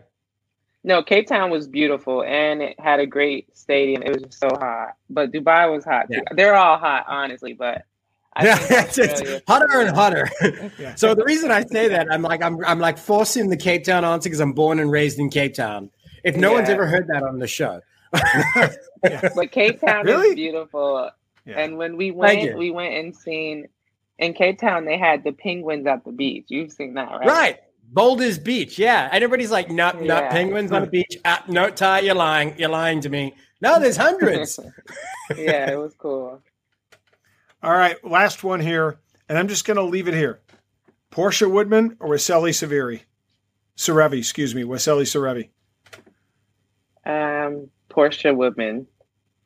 No, 0.83 1.03
Cape 1.03 1.27
Town 1.27 1.51
was 1.51 1.67
beautiful 1.67 2.23
and 2.23 2.61
it 2.61 2.79
had 2.79 2.99
a 2.99 3.05
great 3.05 3.55
stadium. 3.55 4.01
It 4.01 4.13
was 4.13 4.23
just 4.23 4.39
so 4.39 4.49
hot, 4.49 4.95
but 5.09 5.31
Dubai 5.31 5.71
was 5.71 5.85
hot. 5.85 6.07
Yeah. 6.09 6.21
They're 6.35 6.55
all 6.55 6.79
hot, 6.79 7.05
honestly, 7.07 7.53
but 7.53 7.83
yeah, 8.41 8.57
it's, 8.69 8.97
it's 8.97 9.43
hotter 9.45 9.81
and 9.81 9.95
hotter. 9.95 10.29
yeah. 10.79 10.95
So 10.95 11.13
the 11.13 11.25
reason 11.25 11.51
I 11.51 11.63
say 11.63 11.89
that, 11.89 12.07
I'm 12.09 12.21
like, 12.21 12.41
I'm, 12.41 12.63
I'm 12.65 12.79
like 12.79 12.97
forcing 12.97 13.49
the 13.49 13.57
Cape 13.57 13.83
Town 13.83 14.05
answer 14.05 14.29
because 14.29 14.39
I'm 14.39 14.53
born 14.53 14.79
and 14.79 14.89
raised 14.89 15.19
in 15.19 15.29
Cape 15.29 15.53
Town. 15.53 15.89
If 16.23 16.37
no 16.37 16.49
yeah. 16.49 16.55
one's 16.55 16.69
ever 16.69 16.87
heard 16.87 17.07
that 17.07 17.23
on 17.23 17.39
the 17.39 17.47
show, 17.47 17.81
but 18.11 19.51
Cape 19.51 19.81
Town 19.81 20.05
really? 20.05 20.29
is 20.29 20.35
beautiful. 20.35 21.09
And 21.45 21.77
when 21.77 21.97
we 21.97 22.11
went, 22.11 22.57
we 22.57 22.71
went 22.71 22.93
and 22.93 23.15
seen 23.15 23.67
in 24.17 24.33
Cape 24.33 24.59
Town. 24.59 24.85
They 24.85 24.97
had 24.97 25.23
the 25.23 25.33
penguins 25.33 25.85
at 25.87 26.05
the 26.05 26.11
beach. 26.11 26.45
You've 26.47 26.71
seen 26.71 26.93
that, 26.93 27.09
right? 27.11 27.27
Right. 27.27 27.59
Boulders 27.93 28.39
Beach, 28.39 28.79
yeah. 28.79 29.09
And 29.11 29.21
everybody's 29.21 29.51
like, 29.51 29.69
not 29.69 29.99
yeah. 29.99 30.07
not 30.07 30.31
penguins 30.31 30.71
on 30.71 30.83
the 30.83 30.87
beach. 30.87 31.17
Ah, 31.25 31.43
no, 31.49 31.69
Ty, 31.69 31.99
you're 31.99 32.15
lying. 32.15 32.55
You're 32.57 32.69
lying 32.69 33.01
to 33.01 33.09
me. 33.09 33.33
No, 33.59 33.79
there's 33.79 33.97
hundreds. 33.97 34.59
yeah, 35.35 35.71
it 35.71 35.77
was 35.77 35.93
cool. 35.97 36.41
All 37.63 37.71
right, 37.71 38.03
last 38.03 38.43
one 38.43 38.59
here, 38.59 38.99
and 39.29 39.37
I'm 39.37 39.47
just 39.47 39.65
going 39.65 39.77
to 39.77 39.83
leave 39.83 40.07
it 40.07 40.15
here. 40.15 40.39
Portia 41.11 41.47
Woodman 41.47 41.95
or 41.99 42.09
Waisale 42.09 42.49
Saviri? 42.49 43.01
Serevi, 43.77 44.17
excuse 44.17 44.55
me, 44.55 44.63
Waisale 44.63 45.03
Serevi. 45.03 45.49
Um, 47.05 47.69
Portia 47.89 48.33
Woodman. 48.33 48.87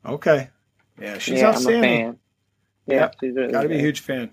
Okay. 0.06 0.50
Yeah, 1.00 1.18
she's 1.18 1.40
yeah, 1.40 1.48
outstanding. 1.48 2.18
Yeah, 2.88 2.96
yep. 2.96 3.16
she's 3.20 3.36
really 3.36 3.52
got 3.52 3.64
to 3.64 3.70
be 3.70 3.76
a 3.76 3.80
huge 3.80 4.00
fan. 4.00 4.32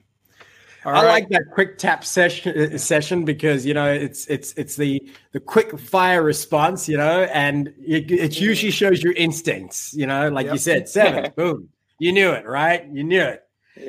All 0.85 0.93
I 0.93 1.03
right. 1.03 1.09
like 1.09 1.29
that 1.31 1.43
quick 1.53 1.79
tap 1.79 2.05
session 2.05 2.75
uh, 2.75 2.79
session 2.79 3.25
because 3.25 3.65
you 3.65 3.73
know 3.73 3.93
it's 3.93 4.27
it's 4.27 4.53
it's 4.55 4.75
the 4.75 5.01
the 5.31 5.39
quick 5.39 5.79
fire 5.79 6.23
response, 6.23 6.89
you 6.89 6.97
know, 6.97 7.23
and 7.33 7.69
it, 7.79 8.11
it 8.11 8.41
usually 8.41 8.73
shows 8.73 9.01
your 9.01 9.13
instincts, 9.13 9.95
you 9.95 10.09
know, 10.09 10.29
like 10.29 10.47
yep. 10.47 10.55
you 10.55 10.59
said, 10.59 10.89
seven, 10.89 11.33
boom, 11.37 11.69
you 12.01 12.13
knew 12.13 12.33
it, 12.33 12.47
right? 12.47 12.85
You 12.93 13.05
knew 13.05 13.23
it. 13.23 13.45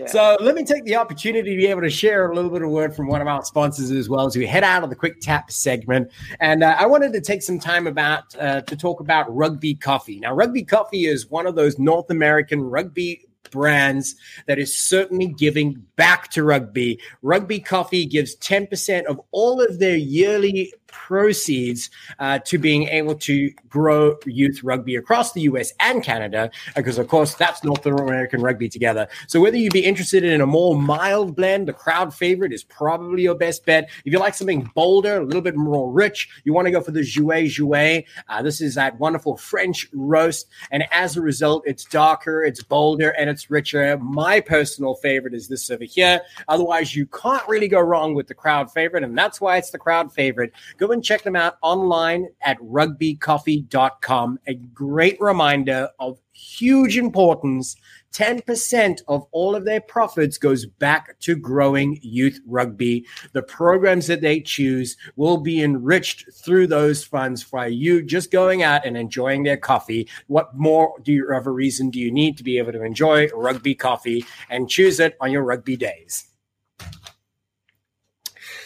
So 0.08 0.38
let 0.40 0.56
me 0.56 0.64
take 0.64 0.86
the 0.86 0.96
opportunity 0.96 1.52
to 1.52 1.58
be 1.58 1.68
able 1.68 1.82
to 1.82 1.90
share 1.90 2.30
a 2.30 2.36
little 2.36 2.50
bit 2.50 2.62
of 2.62 2.70
word 2.70 2.96
from 2.96 3.08
one 3.08 3.22
of 3.22 3.28
our 3.28 3.44
sponsors 3.44 3.92
as 3.92 4.10
well 4.10 4.26
as 4.26 4.36
we 4.36 4.46
head 4.46 4.64
out 4.64 4.84
of 4.84 4.90
the 4.90 4.96
quick 4.96 5.20
tap 5.22 5.52
segment. 5.52 6.12
And 6.40 6.64
uh, 6.64 6.76
I 6.78 6.86
wanted 6.86 7.14
to 7.14 7.22
take 7.22 7.42
some 7.42 7.60
time 7.60 7.88
about 7.88 8.36
uh, 8.40 8.62
to 8.62 8.76
talk 8.76 9.00
about 9.00 9.34
Rugby 9.34 9.76
Coffee. 9.76 10.20
Now, 10.20 10.34
Rugby 10.34 10.64
Coffee 10.64 11.06
is 11.06 11.30
one 11.30 11.48
of 11.48 11.56
those 11.56 11.80
North 11.80 12.10
American 12.10 12.62
rugby 12.62 13.26
brands 13.52 14.16
that 14.48 14.60
is 14.60 14.76
certainly 14.76 15.28
giving 15.28 15.86
back 15.96 16.30
to 16.32 16.44
rugby. 16.44 17.00
Rugby 17.22 17.60
Coffee 17.60 18.06
gives 18.06 18.36
10% 18.38 19.06
of 19.06 19.22
all 19.32 19.62
of 19.62 19.80
their 19.80 19.96
yearly 19.96 20.74
proceeds 20.94 21.90
uh, 22.20 22.40
to 22.40 22.58
being 22.58 22.88
able 22.88 23.16
to 23.16 23.52
grow 23.68 24.16
youth 24.26 24.64
rugby 24.64 24.96
across 24.96 25.34
the 25.34 25.42
US 25.42 25.74
and 25.80 26.04
Canada, 26.04 26.50
because 26.76 26.98
of 26.98 27.08
course 27.08 27.34
that's 27.34 27.64
North 27.64 27.86
American 27.86 28.42
rugby 28.42 28.70
together. 28.70 29.08
So 29.28 29.42
whether 29.42 29.58
you'd 29.58 29.74
be 29.74 29.84
interested 29.84 30.24
in 30.24 30.40
a 30.40 30.46
more 30.46 30.80
mild 30.80 31.36
blend, 31.36 31.68
the 31.68 31.74
crowd 31.74 32.14
favorite 32.14 32.54
is 32.54 32.64
probably 32.64 33.24
your 33.24 33.36
best 33.36 33.66
bet. 33.66 33.90
If 34.06 34.14
you 34.14 34.20
like 34.20 34.36
something 34.36 34.70
bolder, 34.76 35.18
a 35.18 35.26
little 35.26 35.42
bit 35.42 35.56
more 35.56 35.92
rich, 35.92 36.30
you 36.46 36.54
want 36.54 36.68
to 36.68 36.72
go 36.72 36.80
for 36.80 36.92
the 36.92 37.02
Jouet 37.02 37.48
Jouet. 37.48 38.06
Uh, 38.30 38.42
this 38.42 38.62
is 38.62 38.76
that 38.76 38.98
wonderful 39.00 39.36
French 39.36 39.88
roast, 39.94 40.48
and 40.72 40.86
as 40.92 41.18
a 41.18 41.22
result, 41.22 41.64
it's 41.66 41.86
darker, 41.86 42.44
it's 42.44 42.64
bolder, 42.64 43.10
and 43.10 43.30
it's 43.30 43.50
richer. 43.50 43.98
My 43.98 44.40
personal 44.40 44.96
favorite 44.96 45.34
is 45.34 45.48
this 45.48 45.70
over 45.72 45.84
here. 45.84 46.22
Otherwise, 46.48 46.96
you 46.96 47.08
can't 47.08 47.48
really 47.48 47.68
go 47.68 47.80
wrong 47.80 48.14
with 48.14 48.28
the 48.28 48.36
crowd 48.36 48.72
favorite, 48.72 49.04
and 49.04 49.18
that's 49.18 49.42
why 49.42 49.58
it's 49.58 49.72
the 49.72 49.80
crowd 49.80 50.14
favorite. 50.14 50.54
Go 50.84 50.92
and 50.92 51.02
check 51.02 51.24
them 51.24 51.38
out 51.38 51.56
online 51.62 52.28
at 52.42 52.60
rugbycoffee.com. 52.60 54.40
A 54.48 54.56
great 54.56 55.16
reminder 55.22 55.88
of 55.98 56.20
huge 56.34 56.98
importance 56.98 57.78
10% 58.12 59.02
of 59.08 59.26
all 59.32 59.56
of 59.56 59.64
their 59.64 59.80
profits 59.80 60.38
goes 60.38 60.66
back 60.66 61.18
to 61.22 61.38
growing 61.38 62.00
youth 62.02 62.42
rugby. 62.46 63.06
The 63.32 63.44
programs 63.44 64.08
that 64.08 64.20
they 64.20 64.42
choose 64.42 64.98
will 65.16 65.38
be 65.38 65.64
enriched 65.64 66.26
through 66.34 66.68
those 66.68 67.02
funds 67.02 67.46
by 67.46 67.68
you 67.68 68.04
just 68.04 68.30
going 68.30 68.62
out 68.62 68.86
and 68.86 68.98
enjoying 68.98 69.44
their 69.44 69.56
coffee. 69.56 70.10
What 70.28 70.54
more 70.54 70.96
do 71.02 71.14
you 71.14 71.32
have 71.32 71.48
a 71.48 71.52
reason 71.52 71.92
do 71.92 72.00
you 72.02 72.12
need 72.12 72.36
to 72.40 72.44
be 72.44 72.58
able 72.58 72.74
to 72.74 72.84
enjoy 72.84 73.30
rugby 73.30 73.74
coffee 73.74 74.26
and 74.50 74.70
choose 74.70 75.00
it 75.00 75.16
on 75.22 75.32
your 75.32 75.44
rugby 75.44 75.78
days? 75.78 76.33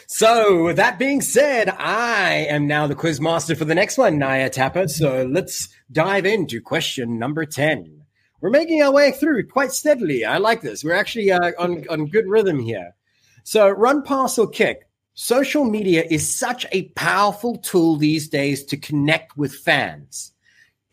So, 0.09 0.63
with 0.63 0.77
that 0.77 0.97
being 0.97 1.19
said, 1.19 1.67
I 1.67 2.47
am 2.49 2.65
now 2.65 2.87
the 2.87 2.95
quiz 2.95 3.19
master 3.19 3.57
for 3.57 3.65
the 3.65 3.75
next 3.75 3.97
one, 3.97 4.17
Naya 4.17 4.49
Tapper. 4.49 4.87
So, 4.87 5.27
let's 5.29 5.67
dive 5.91 6.25
into 6.25 6.61
question 6.61 7.19
number 7.19 7.45
10. 7.45 8.03
We're 8.39 8.49
making 8.49 8.81
our 8.81 8.91
way 8.93 9.11
through 9.11 9.47
quite 9.47 9.73
steadily. 9.73 10.23
I 10.23 10.37
like 10.37 10.61
this. 10.61 10.81
We're 10.81 10.93
actually 10.93 11.29
uh, 11.33 11.51
on, 11.59 11.83
on 11.89 12.05
good 12.07 12.25
rhythm 12.25 12.57
here. 12.57 12.95
So, 13.43 13.69
run, 13.69 14.01
pass, 14.01 14.37
or 14.37 14.47
kick. 14.47 14.87
Social 15.13 15.65
media 15.65 16.05
is 16.09 16.39
such 16.39 16.65
a 16.71 16.87
powerful 16.89 17.57
tool 17.57 17.97
these 17.97 18.29
days 18.29 18.63
to 18.65 18.77
connect 18.77 19.35
with 19.35 19.53
fans. 19.53 20.31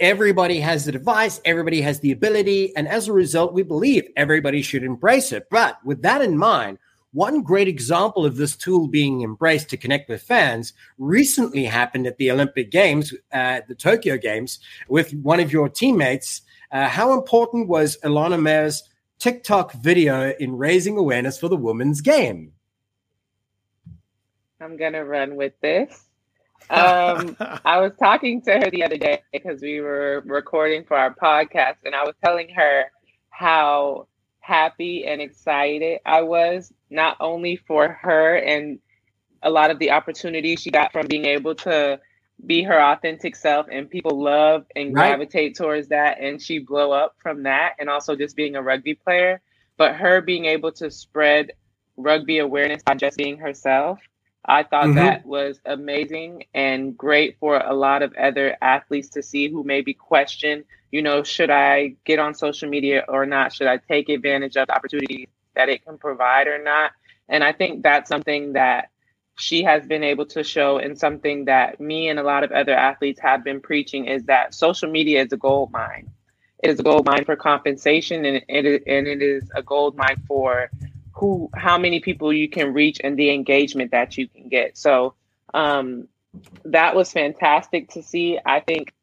Everybody 0.00 0.58
has 0.58 0.86
the 0.86 0.92
device, 0.92 1.40
everybody 1.44 1.80
has 1.82 2.00
the 2.00 2.10
ability, 2.10 2.74
and 2.74 2.88
as 2.88 3.06
a 3.06 3.12
result, 3.12 3.54
we 3.54 3.62
believe 3.62 4.08
everybody 4.16 4.60
should 4.60 4.82
embrace 4.82 5.30
it. 5.30 5.46
But 5.52 5.78
with 5.84 6.02
that 6.02 6.20
in 6.20 6.36
mind, 6.36 6.78
one 7.14 7.42
great 7.42 7.68
example 7.68 8.26
of 8.26 8.36
this 8.36 8.56
tool 8.56 8.88
being 8.88 9.22
embraced 9.22 9.70
to 9.70 9.76
connect 9.76 10.08
with 10.08 10.20
fans 10.20 10.72
recently 10.98 11.64
happened 11.64 12.06
at 12.08 12.18
the 12.18 12.30
Olympic 12.30 12.70
Games, 12.72 13.14
uh, 13.32 13.60
the 13.68 13.74
Tokyo 13.74 14.18
Games, 14.18 14.58
with 14.88 15.14
one 15.14 15.38
of 15.38 15.52
your 15.52 15.68
teammates. 15.68 16.42
Uh, 16.72 16.88
how 16.88 17.12
important 17.12 17.68
was 17.68 17.96
Ilona 18.04 18.40
Maher's 18.40 18.82
TikTok 19.20 19.72
video 19.74 20.32
in 20.40 20.58
raising 20.58 20.98
awareness 20.98 21.38
for 21.38 21.46
the 21.48 21.56
women's 21.56 22.00
game? 22.00 22.52
I'm 24.60 24.76
going 24.76 24.94
to 24.94 25.04
run 25.04 25.36
with 25.36 25.54
this. 25.62 26.04
Um, 26.70 27.36
I 27.38 27.78
was 27.78 27.92
talking 27.98 28.40
to 28.42 28.52
her 28.52 28.70
the 28.70 28.84
other 28.84 28.96
day 28.96 29.20
because 29.34 29.60
we 29.60 29.82
were 29.82 30.22
recording 30.24 30.84
for 30.84 30.96
our 30.96 31.14
podcast, 31.14 31.76
and 31.84 31.94
I 31.94 32.04
was 32.04 32.14
telling 32.24 32.48
her 32.56 32.84
how 33.28 34.08
happy 34.44 35.06
and 35.06 35.22
excited 35.22 36.00
I 36.04 36.20
was, 36.20 36.70
not 36.90 37.16
only 37.18 37.56
for 37.56 37.88
her 37.88 38.36
and 38.36 38.78
a 39.42 39.48
lot 39.48 39.70
of 39.70 39.78
the 39.78 39.90
opportunities 39.90 40.60
she 40.60 40.70
got 40.70 40.92
from 40.92 41.06
being 41.06 41.24
able 41.24 41.54
to 41.54 41.98
be 42.44 42.62
her 42.62 42.78
authentic 42.78 43.36
self 43.36 43.66
and 43.72 43.88
people 43.88 44.22
love 44.22 44.66
and 44.76 44.94
right. 44.94 45.08
gravitate 45.08 45.56
towards 45.56 45.88
that 45.88 46.20
and 46.20 46.42
she 46.42 46.58
blow 46.58 46.92
up 46.92 47.16
from 47.22 47.44
that 47.44 47.72
and 47.78 47.88
also 47.88 48.14
just 48.14 48.36
being 48.36 48.54
a 48.54 48.62
rugby 48.62 48.94
player 48.94 49.40
but 49.78 49.94
her 49.94 50.20
being 50.20 50.44
able 50.44 50.72
to 50.72 50.90
spread 50.90 51.52
rugby 51.96 52.38
awareness 52.38 52.82
by 52.82 52.94
just 52.94 53.16
being 53.16 53.38
herself 53.38 53.98
i 54.44 54.62
thought 54.62 54.86
mm-hmm. 54.86 54.96
that 54.96 55.24
was 55.24 55.58
amazing 55.64 56.44
and 56.52 56.98
great 56.98 57.38
for 57.38 57.56
a 57.58 57.72
lot 57.72 58.02
of 58.02 58.12
other 58.16 58.56
athletes 58.60 59.08
to 59.08 59.22
see 59.22 59.48
who 59.48 59.64
maybe 59.64 59.94
question 59.94 60.64
you 60.94 61.02
know, 61.02 61.24
should 61.24 61.50
I 61.50 61.96
get 62.04 62.20
on 62.20 62.34
social 62.34 62.68
media 62.68 63.04
or 63.08 63.26
not? 63.26 63.52
Should 63.52 63.66
I 63.66 63.78
take 63.78 64.08
advantage 64.08 64.56
of 64.56 64.68
the 64.68 64.76
opportunities 64.76 65.26
that 65.56 65.68
it 65.68 65.84
can 65.84 65.98
provide 65.98 66.46
or 66.46 66.62
not? 66.62 66.92
And 67.28 67.42
I 67.42 67.50
think 67.50 67.82
that's 67.82 68.08
something 68.08 68.52
that 68.52 68.90
she 69.36 69.64
has 69.64 69.84
been 69.84 70.04
able 70.04 70.26
to 70.26 70.44
show 70.44 70.78
and 70.78 70.96
something 70.96 71.46
that 71.46 71.80
me 71.80 72.08
and 72.10 72.20
a 72.20 72.22
lot 72.22 72.44
of 72.44 72.52
other 72.52 72.72
athletes 72.72 73.18
have 73.18 73.42
been 73.42 73.60
preaching 73.60 74.04
is 74.04 74.22
that 74.26 74.54
social 74.54 74.88
media 74.88 75.20
is 75.24 75.32
a 75.32 75.36
gold 75.36 75.72
mine. 75.72 76.08
It 76.62 76.70
is 76.70 76.78
a 76.78 76.84
gold 76.84 77.06
mine 77.06 77.24
for 77.24 77.34
compensation 77.34 78.24
and 78.24 78.44
it, 78.48 78.84
and 78.86 79.08
it 79.08 79.20
is 79.20 79.50
a 79.52 79.64
gold 79.64 79.96
mine 79.96 80.22
for 80.28 80.70
who 81.10 81.50
how 81.56 81.76
many 81.76 81.98
people 81.98 82.32
you 82.32 82.48
can 82.48 82.72
reach 82.72 83.00
and 83.02 83.18
the 83.18 83.30
engagement 83.30 83.90
that 83.90 84.16
you 84.16 84.28
can 84.28 84.48
get. 84.48 84.78
So 84.78 85.14
um, 85.54 86.06
that 86.66 86.94
was 86.94 87.10
fantastic 87.10 87.90
to 87.94 88.02
see. 88.04 88.38
I 88.46 88.60
think 88.60 88.94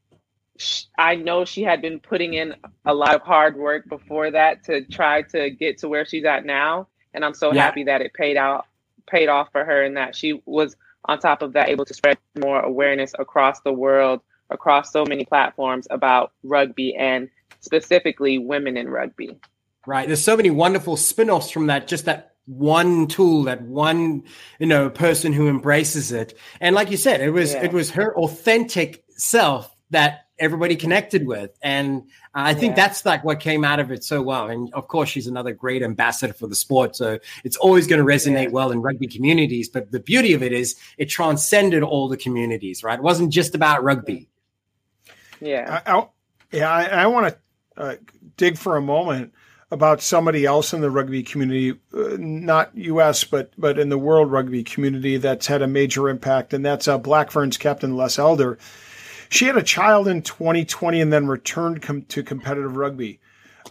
I 0.98 1.16
know 1.16 1.46
she 1.46 1.64
had 1.64 1.82
been 1.82 2.00
putting 2.00 2.34
in 2.34 2.56
a 2.86 2.94
lot 2.94 3.16
of 3.16 3.22
hard 3.22 3.58
work 3.58 3.88
before 3.90 4.32
that 4.32 4.64
to 4.66 4.84
try 4.86 5.24
to 5.24 5.50
get 5.50 5.80
to 5.80 5.90
where 5.90 6.06
she's 6.06 6.26
at 6.26 6.46
now, 6.46 6.88
and 7.14 7.24
I'm 7.24 7.34
so 7.34 7.54
yeah. 7.54 7.66
happy 7.66 7.84
that 7.86 8.02
it 8.02 8.14
paid 8.14 8.38
out, 8.38 8.66
paid 9.08 9.30
off 9.30 9.50
for 9.52 9.64
her, 9.64 9.84
and 9.84 9.98
that 9.98 10.16
she 10.16 10.42
was 10.46 10.76
on 11.06 11.20
top 11.20 11.42
of 11.42 11.54
that 11.54 11.70
able 11.70 11.86
to 11.86 11.94
spread 11.94 12.18
more 12.40 12.60
awareness 12.60 13.14
across 13.18 13.62
the 13.62 13.74
world, 13.74 14.22
across 14.50 14.92
so 14.92 15.06
many 15.06 15.26
platforms 15.26 15.88
about 15.90 16.32
rugby 16.44 16.96
and 16.96 17.30
specifically 17.60 18.38
women 18.38 18.78
in 18.78 18.90
rugby. 18.90 19.38
Right. 19.88 20.08
There's 20.08 20.24
so 20.24 20.38
many 20.38 20.52
wonderful 20.52 20.96
spin-offs 20.96 21.50
from 21.50 21.68
that. 21.68 21.88
Just 21.88 22.06
that 22.06 22.32
one 22.46 23.08
tool 23.08 23.44
that 23.44 23.62
one 23.62 24.24
you 24.60 24.66
know 24.66 24.90
person 24.90 25.32
who 25.32 25.48
embraces 25.48 26.12
it 26.12 26.38
and 26.60 26.76
like 26.76 26.90
you 26.90 26.98
said 26.98 27.22
it 27.22 27.30
was 27.30 27.54
yeah. 27.54 27.64
it 27.64 27.72
was 27.72 27.92
her 27.92 28.16
authentic 28.18 29.04
self 29.10 29.74
that 29.92 30.26
everybody 30.42 30.76
connected 30.76 31.26
with. 31.26 31.52
And 31.62 32.04
I 32.34 32.54
think 32.54 32.72
yeah. 32.72 32.88
that's 32.88 33.06
like 33.06 33.24
what 33.24 33.40
came 33.40 33.64
out 33.64 33.80
of 33.80 33.92
it 33.92 34.04
so 34.04 34.22
well. 34.22 34.50
And 34.50 34.74
of 34.74 34.88
course, 34.88 35.08
she's 35.08 35.28
another 35.28 35.54
great 35.54 35.84
ambassador 35.84 36.34
for 36.34 36.48
the 36.48 36.56
sport. 36.56 36.96
So 36.96 37.20
it's 37.44 37.56
always 37.58 37.88
going 37.88 38.00
to 38.00 38.06
resonate 38.06 38.46
yeah. 38.46 38.50
well 38.50 38.72
in 38.72 38.82
rugby 38.82 39.08
communities. 39.08 39.70
But 39.70 39.92
the 39.92 40.00
beauty 40.00 40.34
of 40.34 40.44
it 40.44 40.52
is 40.52 40.76
it 40.98 41.06
transcended 41.06 41.84
all 41.84 42.10
the 42.10 42.18
communities, 42.18 42.84
right? 42.84 43.00
It 43.00 43.04
wasn't 43.04 43.32
just 43.32 43.56
about 43.56 43.84
rugby. 43.84 44.28
Yeah. 45.40 45.82
I, 45.86 45.98
I 45.98 46.08
yeah. 46.52 46.70
I, 46.70 46.84
I 46.86 47.08
want 47.08 47.34
to 47.34 47.82
uh, 47.82 47.96
dig 48.36 48.58
for 48.58 48.76
a 48.76 48.82
moment 48.82 49.34
about 49.72 50.02
somebody 50.02 50.46
else 50.46 50.74
in 50.74 50.82
the 50.82 50.92
rugby 50.92 51.24
community, 51.24 51.80
uh, 51.94 52.18
not 52.20 52.76
U.S. 52.76 53.24
but 53.24 53.52
but 53.58 53.80
in 53.80 53.90
the 53.90 53.98
world 53.98 54.30
rugby 54.30 54.64
community 54.64 55.18
that's 55.18 55.48
had 55.48 55.62
a 55.62 55.68
major 55.68 56.10
impact, 56.10 56.54
and 56.54 56.66
that's 56.66 56.88
uh, 56.88 56.98
Black 56.98 57.32
Ferns 57.32 57.58
captain 57.58 57.96
Les 57.96 58.20
Elder. 58.20 58.58
She 59.32 59.46
had 59.46 59.56
a 59.56 59.64
child 59.64 60.10
in 60.10 60.22
2020 60.24 61.00
and 61.00 61.12
then 61.12 61.26
returned 61.26 61.82
com- 61.82 62.02
to 62.04 62.22
competitive 62.22 62.76
rugby. 62.76 63.22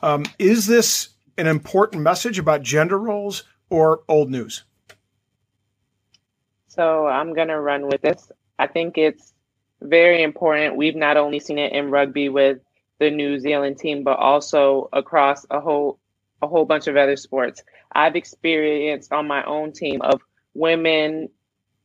Um, 0.03 0.25
is 0.39 0.67
this 0.67 1.11
an 1.37 1.47
important 1.47 2.03
message 2.03 2.39
about 2.39 2.63
gender 2.63 2.99
roles 2.99 3.45
or 3.69 4.01
old 4.09 4.31
news? 4.31 4.65
So 6.69 7.07
I'm 7.07 7.35
going 7.35 7.49
to 7.49 7.61
run 7.61 7.89
with 7.89 8.01
this. 8.01 8.33
I 8.59 8.69
think 8.69 8.97
it's 8.97 9.35
very 9.83 10.23
important. 10.23 10.77
We've 10.77 10.97
not 10.97 11.19
only 11.19 11.39
seen 11.39 11.59
it 11.59 11.73
in 11.73 11.91
rugby 11.91 12.31
with 12.31 12.59
the 12.99 13.11
New 13.11 13.39
Zealand 13.39 13.77
team, 13.79 14.03
but 14.03 14.19
also 14.19 14.89
across 14.95 15.45
a 15.51 15.61
whole 15.61 15.99
a 16.41 16.49
whole 16.49 16.65
bunch 16.65 16.87
of 16.87 16.97
other 16.97 17.17
sports. 17.17 17.63
I've 17.93 18.17
experienced 18.17 19.13
on 19.13 19.27
my 19.27 19.45
own 19.45 19.73
team 19.73 20.01
of 20.01 20.23
women 20.55 21.29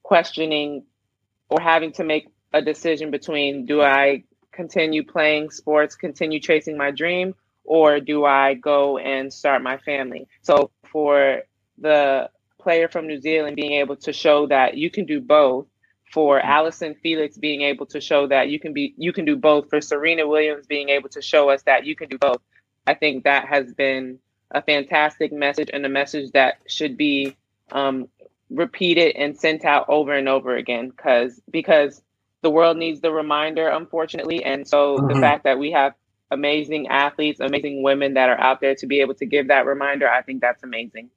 questioning 0.03 0.85
or 1.49 1.59
having 1.59 1.91
to 1.93 2.05
make 2.05 2.27
a 2.55 2.61
decision 2.61 3.11
between 3.11 3.65
do 3.65 3.81
I 3.81 4.23
continue 4.53 5.03
playing 5.03 5.51
sports, 5.51 5.95
continue 5.95 6.39
chasing 6.39 6.77
my 6.77 6.89
dream, 6.89 7.35
or 7.65 7.99
do 7.99 8.23
I 8.23 8.53
go 8.53 8.97
and 8.97 9.31
start 9.31 9.61
my 9.61 9.77
family? 9.77 10.27
So 10.41 10.71
for 10.85 11.41
the 11.77 12.29
player 12.57 12.87
from 12.87 13.07
New 13.07 13.19
Zealand 13.19 13.57
being 13.57 13.73
able 13.73 13.97
to 13.97 14.13
show 14.13 14.47
that 14.47 14.77
you 14.77 14.89
can 14.89 15.05
do 15.05 15.19
both, 15.19 15.67
for 16.13 16.39
Allyson 16.39 16.95
Felix 17.03 17.37
being 17.37 17.61
able 17.63 17.87
to 17.87 17.99
show 17.99 18.25
that 18.27 18.47
you 18.47 18.57
can 18.57 18.71
be 18.71 18.93
you 18.97 19.11
can 19.11 19.25
do 19.25 19.35
both, 19.35 19.69
for 19.69 19.81
Serena 19.81 20.25
Williams 20.25 20.65
being 20.65 20.87
able 20.87 21.09
to 21.09 21.21
show 21.21 21.49
us 21.49 21.61
that 21.63 21.85
you 21.85 21.93
can 21.93 22.07
do 22.07 22.17
both. 22.17 22.41
I 22.87 22.93
think 22.93 23.25
that 23.25 23.49
has 23.49 23.73
been 23.73 24.19
a 24.49 24.61
fantastic 24.61 25.33
message 25.33 25.69
and 25.73 25.85
a 25.85 25.89
message 25.89 26.31
that 26.31 26.59
should 26.67 26.95
be 26.95 27.35
um, 27.73 28.07
repeated 28.49 29.17
and 29.17 29.37
sent 29.37 29.65
out 29.65 29.89
over 29.89 30.13
and 30.13 30.29
over 30.29 30.55
again 30.55 30.87
because 30.89 31.41
because 31.51 32.01
the 32.45 32.51
world 32.51 32.77
needs 32.77 33.01
the 33.01 33.09
reminder, 33.09 33.67
unfortunately. 33.67 34.45
And 34.45 34.67
so 34.67 34.97
mm-hmm. 34.97 35.07
the 35.07 35.19
fact 35.19 35.45
that 35.45 35.57
we 35.57 35.71
have 35.71 35.95
amazing 36.29 36.89
athletes, 36.89 37.39
amazing 37.39 37.81
women 37.81 38.13
that 38.13 38.29
are 38.29 38.39
out 38.39 38.61
there 38.61 38.75
to 38.75 38.85
be 38.85 39.01
able 39.01 39.15
to 39.15 39.25
give 39.25 39.47
that 39.47 39.65
reminder, 39.65 40.07
I 40.07 40.21
think 40.21 40.41
that's 40.41 40.61
amazing. 40.61 41.09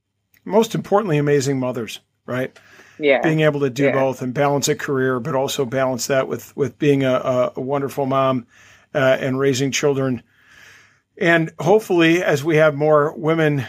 Most 0.46 0.74
importantly, 0.74 1.18
amazing 1.18 1.60
mothers, 1.60 2.00
right? 2.24 2.58
Yeah. 2.98 3.20
Being 3.20 3.40
able 3.40 3.60
to 3.60 3.68
do 3.68 3.84
yeah. 3.84 3.92
both 3.92 4.22
and 4.22 4.32
balance 4.32 4.68
a 4.68 4.74
career, 4.74 5.20
but 5.20 5.34
also 5.34 5.66
balance 5.66 6.06
that 6.06 6.28
with 6.28 6.56
with 6.56 6.78
being 6.78 7.04
a, 7.04 7.52
a 7.54 7.60
wonderful 7.60 8.06
mom 8.06 8.46
uh, 8.94 9.18
and 9.20 9.38
raising 9.38 9.70
children. 9.70 10.22
And 11.18 11.52
hopefully, 11.58 12.22
as 12.22 12.42
we 12.42 12.56
have 12.56 12.74
more 12.74 13.12
women, 13.14 13.66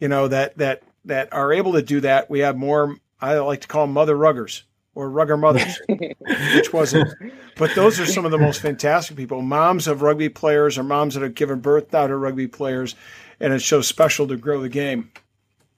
you 0.00 0.08
know 0.08 0.28
that 0.28 0.56
that 0.56 0.82
that 1.04 1.34
are 1.34 1.52
able 1.52 1.74
to 1.74 1.82
do 1.82 2.00
that, 2.00 2.30
we 2.30 2.38
have 2.38 2.56
more. 2.56 2.96
I 3.20 3.36
like 3.36 3.60
to 3.60 3.68
call 3.68 3.84
them 3.84 3.92
mother 3.92 4.16
ruggers, 4.16 4.62
or 4.96 5.10
Rugger 5.10 5.36
Mothers, 5.36 5.78
which 5.88 6.72
wasn't. 6.72 7.12
But 7.56 7.74
those 7.74 8.00
are 8.00 8.06
some 8.06 8.24
of 8.24 8.30
the 8.30 8.38
most 8.38 8.62
fantastic 8.62 9.16
people. 9.16 9.42
Moms 9.42 9.86
of 9.86 10.00
rugby 10.00 10.30
players 10.30 10.78
or 10.78 10.82
moms 10.82 11.14
that 11.14 11.22
have 11.22 11.34
given 11.34 11.60
birth 11.60 11.92
now 11.92 12.06
to 12.06 12.16
rugby 12.16 12.48
players, 12.48 12.96
and 13.38 13.52
it's 13.52 13.66
so 13.66 13.82
special 13.82 14.26
to 14.26 14.36
grow 14.36 14.60
the 14.60 14.70
game. 14.70 15.12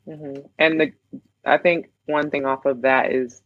Mm-hmm. 0.07 0.47
And 0.59 0.81
the, 0.81 0.93
I 1.45 1.59
think 1.59 1.91
one 2.07 2.31
thing 2.31 2.47
off 2.47 2.65
of 2.65 2.83
that 2.83 3.13
is 3.13 3.43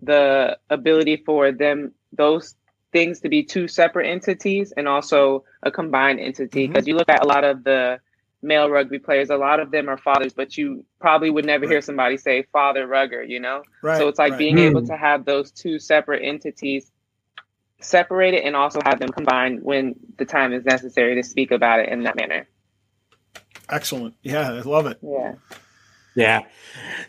the 0.00 0.56
ability 0.70 1.16
for 1.26 1.50
them 1.50 1.92
those 2.12 2.54
things 2.92 3.20
to 3.20 3.28
be 3.28 3.42
two 3.42 3.66
separate 3.66 4.08
entities 4.08 4.72
and 4.76 4.86
also 4.86 5.44
a 5.64 5.72
combined 5.72 6.20
entity. 6.20 6.68
Because 6.68 6.84
mm-hmm. 6.84 6.90
you 6.90 6.96
look 6.96 7.08
at 7.08 7.24
a 7.24 7.26
lot 7.26 7.42
of 7.42 7.64
the 7.64 7.98
male 8.42 8.70
rugby 8.70 8.98
players. 8.98 9.30
A 9.30 9.36
lot 9.36 9.60
of 9.60 9.70
them 9.70 9.88
are 9.88 9.96
fathers, 9.96 10.32
but 10.32 10.56
you 10.56 10.84
probably 11.00 11.30
would 11.30 11.44
never 11.44 11.66
right. 11.66 11.72
hear 11.72 11.80
somebody 11.80 12.16
say 12.16 12.44
father 12.52 12.86
rugger, 12.86 13.22
you 13.22 13.40
know? 13.40 13.62
Right, 13.82 13.98
so 13.98 14.08
it's 14.08 14.18
like 14.18 14.32
right. 14.32 14.38
being 14.38 14.56
mm. 14.56 14.70
able 14.70 14.86
to 14.86 14.96
have 14.96 15.24
those 15.24 15.50
two 15.50 15.78
separate 15.78 16.24
entities 16.24 16.90
separated 17.80 18.42
and 18.44 18.56
also 18.56 18.80
have 18.84 18.98
them 18.98 19.08
combined 19.08 19.62
when 19.62 19.94
the 20.18 20.24
time 20.24 20.52
is 20.52 20.64
necessary 20.64 21.14
to 21.14 21.22
speak 21.22 21.50
about 21.50 21.80
it 21.80 21.88
in 21.88 22.02
that 22.04 22.16
manner. 22.16 22.46
Excellent. 23.68 24.14
Yeah, 24.22 24.50
I 24.50 24.60
love 24.60 24.86
it. 24.86 24.98
Yeah. 25.02 25.34
Yeah. 26.14 26.40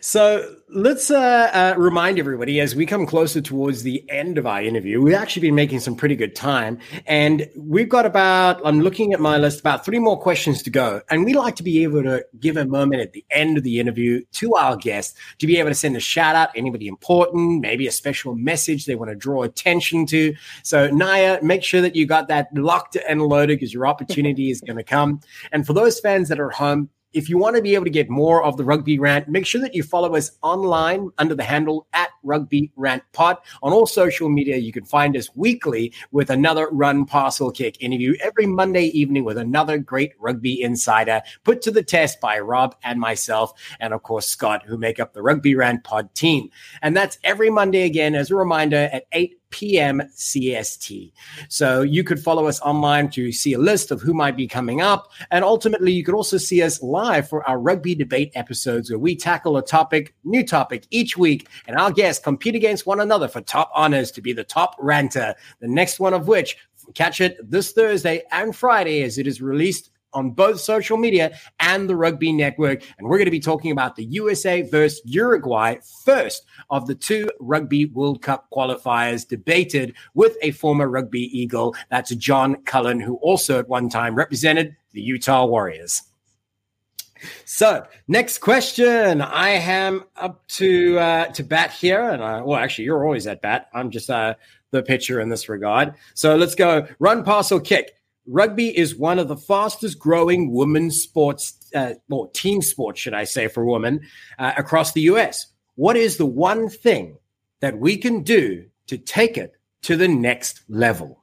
So 0.00 0.56
let's 0.68 1.10
uh, 1.10 1.50
uh, 1.52 1.74
remind 1.78 2.18
everybody 2.18 2.60
as 2.60 2.74
we 2.74 2.86
come 2.86 3.04
closer 3.04 3.40
towards 3.40 3.82
the 3.82 4.08
end 4.08 4.38
of 4.38 4.46
our 4.46 4.62
interview, 4.62 5.00
we've 5.00 5.14
actually 5.14 5.42
been 5.42 5.54
making 5.54 5.80
some 5.80 5.96
pretty 5.96 6.16
good 6.16 6.34
time. 6.34 6.78
And 7.06 7.48
we've 7.56 7.88
got 7.88 8.06
about, 8.06 8.60
I'm 8.64 8.80
looking 8.80 9.12
at 9.12 9.20
my 9.20 9.38
list, 9.38 9.60
about 9.60 9.84
three 9.84 9.98
more 9.98 10.18
questions 10.18 10.62
to 10.62 10.70
go. 10.70 11.02
And 11.10 11.24
we 11.24 11.34
like 11.34 11.56
to 11.56 11.62
be 11.62 11.82
able 11.82 12.02
to 12.04 12.24
give 12.38 12.56
a 12.56 12.64
moment 12.64 13.02
at 13.02 13.12
the 13.12 13.24
end 13.30 13.58
of 13.58 13.64
the 13.64 13.80
interview 13.80 14.24
to 14.32 14.54
our 14.54 14.76
guests 14.76 15.18
to 15.38 15.46
be 15.46 15.58
able 15.58 15.70
to 15.70 15.74
send 15.74 15.96
a 15.96 16.00
shout 16.00 16.36
out, 16.36 16.50
anybody 16.54 16.86
important, 16.86 17.60
maybe 17.60 17.86
a 17.86 17.92
special 17.92 18.34
message 18.34 18.86
they 18.86 18.94
want 18.94 19.10
to 19.10 19.16
draw 19.16 19.42
attention 19.42 20.06
to. 20.06 20.34
So, 20.62 20.88
Naya, 20.90 21.38
make 21.42 21.64
sure 21.64 21.80
that 21.80 21.96
you 21.96 22.06
got 22.06 22.28
that 22.28 22.48
locked 22.54 22.96
and 23.08 23.22
loaded 23.22 23.58
because 23.58 23.74
your 23.74 23.86
opportunity 23.86 24.50
is 24.50 24.60
going 24.60 24.78
to 24.78 24.84
come. 24.84 25.20
And 25.50 25.66
for 25.66 25.72
those 25.72 25.98
fans 26.00 26.28
that 26.28 26.40
are 26.40 26.50
home, 26.50 26.88
if 27.12 27.28
you 27.28 27.38
want 27.38 27.56
to 27.56 27.62
be 27.62 27.74
able 27.74 27.84
to 27.84 27.90
get 27.90 28.08
more 28.08 28.42
of 28.42 28.56
the 28.56 28.64
Rugby 28.64 28.98
Rant, 28.98 29.28
make 29.28 29.46
sure 29.46 29.60
that 29.60 29.74
you 29.74 29.82
follow 29.82 30.14
us 30.14 30.32
online 30.42 31.10
under 31.18 31.34
the 31.34 31.42
handle 31.42 31.86
at 31.92 32.10
Rugby 32.22 32.72
Rant 32.76 33.02
Pod. 33.12 33.36
On 33.62 33.72
all 33.72 33.86
social 33.86 34.28
media, 34.28 34.56
you 34.56 34.72
can 34.72 34.84
find 34.84 35.16
us 35.16 35.28
weekly 35.34 35.92
with 36.10 36.30
another 36.30 36.68
Run 36.70 37.04
Pass 37.04 37.40
or 37.40 37.52
Kick 37.52 37.82
interview 37.82 38.14
every 38.20 38.46
Monday 38.46 38.86
evening 38.86 39.24
with 39.24 39.38
another 39.38 39.78
great 39.78 40.12
rugby 40.18 40.62
insider 40.62 41.22
put 41.44 41.62
to 41.62 41.70
the 41.70 41.82
test 41.82 42.20
by 42.20 42.38
Rob 42.38 42.74
and 42.82 42.98
myself, 42.98 43.52
and 43.80 43.92
of 43.92 44.02
course, 44.02 44.26
Scott, 44.26 44.64
who 44.66 44.78
make 44.78 45.00
up 45.00 45.12
the 45.12 45.22
Rugby 45.22 45.54
Rant 45.54 45.84
Pod 45.84 46.14
team. 46.14 46.48
And 46.80 46.96
that's 46.96 47.18
every 47.24 47.50
Monday 47.50 47.82
again, 47.82 48.14
as 48.14 48.30
a 48.30 48.36
reminder, 48.36 48.88
at 48.92 49.04
8 49.12 49.38
p.m. 49.52 50.02
CST. 50.16 51.12
So 51.48 51.82
you 51.82 52.02
could 52.02 52.18
follow 52.18 52.46
us 52.46 52.60
online 52.62 53.08
to 53.10 53.30
see 53.30 53.52
a 53.52 53.58
list 53.58 53.92
of 53.92 54.00
who 54.00 54.12
might 54.12 54.36
be 54.36 54.48
coming 54.48 54.80
up. 54.80 55.12
And 55.30 55.44
ultimately, 55.44 55.92
you 55.92 56.02
could 56.02 56.14
also 56.14 56.38
see 56.38 56.62
us 56.62 56.82
live 56.82 57.28
for 57.28 57.48
our 57.48 57.58
rugby 57.58 57.94
debate 57.94 58.32
episodes 58.34 58.90
where 58.90 58.98
we 58.98 59.14
tackle 59.14 59.56
a 59.56 59.62
topic, 59.62 60.14
new 60.24 60.44
topic 60.44 60.86
each 60.90 61.16
week, 61.16 61.48
and 61.68 61.76
our 61.76 61.92
guests 61.92 62.22
compete 62.22 62.56
against 62.56 62.86
one 62.86 62.98
another 62.98 63.28
for 63.28 63.40
top 63.40 63.70
honors 63.74 64.10
to 64.10 64.20
be 64.20 64.32
the 64.32 64.42
top 64.42 64.74
ranter. 64.80 65.34
The 65.60 65.68
next 65.68 66.00
one 66.00 66.14
of 66.14 66.26
which 66.26 66.56
catch 66.94 67.20
it 67.20 67.38
this 67.48 67.72
Thursday 67.72 68.22
and 68.32 68.54
Friday 68.54 69.02
as 69.02 69.18
it 69.18 69.26
is 69.26 69.40
released 69.40 69.90
on 70.14 70.30
both 70.30 70.60
social 70.60 70.96
media 70.96 71.36
and 71.60 71.88
the 71.88 71.96
Rugby 71.96 72.32
Network. 72.32 72.82
And 72.98 73.08
we're 73.08 73.18
going 73.18 73.26
to 73.26 73.30
be 73.30 73.40
talking 73.40 73.72
about 73.72 73.96
the 73.96 74.04
USA 74.04 74.62
versus 74.62 75.00
Uruguay, 75.04 75.76
first 76.04 76.44
of 76.70 76.86
the 76.86 76.94
two 76.94 77.30
Rugby 77.40 77.86
World 77.86 78.22
Cup 78.22 78.48
qualifiers 78.52 79.26
debated 79.26 79.94
with 80.14 80.36
a 80.42 80.50
former 80.52 80.88
Rugby 80.88 81.22
Eagle. 81.38 81.74
That's 81.90 82.14
John 82.16 82.56
Cullen, 82.64 83.00
who 83.00 83.16
also 83.16 83.58
at 83.58 83.68
one 83.68 83.88
time 83.88 84.14
represented 84.14 84.76
the 84.92 85.00
Utah 85.00 85.46
Warriors. 85.46 86.02
So, 87.44 87.86
next 88.08 88.38
question. 88.38 89.20
I 89.20 89.50
am 89.50 90.04
up 90.16 90.44
to 90.48 90.98
uh, 90.98 91.26
to 91.26 91.44
bat 91.44 91.70
here, 91.70 92.10
and 92.10 92.22
I, 92.22 92.40
well, 92.40 92.58
actually, 92.58 92.86
you're 92.86 93.04
always 93.04 93.28
at 93.28 93.40
bat. 93.40 93.68
I'm 93.72 93.90
just 93.90 94.10
uh, 94.10 94.34
the 94.72 94.82
pitcher 94.82 95.20
in 95.20 95.28
this 95.28 95.48
regard. 95.48 95.94
So 96.14 96.34
let's 96.34 96.54
go. 96.54 96.86
Run, 96.98 97.22
pass, 97.22 97.52
or 97.52 97.60
kick. 97.60 97.94
Rugby 98.26 98.76
is 98.76 98.96
one 98.96 99.18
of 99.18 99.28
the 99.28 99.36
fastest 99.36 99.98
growing 99.98 100.52
women's 100.52 101.00
sports, 101.00 101.58
uh, 101.74 101.94
or 102.10 102.30
team 102.30 102.62
sports, 102.62 103.00
should 103.00 103.14
I 103.14 103.24
say, 103.24 103.48
for 103.48 103.64
women 103.64 104.00
uh, 104.38 104.52
across 104.56 104.92
the 104.92 105.02
US. 105.02 105.46
What 105.74 105.96
is 105.96 106.16
the 106.16 106.26
one 106.26 106.68
thing 106.68 107.16
that 107.60 107.78
we 107.78 107.96
can 107.96 108.22
do 108.22 108.66
to 108.86 108.98
take 108.98 109.36
it 109.36 109.56
to 109.82 109.96
the 109.96 110.08
next 110.08 110.62
level? 110.68 111.22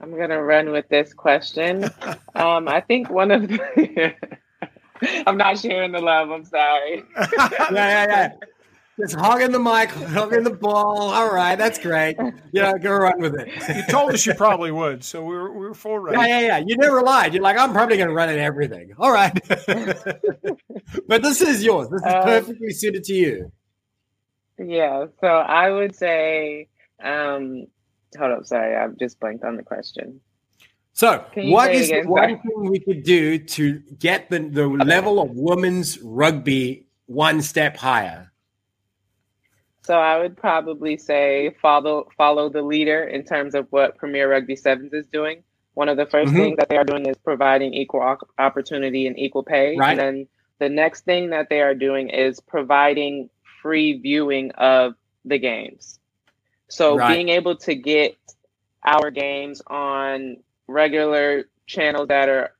I'm 0.00 0.10
going 0.10 0.30
to 0.30 0.42
run 0.42 0.70
with 0.70 0.88
this 0.88 1.14
question. 1.14 1.84
um, 2.34 2.68
I 2.68 2.80
think 2.80 3.10
one 3.10 3.30
of 3.30 3.48
the. 3.48 4.14
I'm 5.26 5.36
not 5.36 5.58
sharing 5.58 5.92
the 5.92 6.00
love. 6.00 6.30
I'm 6.30 6.44
sorry. 6.44 7.02
yeah, 7.16 7.70
yeah, 7.72 8.06
yeah. 8.08 8.32
Just 9.00 9.14
hogging 9.14 9.52
the 9.52 9.58
mic, 9.58 9.90
hogging 9.90 10.44
the 10.44 10.50
ball. 10.50 11.10
All 11.10 11.32
right, 11.32 11.56
that's 11.56 11.78
great. 11.78 12.16
Yeah, 12.52 12.76
go 12.76 12.92
run 12.92 13.20
with 13.20 13.34
it. 13.40 13.48
You 13.74 13.82
told 13.88 14.12
us 14.12 14.26
you 14.26 14.34
probably 14.34 14.70
would, 14.70 15.02
so 15.02 15.24
we 15.24 15.34
are 15.34 15.50
we 15.50 15.66
are 15.66 15.74
full 15.74 15.98
ready. 15.98 16.18
Yeah, 16.18 16.26
yeah, 16.26 16.46
yeah. 16.46 16.64
You 16.66 16.76
never 16.76 17.00
lied. 17.02 17.32
You're 17.32 17.42
like, 17.42 17.56
I'm 17.56 17.72
probably 17.72 17.96
going 17.96 18.08
to 18.08 18.14
run 18.14 18.28
at 18.28 18.38
everything. 18.38 18.92
All 18.98 19.10
right, 19.10 19.32
but 21.08 21.22
this 21.22 21.40
is 21.40 21.64
yours. 21.64 21.88
This 21.88 22.02
is 22.02 22.06
uh, 22.06 22.22
perfectly 22.22 22.70
suited 22.70 23.04
to 23.04 23.14
you. 23.14 23.52
Yeah. 24.58 25.06
So 25.20 25.26
I 25.26 25.70
would 25.70 25.96
say, 25.96 26.68
um, 27.02 27.66
hold 28.18 28.32
up. 28.32 28.46
Sorry, 28.46 28.76
I've 28.76 28.98
just 28.98 29.18
blanked 29.20 29.44
on 29.44 29.56
the 29.56 29.62
question. 29.62 30.20
So, 30.92 31.24
what 31.34 31.74
is 31.74 31.88
the 31.88 32.02
one 32.02 32.38
thing 32.40 32.70
we 32.70 32.78
could 32.78 33.02
do 33.02 33.38
to 33.38 33.78
get 33.98 34.28
the, 34.28 34.40
the 34.40 34.68
level 34.68 35.22
of 35.22 35.30
women's 35.32 35.98
rugby 36.02 36.88
one 37.06 37.40
step 37.40 37.78
higher? 37.78 38.31
So 39.84 39.94
I 39.94 40.18
would 40.18 40.36
probably 40.36 40.96
say 40.96 41.56
follow 41.60 42.08
follow 42.16 42.48
the 42.48 42.62
leader 42.62 43.04
in 43.04 43.24
terms 43.24 43.54
of 43.54 43.66
what 43.70 43.96
Premier 43.96 44.30
Rugby 44.30 44.56
Sevens 44.56 44.92
is 44.92 45.06
doing. 45.06 45.42
One 45.74 45.88
of 45.88 45.96
the 45.96 46.06
1st 46.06 46.24
mm-hmm. 46.24 46.36
things 46.36 46.56
that 46.58 46.68
they 46.68 46.76
are 46.76 46.84
doing 46.84 47.06
is 47.06 47.16
providing 47.24 47.74
equal 47.74 48.18
opportunity 48.38 49.06
and 49.06 49.18
equal 49.18 49.42
pay. 49.42 49.76
Right. 49.76 49.90
And 49.90 49.98
then 49.98 50.28
the 50.58 50.68
next 50.68 51.04
thing 51.04 51.30
that 51.30 51.48
they 51.48 51.62
are 51.62 51.74
doing 51.74 52.10
is 52.10 52.40
providing 52.40 53.30
free 53.62 53.98
viewing 53.98 54.50
of 54.52 54.94
the 55.24 55.38
games. 55.38 55.98
So 56.68 56.96
right. 56.96 57.14
being 57.14 57.30
able 57.30 57.56
to 57.56 57.74
get 57.74 58.16
our 58.84 59.10
games 59.10 59.62
on 59.66 60.36
regular 60.66 61.44
channels 61.66 62.08
that 62.08 62.28
are 62.28 62.54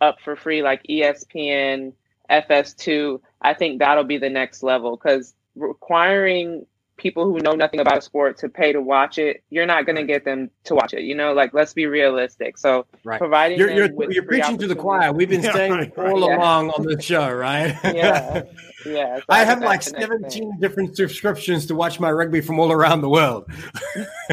up 0.00 0.20
for 0.20 0.36
free, 0.36 0.62
like 0.62 0.82
ESPN, 0.88 1.92
FS2, 2.30 3.20
I 3.40 3.54
think 3.54 3.78
that'll 3.78 4.04
be 4.04 4.18
the 4.18 4.30
next 4.30 4.62
level 4.62 4.96
because 4.96 5.34
requiring 5.54 6.66
people 7.00 7.24
who 7.24 7.38
know 7.40 7.52
nothing 7.52 7.80
about 7.80 7.96
a 7.96 8.02
sport 8.02 8.36
to 8.36 8.48
pay 8.48 8.72
to 8.72 8.80
watch 8.80 9.18
it, 9.18 9.42
you're 9.48 9.66
not 9.66 9.86
going 9.86 9.96
to 9.96 10.04
get 10.04 10.24
them 10.24 10.50
to 10.64 10.74
watch 10.74 10.92
it. 10.92 11.02
You 11.02 11.14
know, 11.14 11.32
like 11.32 11.52
let's 11.54 11.72
be 11.72 11.86
realistic. 11.86 12.58
So 12.58 12.86
right. 13.02 13.18
providing 13.18 13.58
you're 13.58 13.70
you're, 13.70 14.12
you're 14.12 14.22
preaching 14.22 14.58
to 14.58 14.68
the 14.68 14.76
choir. 14.76 15.12
We've 15.12 15.28
been 15.28 15.42
yeah, 15.42 15.52
saying 15.52 15.72
right, 15.72 15.92
all 15.98 16.04
right. 16.04 16.38
along 16.38 16.70
on 16.70 16.82
the 16.84 17.00
show, 17.00 17.32
right? 17.32 17.76
yeah, 17.84 18.42
yeah. 18.86 19.16
So 19.16 19.24
I, 19.28 19.40
I 19.40 19.44
have 19.44 19.60
like 19.60 19.82
17 19.82 20.60
different 20.60 20.94
subscriptions 20.94 21.66
to 21.66 21.74
watch 21.74 21.98
my 21.98 22.10
rugby 22.10 22.40
from 22.40 22.60
all 22.60 22.70
around 22.70 23.00
the 23.00 23.10
world. 23.10 23.50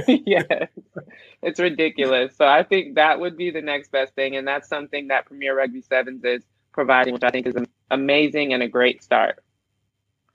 yeah, 0.08 0.44
it's 1.42 1.60
ridiculous. 1.60 2.36
So 2.36 2.46
I 2.46 2.64
think 2.64 2.96
that 2.96 3.20
would 3.20 3.38
be 3.38 3.50
the 3.50 3.62
next 3.62 3.92
best 3.92 4.14
thing, 4.14 4.36
and 4.36 4.48
that's 4.48 4.68
something 4.68 5.08
that 5.08 5.26
Premier 5.26 5.58
Rugby 5.58 5.82
Sevens 5.82 6.24
is 6.24 6.44
providing, 6.74 7.14
which 7.14 7.24
I 7.24 7.32
think 7.32 7.48
is 7.48 7.56
amazing 7.90 8.54
and 8.54 8.62
a 8.62 8.68
great 8.68 9.02
start. 9.02 9.44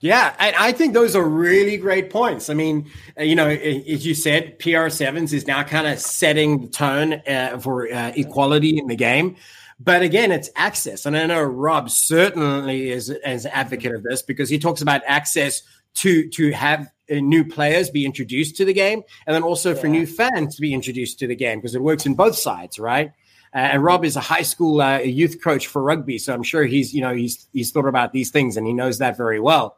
Yeah, 0.03 0.34
and 0.40 0.57
I 0.57 0.72
think 0.72 0.94
those 0.94 1.14
are 1.14 1.22
really 1.22 1.76
great 1.76 2.11
points. 2.11 2.50
I 2.50 2.55
mean, 2.55 2.90
uh, 3.16 3.22
you 3.22 3.36
know, 3.36 3.48
as 3.48 4.05
you 4.05 4.16
said, 4.16 4.59
PR 4.59 4.88
Sevens 4.88 5.32
is 5.32 5.46
now 5.46 5.62
kind 5.62 5.86
of 5.86 6.00
setting 6.00 6.62
the 6.62 6.66
tone 6.66 7.22
uh, 7.24 7.61
for 7.61 7.90
uh, 7.90 8.11
equality 8.16 8.78
in 8.78 8.88
the 8.88 8.96
game. 8.96 9.36
But 9.78 10.03
again, 10.03 10.32
it's 10.32 10.50
access, 10.57 11.07
and 11.07 11.16
I 11.16 11.26
know 11.26 11.40
Rob 11.44 11.88
certainly 11.88 12.90
is 12.90 13.11
as 13.11 13.44
an 13.44 13.53
advocate 13.55 13.94
of 13.94 14.03
this 14.03 14.22
because 14.22 14.50
he 14.50 14.59
talks 14.59 14.82
about 14.82 15.03
access 15.07 15.62
to 15.94 16.28
to 16.30 16.50
have 16.50 16.90
uh, 17.09 17.14
new 17.14 17.44
players 17.44 17.88
be 17.88 18.05
introduced 18.05 18.57
to 18.57 18.64
the 18.64 18.74
game, 18.74 19.03
and 19.28 19.36
then 19.36 19.44
also 19.44 19.72
yeah. 19.72 19.80
for 19.80 19.86
new 19.86 20.07
fans 20.07 20.57
to 20.57 20.61
be 20.61 20.74
introduced 20.74 21.20
to 21.20 21.28
the 21.28 21.36
game 21.36 21.61
because 21.61 21.76
it 21.76 21.82
works 21.82 22.07
in 22.07 22.14
both 22.14 22.34
sides, 22.34 22.80
right? 22.80 23.12
Uh, 23.55 23.59
and 23.59 23.84
Rob 23.84 24.05
is 24.05 24.16
a 24.16 24.20
high 24.20 24.42
school 24.42 24.80
uh, 24.80 24.98
youth 24.98 25.40
coach 25.44 25.68
for 25.68 25.80
rugby, 25.80 26.18
so 26.18 26.34
I'm 26.34 26.42
sure 26.42 26.64
he's 26.64 26.92
you 26.92 27.03
know 27.03 27.14
he's 27.14 27.46
he's 27.53 27.70
thought 27.70 27.86
about 27.86 28.12
these 28.12 28.32
things 28.32 28.57
and 28.57 28.66
he 28.66 28.72
knows 28.72 28.98
that 28.98 29.16
very 29.16 29.38
well. 29.38 29.76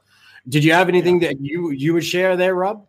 Did 0.49 0.65
you 0.65 0.73
have 0.73 0.89
anything 0.89 1.21
yeah. 1.21 1.29
that 1.29 1.41
you 1.41 1.71
you 1.71 1.95
would 1.95 2.05
share 2.05 2.37
there, 2.37 2.55
Rob? 2.55 2.87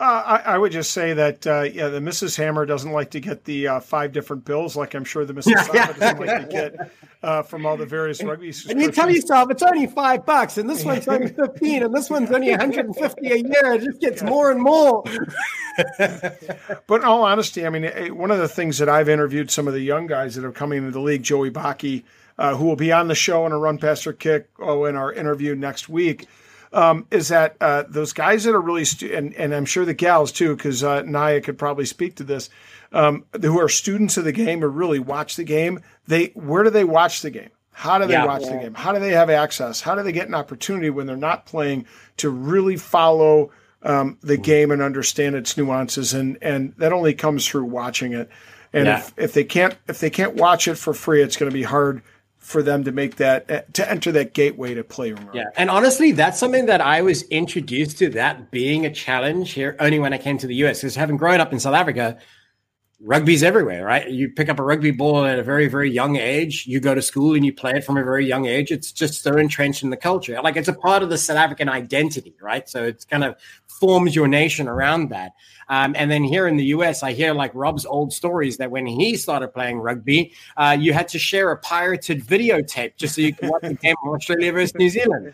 Uh, 0.00 0.38
I, 0.46 0.52
I, 0.54 0.58
would 0.58 0.70
just 0.70 0.92
say 0.92 1.12
that 1.14 1.44
uh, 1.44 1.62
yeah, 1.62 1.88
the 1.88 1.98
Mrs. 1.98 2.36
Hammer 2.36 2.64
doesn't 2.64 2.92
like 2.92 3.10
to 3.10 3.20
get 3.20 3.44
the 3.44 3.66
uh, 3.66 3.80
five 3.80 4.12
different 4.12 4.44
bills, 4.44 4.76
like 4.76 4.94
I'm 4.94 5.02
sure 5.02 5.24
the 5.24 5.34
Mrs. 5.34 5.54
Saffa 5.54 5.98
doesn't 5.98 6.20
like 6.20 6.42
to 6.42 6.48
get 6.48 6.92
uh, 7.24 7.42
from 7.42 7.66
all 7.66 7.76
the 7.76 7.84
various 7.84 8.22
rugby. 8.22 8.52
And 8.68 8.80
you 8.80 8.92
tell 8.92 9.10
yourself 9.10 9.50
it's 9.50 9.62
only 9.64 9.88
five 9.88 10.24
bucks, 10.24 10.56
and 10.56 10.70
this 10.70 10.84
one's 10.84 11.08
only 11.08 11.26
fifteen, 11.32 11.82
and 11.82 11.92
this 11.92 12.08
one's 12.10 12.30
only 12.30 12.50
150 12.50 13.26
a 13.28 13.36
year. 13.38 13.74
It 13.74 13.82
just 13.82 14.00
gets 14.00 14.22
yeah. 14.22 14.28
more 14.28 14.52
and 14.52 14.62
more. 14.62 15.02
but 15.98 17.00
in 17.00 17.04
all 17.04 17.24
honesty, 17.24 17.66
I 17.66 17.70
mean, 17.70 17.86
eh, 17.86 18.10
one 18.10 18.30
of 18.30 18.38
the 18.38 18.48
things 18.48 18.78
that 18.78 18.88
I've 18.88 19.08
interviewed 19.08 19.50
some 19.50 19.66
of 19.66 19.74
the 19.74 19.80
young 19.80 20.06
guys 20.06 20.36
that 20.36 20.44
are 20.44 20.52
coming 20.52 20.78
into 20.78 20.92
the 20.92 21.00
league, 21.00 21.24
Joey 21.24 21.50
Baki, 21.50 22.04
uh, 22.38 22.56
who 22.56 22.64
will 22.64 22.76
be 22.76 22.92
on 22.92 23.08
the 23.08 23.14
show 23.14 23.44
in 23.46 23.52
a 23.52 23.58
run, 23.58 23.78
pass, 23.78 24.06
or 24.06 24.12
kick, 24.12 24.48
oh, 24.58 24.84
in 24.84 24.96
our 24.96 25.12
interview 25.12 25.54
next 25.54 25.88
week 25.88 26.26
um, 26.72 27.06
is 27.10 27.28
that 27.28 27.56
uh, 27.60 27.84
those 27.88 28.12
guys 28.12 28.44
that 28.44 28.54
are 28.54 28.60
really 28.60 28.84
stu- 28.84 29.12
and 29.14 29.34
and 29.34 29.54
I'm 29.54 29.64
sure 29.64 29.84
the 29.84 29.94
gals 29.94 30.32
too, 30.32 30.56
because 30.56 30.84
uh, 30.84 31.02
Naya 31.02 31.40
could 31.40 31.58
probably 31.58 31.86
speak 31.86 32.16
to 32.16 32.24
this, 32.24 32.50
um, 32.92 33.24
who 33.40 33.58
are 33.58 33.68
students 33.68 34.16
of 34.16 34.24
the 34.24 34.32
game 34.32 34.62
or 34.62 34.68
really 34.68 34.98
watch 34.98 35.36
the 35.36 35.44
game. 35.44 35.80
They 36.06 36.26
where 36.34 36.62
do 36.62 36.70
they 36.70 36.84
watch 36.84 37.22
the 37.22 37.30
game? 37.30 37.50
How 37.72 37.98
do 37.98 38.06
they 38.06 38.14
yeah, 38.14 38.26
watch 38.26 38.42
yeah. 38.42 38.52
the 38.52 38.58
game? 38.58 38.74
How 38.74 38.92
do 38.92 38.98
they 38.98 39.12
have 39.12 39.30
access? 39.30 39.80
How 39.80 39.94
do 39.94 40.02
they 40.02 40.12
get 40.12 40.28
an 40.28 40.34
opportunity 40.34 40.90
when 40.90 41.06
they're 41.06 41.16
not 41.16 41.46
playing 41.46 41.86
to 42.16 42.28
really 42.28 42.76
follow 42.76 43.52
um, 43.82 44.18
the 44.20 44.36
game 44.36 44.72
and 44.72 44.82
understand 44.82 45.36
its 45.36 45.56
nuances? 45.56 46.12
And 46.12 46.38
and 46.42 46.74
that 46.78 46.92
only 46.92 47.14
comes 47.14 47.46
through 47.46 47.64
watching 47.64 48.12
it. 48.12 48.28
And 48.72 48.86
yeah. 48.86 48.98
if, 48.98 49.14
if 49.16 49.32
they 49.32 49.44
can't 49.44 49.76
if 49.88 50.00
they 50.00 50.10
can't 50.10 50.34
watch 50.34 50.68
it 50.68 50.74
for 50.74 50.92
free, 50.92 51.22
it's 51.22 51.36
going 51.36 51.50
to 51.50 51.54
be 51.54 51.62
hard 51.62 52.02
for 52.48 52.62
them 52.62 52.82
to 52.84 52.92
make 52.92 53.16
that 53.16 53.50
uh, 53.50 53.60
to 53.74 53.88
enter 53.90 54.10
that 54.10 54.32
gateway 54.32 54.72
to 54.72 54.82
play 54.82 55.12
around. 55.12 55.34
Yeah, 55.34 55.44
and 55.54 55.68
honestly, 55.68 56.12
that's 56.12 56.38
something 56.38 56.64
that 56.64 56.80
I 56.80 57.02
was 57.02 57.22
introduced 57.24 57.98
to 57.98 58.08
that 58.10 58.50
being 58.50 58.86
a 58.86 58.90
challenge 58.90 59.52
here 59.52 59.76
only 59.78 59.98
when 59.98 60.14
I 60.14 60.18
came 60.18 60.38
to 60.38 60.46
the 60.46 60.54
US. 60.64 60.80
Because 60.80 60.94
having 60.94 61.18
grown 61.18 61.40
up 61.40 61.52
in 61.52 61.60
South 61.60 61.74
Africa, 61.74 62.18
rugby's 63.00 63.44
everywhere, 63.44 63.84
right? 63.84 64.10
You 64.10 64.28
pick 64.28 64.48
up 64.48 64.58
a 64.58 64.62
rugby 64.62 64.90
ball 64.90 65.24
at 65.24 65.38
a 65.38 65.42
very, 65.42 65.68
very 65.68 65.90
young 65.90 66.16
age. 66.16 66.66
You 66.66 66.80
go 66.80 66.94
to 66.94 67.02
school 67.02 67.34
and 67.34 67.44
you 67.44 67.52
play 67.52 67.72
it 67.72 67.84
from 67.84 67.96
a 67.96 68.02
very 68.02 68.26
young 68.26 68.46
age. 68.46 68.72
It's 68.72 68.90
just 68.90 69.22
so 69.22 69.36
entrenched 69.36 69.84
in 69.84 69.90
the 69.90 69.96
culture. 69.96 70.40
Like 70.42 70.56
it's 70.56 70.68
a 70.68 70.72
part 70.72 71.02
of 71.02 71.08
the 71.08 71.18
South 71.18 71.36
African 71.36 71.68
identity, 71.68 72.34
right? 72.40 72.68
So 72.68 72.84
it's 72.84 73.04
kind 73.04 73.22
of 73.22 73.36
forms 73.68 74.16
your 74.16 74.26
nation 74.26 74.66
around 74.66 75.10
that. 75.10 75.32
Um, 75.68 75.94
and 75.96 76.10
then 76.10 76.24
here 76.24 76.48
in 76.48 76.56
the 76.56 76.64
US, 76.66 77.02
I 77.02 77.12
hear 77.12 77.32
like 77.34 77.52
Rob's 77.54 77.86
old 77.86 78.12
stories 78.12 78.56
that 78.56 78.70
when 78.70 78.86
he 78.86 79.16
started 79.16 79.48
playing 79.48 79.78
rugby, 79.78 80.32
uh, 80.56 80.76
you 80.78 80.92
had 80.92 81.06
to 81.08 81.18
share 81.18 81.52
a 81.52 81.58
pirated 81.58 82.24
videotape 82.24 82.96
just 82.96 83.14
so 83.14 83.20
you 83.20 83.34
could 83.34 83.48
watch 83.48 83.62
the 83.62 83.74
game 83.74 83.94
of 84.04 84.14
Australia 84.14 84.52
versus 84.52 84.74
New 84.74 84.88
Zealand. 84.88 85.32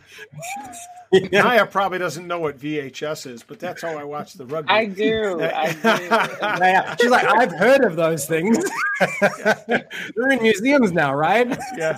Naya 1.33 1.67
probably 1.67 1.99
doesn't 1.99 2.27
know 2.27 2.41
what 2.41 2.59
VHS 2.59 3.31
is, 3.31 3.43
but 3.43 3.59
that's 3.59 3.83
how 3.83 3.97
I 3.97 4.05
watch 4.05 4.35
the 4.35 4.47
rugby. 4.47 4.71
I 4.71 4.87
do. 4.87 5.41
I 5.43 5.73
do. 5.73 6.97
She's 7.01 7.11
like, 7.11 7.27
I've 7.27 7.53
heard 7.53 7.85
of 7.85 7.97
those 7.97 8.27
things. 8.27 8.59
They're 9.67 10.31
in 10.31 10.43
museums 10.43 10.93
now, 10.93 11.15
right? 11.15 11.57
Yeah. 11.77 11.97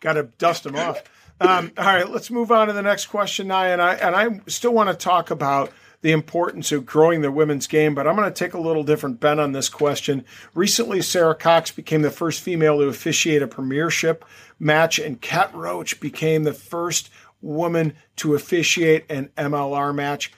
Got 0.00 0.14
to 0.14 0.24
dust 0.38 0.64
them 0.64 0.76
off. 0.76 1.02
Um, 1.40 1.72
all 1.76 1.84
right, 1.84 2.08
let's 2.08 2.30
move 2.30 2.52
on 2.52 2.68
to 2.68 2.72
the 2.72 2.82
next 2.82 3.06
question, 3.06 3.48
Naya. 3.48 3.72
And 3.72 3.82
I 3.82 3.94
and 3.94 4.14
I 4.14 4.40
still 4.46 4.72
want 4.72 4.90
to 4.90 4.94
talk 4.94 5.30
about 5.30 5.72
the 6.02 6.12
importance 6.12 6.72
of 6.72 6.84
growing 6.84 7.22
the 7.22 7.30
women's 7.30 7.66
game, 7.66 7.94
but 7.94 8.06
I'm 8.06 8.16
going 8.16 8.28
to 8.28 8.38
take 8.38 8.54
a 8.54 8.60
little 8.60 8.82
different 8.82 9.20
bent 9.20 9.40
on 9.40 9.52
this 9.52 9.68
question. 9.68 10.24
Recently, 10.54 11.00
Sarah 11.00 11.34
Cox 11.34 11.70
became 11.70 12.02
the 12.02 12.10
first 12.10 12.40
female 12.40 12.78
to 12.78 12.84
officiate 12.84 13.40
a 13.40 13.46
premiership 13.46 14.24
match, 14.58 14.98
and 14.98 15.20
Kat 15.20 15.54
Roach 15.54 16.00
became 16.00 16.42
the 16.42 16.52
first 16.52 17.10
woman 17.40 17.94
to 18.16 18.34
officiate 18.34 19.10
an 19.10 19.30
MLR 19.36 19.94
match. 19.94 20.32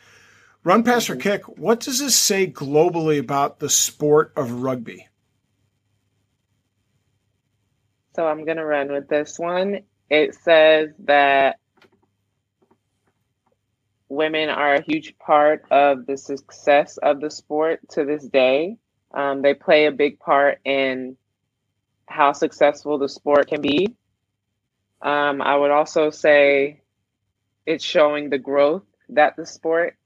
Run, 0.65 0.83
pass, 0.83 1.11
or 1.11 1.17
kick, 1.17 1.43
what 1.59 1.81
does 1.81 1.99
this 1.99 2.17
say 2.17 2.47
globally 2.47 3.19
about 3.19 3.59
the 3.59 3.69
sport 3.69 4.33
of 4.37 4.63
rugby? 4.63 5.09
So 8.17 8.27
I'm 8.27 8.45
going 8.45 8.59
to 8.59 8.65
run 8.65 8.93
with 8.93 9.09
this 9.09 9.39
one. 9.39 9.81
It 10.09 10.35
says 10.35 10.91
that 11.01 11.59
women 14.15 14.49
are 14.49 14.75
a 14.75 14.83
huge 14.83 15.19
part 15.19 15.65
of 15.71 16.07
the 16.07 16.17
success 16.17 16.97
of 16.99 17.21
the 17.21 17.31
sport 17.31 17.81
to 17.91 18.05
this 18.05 18.25
day. 18.25 18.77
Um, 19.13 19.43
they 19.43 19.55
play 19.55 19.87
a 19.87 19.93
big 19.93 20.19
part 20.19 20.61
in 20.65 21.17
how 22.07 22.33
successful 22.33 22.99
the 22.99 23.09
sport 23.09 23.49
can 23.49 23.61
be. 23.61 23.95
Um, 25.03 25.43
I 25.43 25.57
would 25.57 25.71
also 25.71 26.11
say 26.11 26.83
it's 27.67 27.85
showing 27.85 28.31
the 28.31 28.39
growth 28.39 28.85
that 29.11 29.37
the 29.37 29.47
sport 29.47 29.97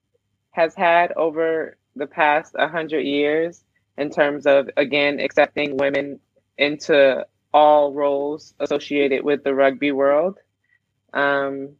has 0.50 0.74
had 0.74 1.12
over 1.12 1.76
the 1.94 2.06
past 2.06 2.54
100 2.54 3.00
years 3.00 3.62
in 3.96 4.10
terms 4.10 4.46
of, 4.46 4.70
again, 4.76 5.20
accepting 5.20 5.76
women 5.76 6.20
into 6.56 7.26
all 7.52 7.92
roles 7.92 8.54
associated 8.60 9.24
with 9.24 9.44
the 9.44 9.54
rugby 9.54 9.92
world. 9.92 10.38
Um, 11.12 11.76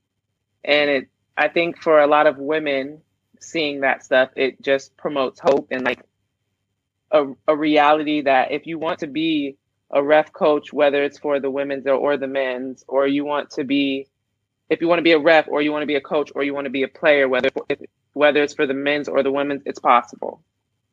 and 0.65 0.91
it 0.91 1.09
I 1.39 1.47
think 1.49 1.81
for 1.81 2.01
a 2.01 2.09
lot 2.09 2.27
of 2.27 2.37
women, 2.37 3.01
seeing 3.41 3.83
that 3.83 4.05
stuff, 4.05 4.31
it 4.35 4.61
just 4.61 4.97
promotes 4.97 5.39
hope 5.39 5.69
and 5.71 5.85
like 5.85 6.03
a, 7.13 7.27
a 7.47 7.57
reality 7.57 8.23
that 8.23 8.51
if 8.51 8.67
you 8.67 8.79
want 8.79 8.99
to 8.99 9.07
be 9.07 9.57
a 9.91 10.03
ref 10.03 10.33
coach, 10.33 10.73
whether 10.73 11.03
it's 11.05 11.19
for 11.19 11.39
the 11.39 11.51
women's 11.51 11.87
or, 11.87 11.95
or 11.95 12.17
the 12.17 12.27
men's, 12.27 12.85
or 12.89 13.07
you 13.07 13.25
want 13.25 13.51
to 13.53 13.63
be, 13.63 14.09
if 14.69 14.81
you 14.81 14.89
want 14.89 14.99
to 14.99 15.05
be 15.05 15.13
a 15.13 15.19
ref 15.19 15.47
or 15.49 15.63
you 15.63 15.71
want 15.71 15.83
to 15.83 15.87
be 15.87 15.95
a 15.95 16.01
coach 16.01 16.33
or 16.35 16.43
you 16.43 16.53
want 16.53 16.65
to 16.65 16.71
be 16.71 16.83
a 16.83 16.89
player, 16.89 17.29
whether 17.29 17.51
if, 17.69 17.79
whether 18.15 18.43
it's 18.43 18.55
for 18.55 18.67
the 18.67 18.75
men's 18.75 19.09
or 19.09 19.23
the 19.23 19.33
women's, 19.33 19.63
it's 19.65 19.79
possible. 19.79 20.43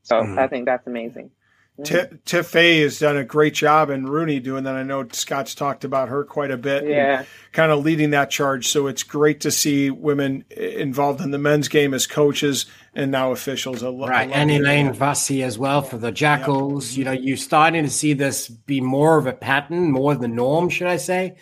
So 0.04 0.18
mm-hmm. 0.18 0.38
I 0.38 0.48
think 0.48 0.66
that's 0.66 0.86
amazing. 0.86 1.32
Mm. 1.80 2.20
Tiff 2.24 2.48
Fay 2.48 2.82
has 2.82 3.00
done 3.00 3.18
a 3.18 3.26
great 3.26 3.54
job, 3.54 3.90
and 3.90 4.08
Rooney 4.08 4.40
doing 4.40 4.64
that. 4.64 4.76
I 4.76 4.84
know 4.84 5.06
Scott's 5.12 5.54
talked 5.54 5.84
about 5.84 6.08
her 6.08 6.24
quite 6.24 6.52
a 6.52 6.58
bit. 6.58 6.88
Yeah, 6.88 7.26
kind 7.52 7.72
of 7.72 7.84
leading 7.84 8.12
that 8.12 8.30
charge. 8.30 8.68
So 8.70 8.88
it's 8.88 9.04
great 9.04 9.42
to 9.42 9.52
see 9.52 9.90
women 9.90 10.46
involved 10.52 11.20
in 11.20 11.32
the 11.32 11.38
men's 11.38 11.68
game 11.68 11.94
as 11.94 12.08
coaches 12.08 12.66
and 12.96 13.12
now 13.12 13.32
officials. 13.32 13.84
are 13.84 13.90
lo- 13.90 14.08
right, 14.08 14.30
I 14.30 14.34
and 14.34 14.50
Elaine 14.50 14.94
Vassie 14.94 15.44
as 15.44 15.60
well 15.60 15.82
for 15.82 15.98
the 15.98 16.12
Jackals. 16.12 16.92
Yep. 16.92 16.98
You 16.98 17.06
know, 17.06 17.12
you're 17.12 17.38
starting 17.38 17.84
to 17.84 17.90
see 17.90 18.14
this 18.14 18.48
be 18.48 18.80
more 18.82 19.18
of 19.18 19.28
a 19.28 19.34
pattern, 19.34 19.92
more 19.92 20.14
of 20.14 20.22
the 20.22 20.28
norm, 20.28 20.70
should 20.70 20.88
I 20.88 20.98
say? 20.98 21.36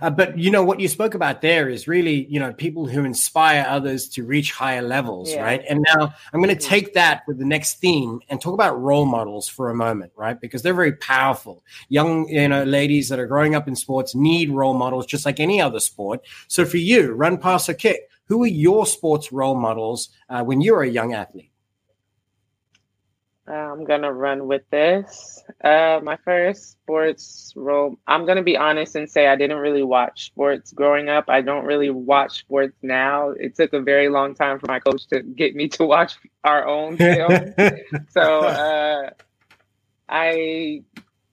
Uh, 0.00 0.10
but 0.10 0.38
you 0.38 0.50
know 0.50 0.62
what 0.62 0.78
you 0.78 0.86
spoke 0.86 1.14
about 1.14 1.40
there 1.40 1.68
is 1.68 1.88
really 1.88 2.26
you 2.30 2.38
know 2.38 2.52
people 2.52 2.86
who 2.86 3.04
inspire 3.04 3.66
others 3.68 4.08
to 4.10 4.24
reach 4.24 4.52
higher 4.52 4.82
levels, 4.82 5.32
yeah. 5.32 5.42
right? 5.42 5.62
And 5.68 5.84
now 5.94 6.14
I'm 6.32 6.40
going 6.40 6.54
to 6.54 6.62
mm-hmm. 6.62 6.68
take 6.68 6.94
that 6.94 7.22
with 7.26 7.38
the 7.38 7.44
next 7.44 7.80
theme 7.80 8.20
and 8.28 8.40
talk 8.40 8.54
about 8.54 8.80
role 8.80 9.06
models 9.06 9.48
for 9.48 9.70
a 9.70 9.74
moment, 9.74 10.12
right? 10.16 10.40
Because 10.40 10.62
they're 10.62 10.74
very 10.74 10.92
powerful. 10.92 11.64
Young 11.88 12.28
you 12.28 12.48
know 12.48 12.62
ladies 12.62 13.08
that 13.08 13.18
are 13.18 13.26
growing 13.26 13.54
up 13.54 13.66
in 13.66 13.74
sports 13.74 14.14
need 14.14 14.50
role 14.50 14.74
models 14.74 15.06
just 15.06 15.26
like 15.26 15.40
any 15.40 15.60
other 15.60 15.80
sport. 15.80 16.24
So 16.46 16.64
for 16.64 16.76
you, 16.76 17.12
run, 17.12 17.38
pass, 17.38 17.68
or 17.68 17.74
kick. 17.74 18.08
Who 18.30 18.44
are 18.44 18.46
your 18.46 18.86
sports 18.86 19.32
role 19.32 19.56
models 19.56 20.08
uh, 20.28 20.44
when 20.44 20.60
you 20.60 20.74
were 20.74 20.84
a 20.84 20.88
young 20.88 21.14
athlete? 21.14 21.50
I'm 23.48 23.84
gonna 23.84 24.12
run 24.12 24.46
with 24.46 24.62
this. 24.70 25.42
Uh, 25.64 25.98
my 26.00 26.16
first 26.24 26.70
sports 26.70 27.52
role. 27.56 27.98
I'm 28.06 28.26
gonna 28.26 28.44
be 28.44 28.56
honest 28.56 28.94
and 28.94 29.10
say 29.10 29.26
I 29.26 29.34
didn't 29.34 29.56
really 29.56 29.82
watch 29.82 30.26
sports 30.26 30.72
growing 30.72 31.08
up. 31.08 31.24
I 31.26 31.40
don't 31.40 31.64
really 31.64 31.90
watch 31.90 32.38
sports 32.38 32.76
now. 32.82 33.30
It 33.30 33.56
took 33.56 33.72
a 33.72 33.80
very 33.80 34.08
long 34.08 34.36
time 34.36 34.60
for 34.60 34.66
my 34.68 34.78
coach 34.78 35.08
to 35.08 35.22
get 35.22 35.56
me 35.56 35.66
to 35.70 35.84
watch 35.94 36.14
our 36.44 36.68
own 36.68 36.98
film. 36.98 37.52
so 38.10 38.44
uh, 38.44 39.10
I 40.08 40.84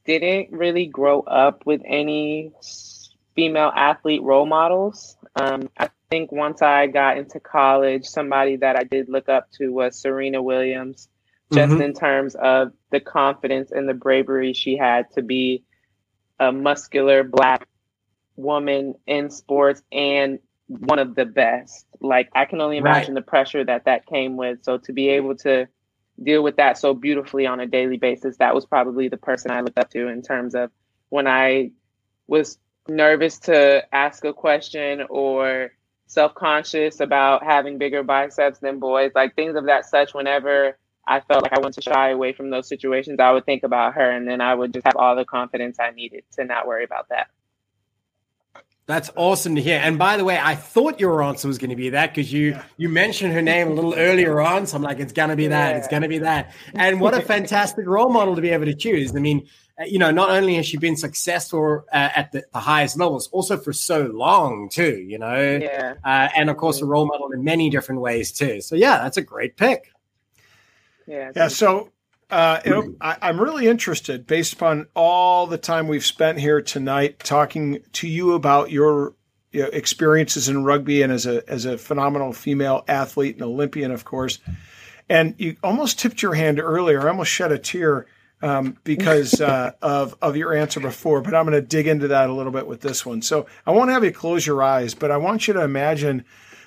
didn't 0.03 0.51
really 0.51 0.87
grow 0.87 1.21
up 1.21 1.63
with 1.67 1.83
any 1.85 2.53
female 3.35 3.71
athlete 3.75 4.23
role 4.23 4.47
models. 4.47 5.15
Um, 5.35 5.69
I 5.77 5.89
think 6.09 6.31
once 6.31 6.61
I 6.61 6.87
got 6.87 7.17
into 7.17 7.39
college, 7.39 8.05
somebody 8.05 8.57
that 8.57 8.75
I 8.75 8.83
did 8.83 9.09
look 9.09 9.29
up 9.29 9.51
to 9.53 9.69
was 9.69 9.99
Serena 9.99 10.41
Williams 10.41 11.09
just 11.51 11.71
mm-hmm. 11.71 11.81
in 11.81 11.93
terms 11.93 12.35
of 12.35 12.73
the 12.91 12.99
confidence 12.99 13.71
and 13.71 13.87
the 13.87 13.93
bravery 13.93 14.53
she 14.53 14.75
had 14.75 15.09
to 15.11 15.21
be 15.21 15.63
a 16.39 16.51
muscular 16.51 17.23
black 17.23 17.67
woman 18.35 18.95
in 19.05 19.29
sports 19.29 19.81
and 19.91 20.39
one 20.67 20.99
of 20.99 21.15
the 21.15 21.25
best. 21.25 21.85
Like 22.01 22.29
I 22.35 22.45
can 22.45 22.59
only 22.59 22.77
imagine 22.77 23.15
right. 23.15 23.25
the 23.25 23.29
pressure 23.29 23.63
that 23.63 23.85
that 23.85 24.05
came 24.05 24.35
with. 24.35 24.63
So 24.63 24.77
to 24.79 24.93
be 24.93 25.09
able 25.09 25.35
to 25.37 25.67
deal 26.21 26.43
with 26.43 26.57
that 26.57 26.77
so 26.77 26.93
beautifully 26.93 27.45
on 27.45 27.59
a 27.59 27.65
daily 27.65 27.97
basis, 27.97 28.37
that 28.37 28.53
was 28.53 28.65
probably 28.65 29.07
the 29.07 29.17
person 29.17 29.51
I 29.51 29.61
looked 29.61 29.79
up 29.79 29.89
to 29.91 30.07
in 30.07 30.21
terms 30.21 30.53
of 30.53 30.69
when 31.09 31.27
I 31.27 31.71
was 32.27 32.57
nervous 32.89 33.39
to 33.39 33.83
ask 33.93 34.25
a 34.25 34.33
question 34.33 35.03
or 35.09 35.71
self-conscious 36.07 36.99
about 36.99 37.43
having 37.43 37.77
bigger 37.77 38.03
biceps 38.03 38.59
than 38.59 38.79
boys, 38.79 39.11
like 39.13 39.35
things 39.35 39.55
of 39.55 39.65
that 39.65 39.85
such 39.85 40.13
whenever 40.13 40.77
I 41.05 41.21
felt 41.21 41.43
like 41.43 41.53
I 41.53 41.59
wanted 41.59 41.81
to 41.81 41.81
shy 41.81 42.09
away 42.09 42.33
from 42.33 42.49
those 42.49 42.67
situations, 42.67 43.19
I 43.19 43.31
would 43.31 43.45
think 43.45 43.63
about 43.63 43.93
her 43.93 44.11
and 44.11 44.27
then 44.27 44.41
I 44.41 44.55
would 44.55 44.73
just 44.73 44.85
have 44.85 44.95
all 44.95 45.15
the 45.15 45.25
confidence 45.25 45.77
I 45.79 45.91
needed 45.91 46.23
to 46.33 46.43
not 46.43 46.67
worry 46.67 46.83
about 46.83 47.09
that. 47.09 47.27
That's 48.87 49.11
awesome 49.17 49.55
to 49.55 49.61
hear. 49.61 49.81
And 49.83 49.99
by 49.99 50.15
the 50.15 50.23
way, 50.23 50.39
I 50.41 50.55
thought 50.55 51.01
your 51.01 51.21
answer 51.21 51.49
was 51.49 51.57
going 51.57 51.71
to 51.71 51.75
be 51.75 51.89
that 51.89 52.15
because 52.15 52.31
you 52.31 52.51
yeah. 52.51 52.63
you 52.77 52.87
mentioned 52.87 53.33
her 53.33 53.41
name 53.41 53.67
a 53.67 53.73
little 53.73 53.93
earlier 53.97 54.39
on. 54.39 54.65
So 54.65 54.77
I'm 54.77 54.81
like, 54.81 54.99
it's 54.99 55.11
going 55.11 55.29
to 55.29 55.35
be 55.35 55.47
that. 55.47 55.71
Yeah. 55.71 55.77
It's 55.77 55.89
going 55.89 56.03
to 56.03 56.07
be 56.07 56.19
that. 56.19 56.53
And 56.73 57.01
what 57.01 57.13
a 57.13 57.21
fantastic 57.33 57.85
role 57.85 58.09
model 58.09 58.33
to 58.35 58.41
be 58.41 58.49
able 58.49 58.63
to 58.63 58.73
choose. 58.73 59.13
I 59.13 59.19
mean, 59.19 59.45
you 59.85 59.99
know, 59.99 60.11
not 60.11 60.29
only 60.29 60.55
has 60.55 60.65
she 60.65 60.77
been 60.77 60.97
successful 60.97 61.85
uh, 61.93 62.09
at 62.15 62.31
the, 62.31 62.43
the, 62.51 62.59
highest 62.59 62.97
levels, 62.97 63.27
also 63.27 63.57
for 63.57 63.73
so 63.73 64.03
long 64.05 64.69
too. 64.69 64.97
You 64.97 65.19
know, 65.19 65.59
yeah. 65.61 65.95
Uh, 66.03 66.29
and 66.35 66.49
of 66.49 66.57
course, 66.57 66.81
a 66.81 66.85
role 66.85 67.05
model 67.05 67.31
in 67.31 67.43
many 67.43 67.69
different 67.69 68.01
ways 68.01 68.31
too. 68.31 68.61
So 68.61 68.75
yeah, 68.75 68.97
that's 69.03 69.17
a 69.17 69.21
great 69.21 69.55
pick. 69.55 69.91
Yeah. 71.05 71.31
Yeah. 71.35 71.47
So 71.47 71.91
uh, 72.29 72.59
I, 73.01 73.29
am 73.29 73.39
really 73.39 73.67
interested, 73.67 74.27
based 74.27 74.53
upon 74.53 74.87
all 74.95 75.47
the 75.47 75.57
time 75.57 75.87
we've 75.87 76.05
spent 76.05 76.39
here 76.39 76.61
tonight, 76.61 77.19
talking 77.19 77.79
to 77.93 78.07
you 78.07 78.33
about 78.33 78.71
your 78.71 79.13
you 79.51 79.61
know, 79.61 79.69
experiences 79.69 80.49
in 80.49 80.63
rugby 80.63 81.03
and 81.03 81.13
as 81.13 81.25
a 81.25 81.47
as 81.49 81.65
a 81.65 81.77
phenomenal 81.77 82.33
female 82.33 82.83
athlete 82.87 83.35
and 83.35 83.43
Olympian, 83.43 83.91
of 83.91 84.05
course. 84.05 84.39
And 85.07 85.35
you 85.37 85.55
almost 85.63 85.99
tipped 85.99 86.21
your 86.21 86.33
hand 86.33 86.59
earlier. 86.59 87.01
I 87.01 87.11
almost 87.11 87.31
shed 87.31 87.53
a 87.53 87.57
tear 87.57 88.07
um, 88.41 88.77
because 88.83 89.41
uh, 89.41 89.71
of 89.81 90.15
of 90.21 90.37
your 90.37 90.55
answer 90.55 90.79
before, 90.79 91.21
but 91.21 91.33
I'm 91.33 91.45
going 91.45 91.59
to 91.59 91.67
dig 91.67 91.87
into 91.87 92.09
that 92.09 92.29
a 92.29 92.33
little 92.33 92.51
bit 92.51 92.67
with 92.67 92.81
this 92.81 93.05
one. 93.05 93.21
So 93.21 93.47
I 93.65 93.71
won't 93.71 93.89
have 93.89 94.03
you 94.03 94.11
close 94.11 94.45
your 94.45 94.61
eyes, 94.61 94.93
but 94.93 95.11
I 95.11 95.17
want 95.17 95.47
you 95.47 95.53
to 95.55 95.63
imagine 95.63 96.23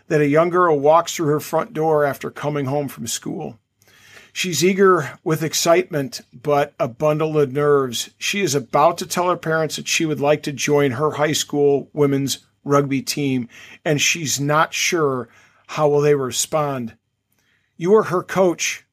that 0.08 0.20
a 0.20 0.26
young 0.26 0.50
girl 0.50 0.78
walks 0.78 1.14
through 1.14 1.28
her 1.28 1.40
front 1.40 1.72
door 1.72 2.04
after 2.04 2.30
coming 2.30 2.66
home 2.66 2.88
from 2.88 3.06
school. 3.06 3.58
She's 4.32 4.64
eager 4.64 5.18
with 5.24 5.42
excitement, 5.42 6.20
but 6.32 6.72
a 6.78 6.88
bundle 6.88 7.38
of 7.38 7.52
nerves. 7.52 8.10
She 8.18 8.40
is 8.40 8.54
about 8.54 8.98
to 8.98 9.06
tell 9.06 9.28
her 9.28 9.36
parents 9.36 9.76
that 9.76 9.88
she 9.88 10.06
would 10.06 10.20
like 10.20 10.42
to 10.44 10.52
join 10.52 10.92
her 10.92 11.12
high 11.12 11.32
school 11.32 11.88
women's 11.92 12.38
rugby 12.64 13.02
team, 13.02 13.48
and 13.84 14.00
she's 14.00 14.40
not 14.40 14.72
sure 14.74 15.28
how 15.66 15.88
will 15.88 16.00
they 16.00 16.14
respond. 16.14 16.96
You 17.76 17.94
are 17.94 18.04
her 18.04 18.22
coach. 18.22 18.84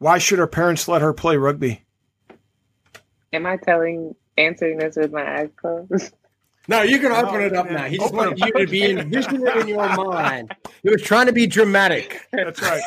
Why 0.00 0.16
should 0.16 0.38
her 0.38 0.46
parents 0.46 0.88
let 0.88 1.02
her 1.02 1.12
play 1.12 1.36
rugby? 1.36 1.82
Am 3.34 3.44
I 3.44 3.58
telling 3.58 4.16
answering 4.38 4.78
this 4.78 4.96
with 4.96 5.12
my 5.12 5.40
eyes 5.40 5.50
closed? 5.56 6.14
No, 6.68 6.80
you 6.80 6.98
can 6.98 7.12
open 7.12 7.42
it 7.42 7.54
up 7.54 7.70
now. 7.70 7.84
He 7.84 7.98
just 7.98 8.14
wanted 8.14 8.38
you 8.38 8.50
to 8.52 8.66
be 8.66 8.90
envisioning 8.90 9.46
it 9.46 9.56
in 9.56 9.68
your 9.68 9.88
mind. 9.96 10.54
He 10.82 10.88
was 10.88 11.02
trying 11.02 11.26
to 11.26 11.32
be 11.32 11.46
dramatic. 11.46 12.26
That's 12.32 12.62
right. 12.62 12.82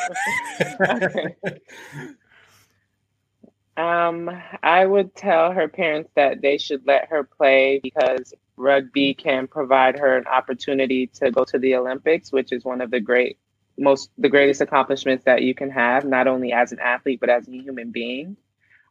um, 3.76 4.30
I 4.64 4.84
would 4.84 5.14
tell 5.14 5.52
her 5.52 5.68
parents 5.68 6.10
that 6.16 6.40
they 6.40 6.58
should 6.58 6.84
let 6.84 7.08
her 7.10 7.22
play 7.22 7.78
because 7.80 8.34
rugby 8.56 9.14
can 9.14 9.46
provide 9.46 10.00
her 10.00 10.16
an 10.16 10.26
opportunity 10.26 11.06
to 11.08 11.30
go 11.30 11.44
to 11.44 11.60
the 11.60 11.76
Olympics, 11.76 12.32
which 12.32 12.50
is 12.50 12.64
one 12.64 12.80
of 12.80 12.90
the 12.90 13.00
great 13.00 13.38
most 13.78 14.10
the 14.18 14.28
greatest 14.28 14.60
accomplishments 14.60 15.24
that 15.24 15.42
you 15.42 15.54
can 15.54 15.70
have, 15.70 16.04
not 16.04 16.26
only 16.26 16.52
as 16.52 16.72
an 16.72 16.78
athlete 16.80 17.20
but 17.20 17.30
as 17.30 17.48
a 17.48 17.52
human 17.52 17.90
being. 17.90 18.36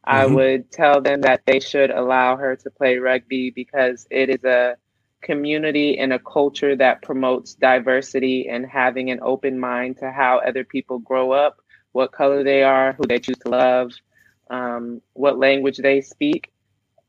Mm-hmm. 0.06 0.10
I 0.10 0.26
would 0.26 0.70
tell 0.70 1.00
them 1.00 1.22
that 1.22 1.42
they 1.46 1.60
should 1.60 1.90
allow 1.90 2.36
her 2.36 2.56
to 2.56 2.70
play 2.70 2.98
rugby 2.98 3.50
because 3.50 4.06
it 4.10 4.28
is 4.28 4.44
a 4.44 4.76
community 5.22 5.98
and 5.98 6.12
a 6.12 6.18
culture 6.18 6.76
that 6.76 7.02
promotes 7.02 7.54
diversity 7.54 8.48
and 8.48 8.66
having 8.66 9.10
an 9.10 9.20
open 9.22 9.58
mind 9.58 9.98
to 9.98 10.12
how 10.12 10.38
other 10.46 10.64
people 10.64 10.98
grow 10.98 11.32
up, 11.32 11.60
what 11.92 12.12
color 12.12 12.44
they 12.44 12.62
are, 12.62 12.92
who 12.92 13.06
they 13.06 13.18
choose 13.18 13.38
to 13.38 13.48
love, 13.48 13.92
um, 14.50 15.00
what 15.14 15.38
language 15.38 15.78
they 15.78 16.02
speak. 16.02 16.52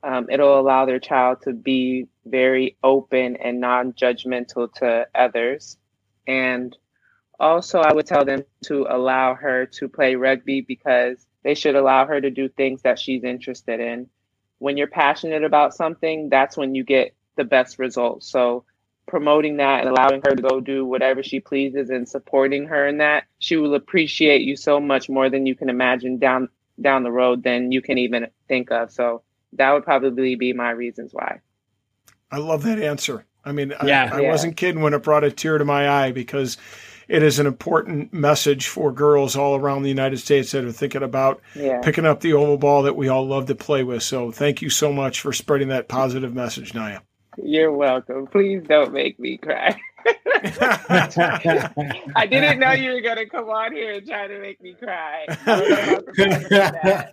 Um, 0.02 0.28
it'll 0.30 0.60
allow 0.60 0.86
their 0.86 1.00
child 1.00 1.42
to 1.44 1.54
be 1.54 2.08
very 2.26 2.78
open 2.84 3.36
and 3.38 3.60
non 3.60 3.94
judgmental 3.94 4.72
to 4.76 5.08
others. 5.14 5.78
And 6.28 6.76
also, 7.40 7.80
I 7.80 7.94
would 7.94 8.06
tell 8.06 8.26
them 8.26 8.44
to 8.66 8.88
allow 8.90 9.36
her 9.36 9.66
to 9.66 9.88
play 9.90 10.16
rugby 10.16 10.62
because 10.62 11.26
they 11.44 11.56
should 11.56 11.76
allow 11.76 12.06
her 12.06 12.20
to 12.20 12.30
do 12.30 12.50
things 12.50 12.82
that 12.84 13.00
she's 13.00 13.24
interested 13.24 13.80
in. 13.80 14.08
When 14.60 14.78
you're 14.78 14.88
passionate 14.88 15.44
about 15.44 15.74
something, 15.74 16.30
that's 16.30 16.58
when 16.58 16.76
you 16.76 16.84
get 16.84 17.14
the 17.36 17.44
best 17.44 17.78
results. 17.78 18.28
So, 18.28 18.64
promoting 19.08 19.58
that 19.58 19.82
and 19.82 19.90
allowing 19.90 20.22
her 20.26 20.36
to 20.36 20.42
go 20.42 20.60
do 20.60 20.84
whatever 20.84 21.22
she 21.22 21.40
pleases 21.40 21.92
and 21.92 22.10
supporting 22.10 22.66
her 22.66 22.88
in 22.88 22.98
that, 22.98 23.26
she 23.38 23.56
will 23.56 23.76
appreciate 23.76 24.42
you 24.42 24.56
so 24.56 24.80
much 24.80 25.10
more 25.10 25.30
than 25.30 25.46
you 25.46 25.56
can 25.56 25.70
imagine 25.70 26.18
down 26.18 26.50
down 26.82 27.04
the 27.04 27.12
road 27.12 27.44
than 27.44 27.72
you 27.72 27.82
can 27.82 27.98
even 27.98 28.28
think 28.48 28.72
of. 28.72 28.92
So, 28.92 29.24
that 29.54 29.72
would 29.72 29.84
probably 29.84 30.36
be 30.36 30.54
my 30.54 30.72
reasons 30.72 31.14
why. 31.14 31.42
I 32.32 32.38
love 32.38 32.64
that 32.64 32.80
answer. 32.80 33.26
I 33.44 33.52
mean, 33.52 33.74
yeah, 33.84 34.10
I, 34.12 34.18
I 34.18 34.22
yeah. 34.22 34.32
wasn't 34.32 34.58
kidding 34.58 34.82
when 34.82 34.94
it 34.94 35.04
brought 35.04 35.24
a 35.24 35.32
tear 35.32 35.58
to 35.58 35.66
my 35.66 35.88
eye 35.88 36.12
because 36.12 36.58
it 37.08 37.24
is 37.24 37.40
an 37.40 37.48
important 37.48 38.14
message 38.14 38.68
for 38.68 38.92
girls 38.92 39.36
all 39.36 39.56
around 39.56 39.84
the 39.84 39.90
United 39.90 40.18
States 40.18 40.52
that 40.52 40.66
are 40.66 40.72
thinking 40.72 41.04
about 41.04 41.42
yeah. 41.56 41.82
picking 41.82 42.06
up 42.06 42.22
the 42.22 42.34
oval 42.34 42.58
ball 42.58 42.84
that 42.84 42.96
we 42.96 43.08
all 43.08 43.28
love 43.28 43.46
to 43.48 43.56
play 43.56 43.84
with. 43.84 44.04
So 44.04 44.32
thank 44.32 44.62
you 44.62 44.70
so 44.70 44.92
much 44.92 45.22
for 45.22 45.34
spreading 45.34 45.70
that 45.70 45.88
positive 45.88 46.34
message, 46.34 46.74
Naya. 46.74 47.00
You're 47.38 47.72
welcome. 47.72 48.28
Please 48.28 48.64
don't 48.68 48.94
make 48.94 49.20
me 49.20 49.38
cry. 49.38 49.78
I 52.16 52.28
didn't 52.30 52.60
know 52.60 52.72
you 52.74 52.92
were 52.92 53.02
going 53.02 53.18
to 53.18 53.26
come 53.26 53.50
on 53.50 53.74
here 53.74 53.94
and 53.96 54.08
try 54.08 54.28
to 54.28 54.40
make 54.40 54.62
me 54.62 54.76
cry. 54.76 55.26
yeah, 56.18 57.08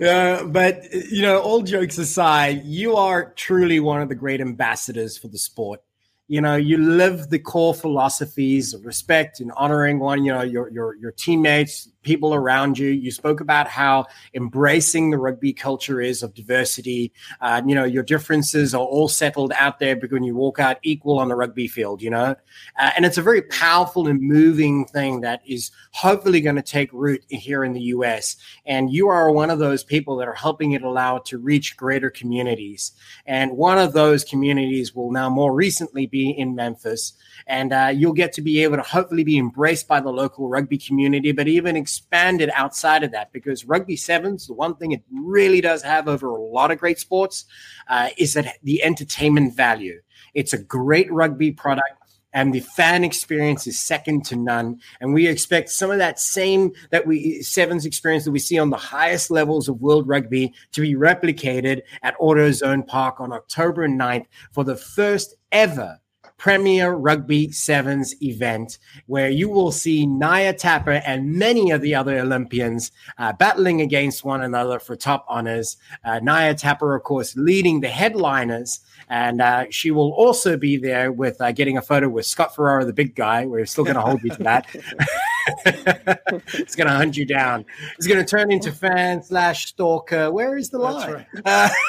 uh, 0.40 0.44
but 0.44 0.92
you 1.10 1.22
know, 1.22 1.40
all 1.40 1.62
jokes 1.62 1.96
aside, 1.96 2.64
you 2.64 2.96
are 2.96 3.32
truly 3.32 3.80
one 3.80 4.02
of 4.02 4.08
the 4.08 4.14
great 4.14 4.40
ambassadors 4.40 5.16
for 5.16 5.28
the 5.28 5.38
sport 5.38 5.80
you 6.28 6.40
know 6.40 6.56
you 6.56 6.78
live 6.78 7.30
the 7.30 7.38
core 7.38 7.74
philosophies 7.74 8.74
of 8.74 8.84
respect 8.86 9.40
and 9.40 9.52
honoring 9.56 9.98
one 9.98 10.24
you 10.24 10.32
know 10.32 10.42
your 10.42 10.70
your 10.70 10.96
your 10.96 11.12
teammates 11.12 11.88
people 12.04 12.34
around 12.34 12.78
you. 12.78 12.88
You 12.88 13.10
spoke 13.10 13.40
about 13.40 13.66
how 13.66 14.06
embracing 14.34 15.10
the 15.10 15.18
rugby 15.18 15.52
culture 15.52 16.00
is 16.00 16.22
of 16.22 16.34
diversity. 16.34 17.12
Uh, 17.40 17.62
you 17.66 17.74
know 17.74 17.84
your 17.84 18.02
differences 18.02 18.74
are 18.74 18.84
all 18.84 19.08
settled 19.08 19.52
out 19.56 19.78
there 19.78 19.96
because 19.96 20.12
when 20.12 20.22
you 20.22 20.36
walk 20.36 20.58
out 20.60 20.78
equal 20.82 21.18
on 21.18 21.28
the 21.28 21.34
rugby 21.34 21.66
field 21.66 22.02
you 22.02 22.10
know? 22.10 22.36
Uh, 22.78 22.90
and 22.96 23.04
it's 23.04 23.18
a 23.18 23.22
very 23.22 23.42
powerful 23.42 24.06
and 24.06 24.20
moving 24.20 24.84
thing 24.84 25.20
that 25.22 25.40
is 25.46 25.70
hopefully 25.92 26.40
going 26.40 26.56
to 26.56 26.62
take 26.62 26.92
root 26.92 27.24
here 27.28 27.64
in 27.64 27.72
the 27.72 27.80
us 27.80 28.36
and 28.66 28.92
you 28.92 29.08
are 29.08 29.30
one 29.30 29.50
of 29.50 29.58
those 29.58 29.82
people 29.82 30.16
that 30.16 30.28
are 30.28 30.34
helping 30.34 30.72
it 30.72 30.82
allow 30.82 31.16
it 31.16 31.24
to 31.26 31.38
reach 31.38 31.76
greater 31.76 32.10
communities. 32.10 32.92
And 33.26 33.56
one 33.56 33.78
of 33.78 33.92
those 33.92 34.24
communities 34.24 34.94
will 34.94 35.10
now 35.10 35.28
more 35.30 35.54
recently 35.54 36.06
be 36.06 36.30
in 36.30 36.54
Memphis. 36.54 37.14
And 37.46 37.72
uh, 37.72 37.92
you'll 37.94 38.12
get 38.12 38.32
to 38.34 38.42
be 38.42 38.62
able 38.62 38.76
to 38.76 38.82
hopefully 38.82 39.24
be 39.24 39.38
embraced 39.38 39.88
by 39.88 40.00
the 40.00 40.10
local 40.10 40.48
rugby 40.48 40.78
community, 40.78 41.32
but 41.32 41.48
even 41.48 41.76
expanded 41.94 42.50
outside 42.54 43.04
of 43.04 43.12
that 43.12 43.32
because 43.32 43.64
rugby 43.64 43.96
sevens, 43.96 44.46
the 44.46 44.52
one 44.52 44.74
thing 44.74 44.92
it 44.92 45.02
really 45.12 45.60
does 45.60 45.82
have 45.82 46.08
over 46.08 46.26
a 46.26 46.42
lot 46.42 46.72
of 46.72 46.78
great 46.78 46.98
sports 46.98 47.44
uh, 47.88 48.08
is 48.18 48.34
that 48.34 48.56
the 48.64 48.82
entertainment 48.82 49.54
value. 49.54 50.00
It's 50.34 50.52
a 50.52 50.58
great 50.58 51.10
rugby 51.12 51.52
product 51.52 51.88
and 52.32 52.52
the 52.52 52.60
fan 52.60 53.04
experience 53.04 53.68
is 53.68 53.80
second 53.80 54.24
to 54.26 54.34
none. 54.34 54.80
And 55.00 55.14
we 55.14 55.28
expect 55.28 55.70
some 55.70 55.92
of 55.92 55.98
that 55.98 56.18
same 56.18 56.72
that 56.90 57.06
we 57.06 57.42
sevens 57.42 57.86
experience 57.86 58.24
that 58.24 58.32
we 58.32 58.40
see 58.40 58.58
on 58.58 58.70
the 58.70 58.76
highest 58.76 59.30
levels 59.30 59.68
of 59.68 59.80
world 59.80 60.08
rugby 60.08 60.52
to 60.72 60.80
be 60.80 60.96
replicated 60.96 61.82
at 62.02 62.18
AutoZone 62.18 62.88
Park 62.88 63.20
on 63.20 63.32
October 63.32 63.88
9th 63.88 64.26
for 64.50 64.64
the 64.64 64.76
first 64.76 65.36
ever 65.52 66.00
Premier 66.44 66.92
Rugby 66.92 67.50
Sevens 67.52 68.14
event 68.22 68.76
where 69.06 69.30
you 69.30 69.48
will 69.48 69.72
see 69.72 70.04
Naya 70.04 70.52
Tapper 70.52 71.00
and 71.06 71.32
many 71.32 71.70
of 71.70 71.80
the 71.80 71.94
other 71.94 72.18
Olympians 72.18 72.92
uh, 73.16 73.32
battling 73.32 73.80
against 73.80 74.26
one 74.26 74.42
another 74.42 74.78
for 74.78 74.94
top 74.94 75.24
honors. 75.26 75.78
Uh, 76.04 76.20
Naya 76.22 76.54
Tapper, 76.54 76.94
of 76.94 77.02
course, 77.02 77.34
leading 77.34 77.80
the 77.80 77.88
headliners 77.88 78.80
and 79.08 79.40
uh, 79.40 79.64
she 79.70 79.90
will 79.90 80.12
also 80.12 80.58
be 80.58 80.76
there 80.76 81.10
with 81.10 81.40
uh, 81.40 81.50
getting 81.50 81.78
a 81.78 81.82
photo 81.82 82.10
with 82.10 82.26
Scott 82.26 82.54
Ferrara, 82.54 82.84
the 82.84 82.92
big 82.92 83.14
guy. 83.14 83.46
We're 83.46 83.64
still 83.64 83.84
going 83.84 83.96
to 83.96 84.02
hold 84.02 84.22
you 84.22 84.28
to 84.28 84.42
that. 84.42 84.66
it's 85.66 86.74
going 86.74 86.88
to 86.88 86.94
hunt 86.94 87.16
you 87.16 87.26
down. 87.26 87.64
It's 87.96 88.06
going 88.06 88.24
to 88.24 88.26
turn 88.26 88.50
into 88.50 88.72
fan 88.72 89.22
slash 89.22 89.66
stalker. 89.66 90.30
Where 90.30 90.56
is 90.56 90.70
the 90.70 90.78
line? 90.78 91.26
Right. 91.44 91.70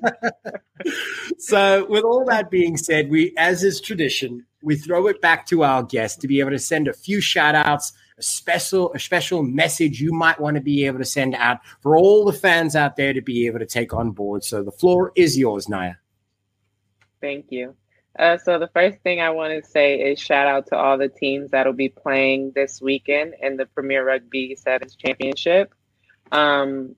Uh, 0.00 0.30
so, 1.38 1.86
with 1.90 2.04
all 2.04 2.24
that 2.24 2.50
being 2.50 2.76
said, 2.76 3.10
we, 3.10 3.34
as 3.36 3.62
is 3.62 3.80
tradition, 3.80 4.46
we 4.62 4.76
throw 4.76 5.08
it 5.08 5.20
back 5.20 5.46
to 5.46 5.62
our 5.62 5.82
guests 5.82 6.16
to 6.18 6.28
be 6.28 6.40
able 6.40 6.50
to 6.50 6.58
send 6.58 6.88
a 6.88 6.92
few 6.92 7.20
shout 7.20 7.54
outs 7.54 7.92
a 8.20 8.22
special 8.22 8.92
a 8.92 8.98
special 8.98 9.42
message 9.42 10.00
you 10.00 10.12
might 10.12 10.38
want 10.38 10.54
to 10.54 10.60
be 10.60 10.84
able 10.84 10.98
to 10.98 11.04
send 11.04 11.34
out 11.34 11.58
for 11.80 11.96
all 11.96 12.24
the 12.24 12.32
fans 12.32 12.76
out 12.76 12.96
there 12.96 13.12
to 13.14 13.22
be 13.22 13.46
able 13.46 13.58
to 13.58 13.66
take 13.66 13.94
on 13.94 14.10
board. 14.12 14.44
So 14.44 14.62
the 14.62 14.70
floor 14.70 15.12
is 15.16 15.38
yours, 15.38 15.68
Naya. 15.68 15.94
Thank 17.20 17.46
you. 17.50 17.74
Uh, 18.18 18.36
so 18.38 18.58
the 18.58 18.68
first 18.68 18.98
thing 19.00 19.20
I 19.20 19.30
want 19.30 19.62
to 19.62 19.68
say 19.68 20.00
is 20.00 20.18
shout 20.18 20.46
out 20.46 20.66
to 20.68 20.76
all 20.76 20.98
the 20.98 21.08
teams 21.08 21.52
that'll 21.52 21.72
be 21.72 21.88
playing 21.88 22.52
this 22.54 22.80
weekend 22.80 23.34
in 23.40 23.56
the 23.56 23.66
Premier 23.66 24.04
Rugby 24.04 24.56
Sevens 24.56 24.96
Championship. 24.96 25.72
Um, 26.32 26.96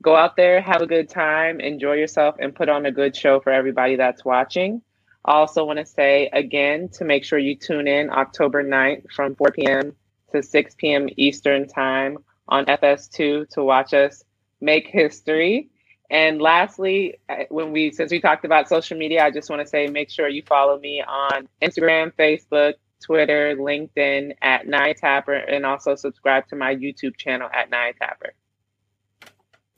go 0.00 0.14
out 0.14 0.36
there, 0.36 0.60
have 0.60 0.82
a 0.82 0.86
good 0.86 1.08
time, 1.08 1.60
enjoy 1.60 1.94
yourself, 1.94 2.36
and 2.38 2.54
put 2.54 2.68
on 2.68 2.86
a 2.86 2.92
good 2.92 3.16
show 3.16 3.40
for 3.40 3.50
everybody 3.50 3.96
that's 3.96 4.24
watching. 4.24 4.82
I 5.24 5.32
also 5.32 5.64
want 5.64 5.78
to 5.78 5.86
say 5.86 6.28
again 6.32 6.88
to 6.94 7.04
make 7.04 7.24
sure 7.24 7.38
you 7.38 7.56
tune 7.56 7.86
in 7.86 8.10
October 8.10 8.64
9th 8.64 9.10
from 9.12 9.36
4 9.36 9.52
p.m. 9.52 9.96
to 10.32 10.42
6 10.42 10.74
p.m. 10.76 11.08
Eastern 11.16 11.68
Time 11.68 12.18
on 12.48 12.66
FS2 12.66 13.48
to 13.50 13.64
watch 13.64 13.94
us 13.94 14.24
make 14.60 14.88
history. 14.88 15.70
And 16.12 16.42
lastly, 16.42 17.18
when 17.48 17.72
we 17.72 17.90
since 17.90 18.12
we 18.12 18.20
talked 18.20 18.44
about 18.44 18.68
social 18.68 18.98
media, 18.98 19.24
I 19.24 19.30
just 19.30 19.48
want 19.48 19.62
to 19.62 19.66
say 19.66 19.86
make 19.86 20.10
sure 20.10 20.28
you 20.28 20.42
follow 20.42 20.78
me 20.78 21.02
on 21.02 21.48
Instagram, 21.62 22.12
Facebook, 22.14 22.74
Twitter, 23.02 23.56
LinkedIn 23.56 24.36
at 24.42 24.66
Naya 24.66 24.92
Tapper, 24.94 25.32
and 25.32 25.64
also 25.64 25.96
subscribe 25.96 26.46
to 26.48 26.56
my 26.56 26.76
YouTube 26.76 27.16
channel 27.16 27.48
at 27.54 27.70
Naya 27.70 27.94
Tapper. 27.98 28.34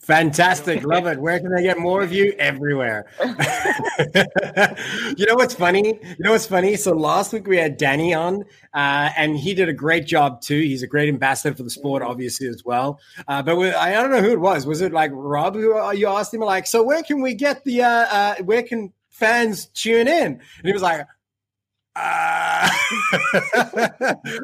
Fantastic. 0.05 0.85
Love 0.85 1.07
it. 1.07 1.19
Where 1.19 1.41
can 1.41 1.55
I 1.57 1.63
get 1.63 1.79
more 1.79 2.03
of 2.03 2.13
you? 2.13 2.35
Everywhere. 2.39 3.07
you 3.25 3.33
know 5.25 5.35
what's 5.35 5.55
funny? 5.55 5.99
You 6.03 6.17
know 6.19 6.33
what's 6.33 6.45
funny? 6.45 6.77
So 6.77 6.93
last 6.93 7.33
week 7.33 7.47
we 7.47 7.57
had 7.57 7.79
Danny 7.79 8.13
on, 8.13 8.45
uh, 8.75 9.09
and 9.17 9.35
he 9.35 9.55
did 9.55 9.71
a 9.71 9.73
great 9.73 10.05
job 10.05 10.43
too. 10.43 10.61
He's 10.61 10.83
a 10.83 10.87
great 10.87 11.09
ambassador 11.09 11.57
for 11.57 11.63
the 11.63 11.71
sport, 11.71 12.03
obviously, 12.03 12.49
as 12.49 12.63
well. 12.67 13.01
Uh, 13.27 13.43
but 13.43 13.57
we, 13.57 13.73
I 13.73 13.93
don't 13.93 14.11
know 14.11 14.21
who 14.21 14.33
it 14.33 14.41
was. 14.41 14.67
Was 14.67 14.83
it 14.83 14.93
like 14.93 15.11
Rob 15.15 15.55
who 15.55 15.79
uh, 15.79 15.93
you 15.93 16.09
asked 16.09 16.35
him, 16.35 16.41
like, 16.41 16.67
so 16.67 16.83
where 16.83 17.03
can 17.03 17.23
we 17.23 17.33
get 17.33 17.65
the, 17.65 17.83
uh, 17.83 17.89
uh, 17.89 18.35
where 18.43 18.63
can 18.63 18.93
fans 19.09 19.69
tune 19.69 20.07
in? 20.07 20.33
And 20.35 20.41
he 20.65 20.75
was 20.75 20.83
like, 20.83 21.07
uh, 21.97 22.69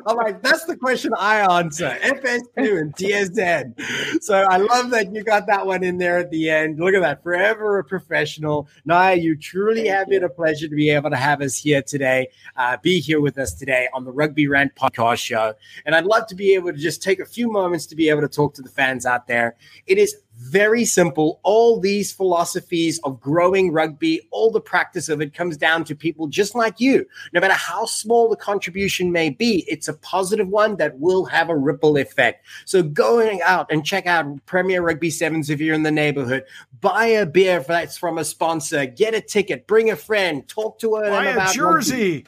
I'm 0.07 0.17
like, 0.17 0.41
that's 0.41 0.65
the 0.67 0.77
question 0.81 1.13
I 1.19 1.41
answer 1.59 1.89
FS2 2.01 2.81
and 2.81 2.95
TSN. 2.95 4.23
So 4.23 4.47
I 4.49 4.59
love 4.59 4.91
that 4.91 5.13
you 5.13 5.25
got 5.25 5.47
that 5.49 5.67
one 5.67 5.83
in 5.83 5.99
there 5.99 6.19
at 6.19 6.31
the 6.31 6.49
end. 6.49 6.79
Look 6.79 6.95
at 6.95 7.01
that. 7.01 7.23
Forever 7.25 7.79
a 7.79 7.85
professional. 7.85 8.69
Naya, 8.85 9.17
you 9.17 9.37
truly 9.37 9.89
have 9.89 10.09
been 10.09 10.23
a 10.23 10.29
pleasure 10.29 10.69
to 10.69 10.75
be 10.75 10.91
able 10.91 11.11
to 11.11 11.17
have 11.17 11.43
us 11.43 11.57
here 11.57 11.83
today, 11.83 12.29
uh, 12.57 12.77
be 12.83 13.01
here 13.01 13.21
with 13.21 13.37
us 13.37 13.55
today 13.55 13.89
on 13.95 14.05
the 14.05 14.13
Rugby 14.13 14.47
Rant 14.47 14.75
podcast 14.77 15.19
show. 15.19 15.55
And 15.87 15.97
I'd 15.97 16.05
love 16.07 16.29
to 16.29 16.37
be 16.37 16.55
able 16.55 16.73
to 16.73 16.79
just 16.79 17.03
take 17.03 17.19
a 17.19 17.27
few 17.27 17.51
moments 17.51 17.87
to 17.87 17.97
be 17.97 18.09
able 18.11 18.21
to 18.21 18.29
talk 18.29 18.55
to 18.55 18.63
the 18.63 18.69
fans 18.69 19.07
out 19.07 19.27
there. 19.27 19.57
It 19.87 19.99
is 19.99 20.17
very 20.41 20.87
simple. 20.87 21.39
All 21.43 21.79
these 21.79 22.13
philosophies 22.13 22.99
of 23.05 23.21
growing 23.21 23.73
rugby, 23.73 24.23
all 24.31 24.51
the 24.51 24.61
practice 24.61 25.11
of 25.11 25.21
it 25.21 25.35
comes 25.35 25.59
down 25.59 25.85
to 25.85 25.95
people 25.95 26.29
just 26.29 26.55
like 26.55 26.81
you. 26.81 27.07
No 27.33 27.41
matter 27.41 27.55
how 27.55 27.85
small 27.85 28.29
the 28.29 28.37
contribution 28.37 29.13
may 29.13 29.29
be, 29.29 29.67
it's 29.69 29.87
a 29.87 29.93
positive 29.93 30.49
one 30.49 30.77
that 30.77 30.99
will 30.99 31.27
have 31.27 31.51
a 31.51 31.57
ripple 31.57 31.99
effect. 31.99 32.47
So 32.65 32.83
going 32.83 33.43
out 33.43 33.71
and 33.71 33.85
check 33.85 34.07
out 34.07 34.45
Premier 34.47 34.81
Rugby 34.81 35.11
Sevens 35.11 35.51
if 35.51 35.61
you're 35.61 35.75
in 35.75 35.83
the 35.83 35.91
neighborhood, 35.91 36.45
buy 36.81 37.05
a 37.07 37.27
beer 37.27 37.61
that's 37.61 37.99
from 37.99 38.17
a 38.17 38.25
sponsor, 38.25 38.87
get 38.87 39.15
a 39.15 39.21
ticket, 39.21 39.67
bring 39.67 39.91
a 39.91 39.97
friend, 39.97 40.49
talk 40.49 40.79
to 40.79 40.97
her 40.97 41.11
buy 41.11 41.27
a 41.27 41.53
jersey. 41.53 42.15
Rugby. 42.15 42.27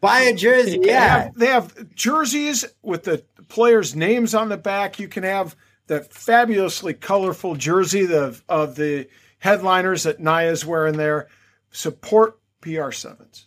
Buy 0.00 0.20
a 0.20 0.34
jersey, 0.34 0.80
yeah. 0.82 1.30
They 1.36 1.46
have, 1.46 1.74
they 1.74 1.76
have 1.82 1.94
jerseys 1.94 2.64
with 2.82 3.04
the 3.04 3.22
players' 3.48 3.94
names 3.94 4.34
on 4.34 4.48
the 4.48 4.56
back. 4.56 4.98
You 4.98 5.08
can 5.08 5.22
have 5.22 5.54
that 5.86 6.12
fabulously 6.12 6.94
colorful 6.94 7.54
jersey 7.54 8.12
of, 8.14 8.42
the 8.76 9.08
headliners 9.38 10.04
that 10.04 10.20
Naya's 10.20 10.64
wearing 10.64 10.96
there. 10.96 11.28
Support 11.70 12.38
PR7s. 12.62 13.44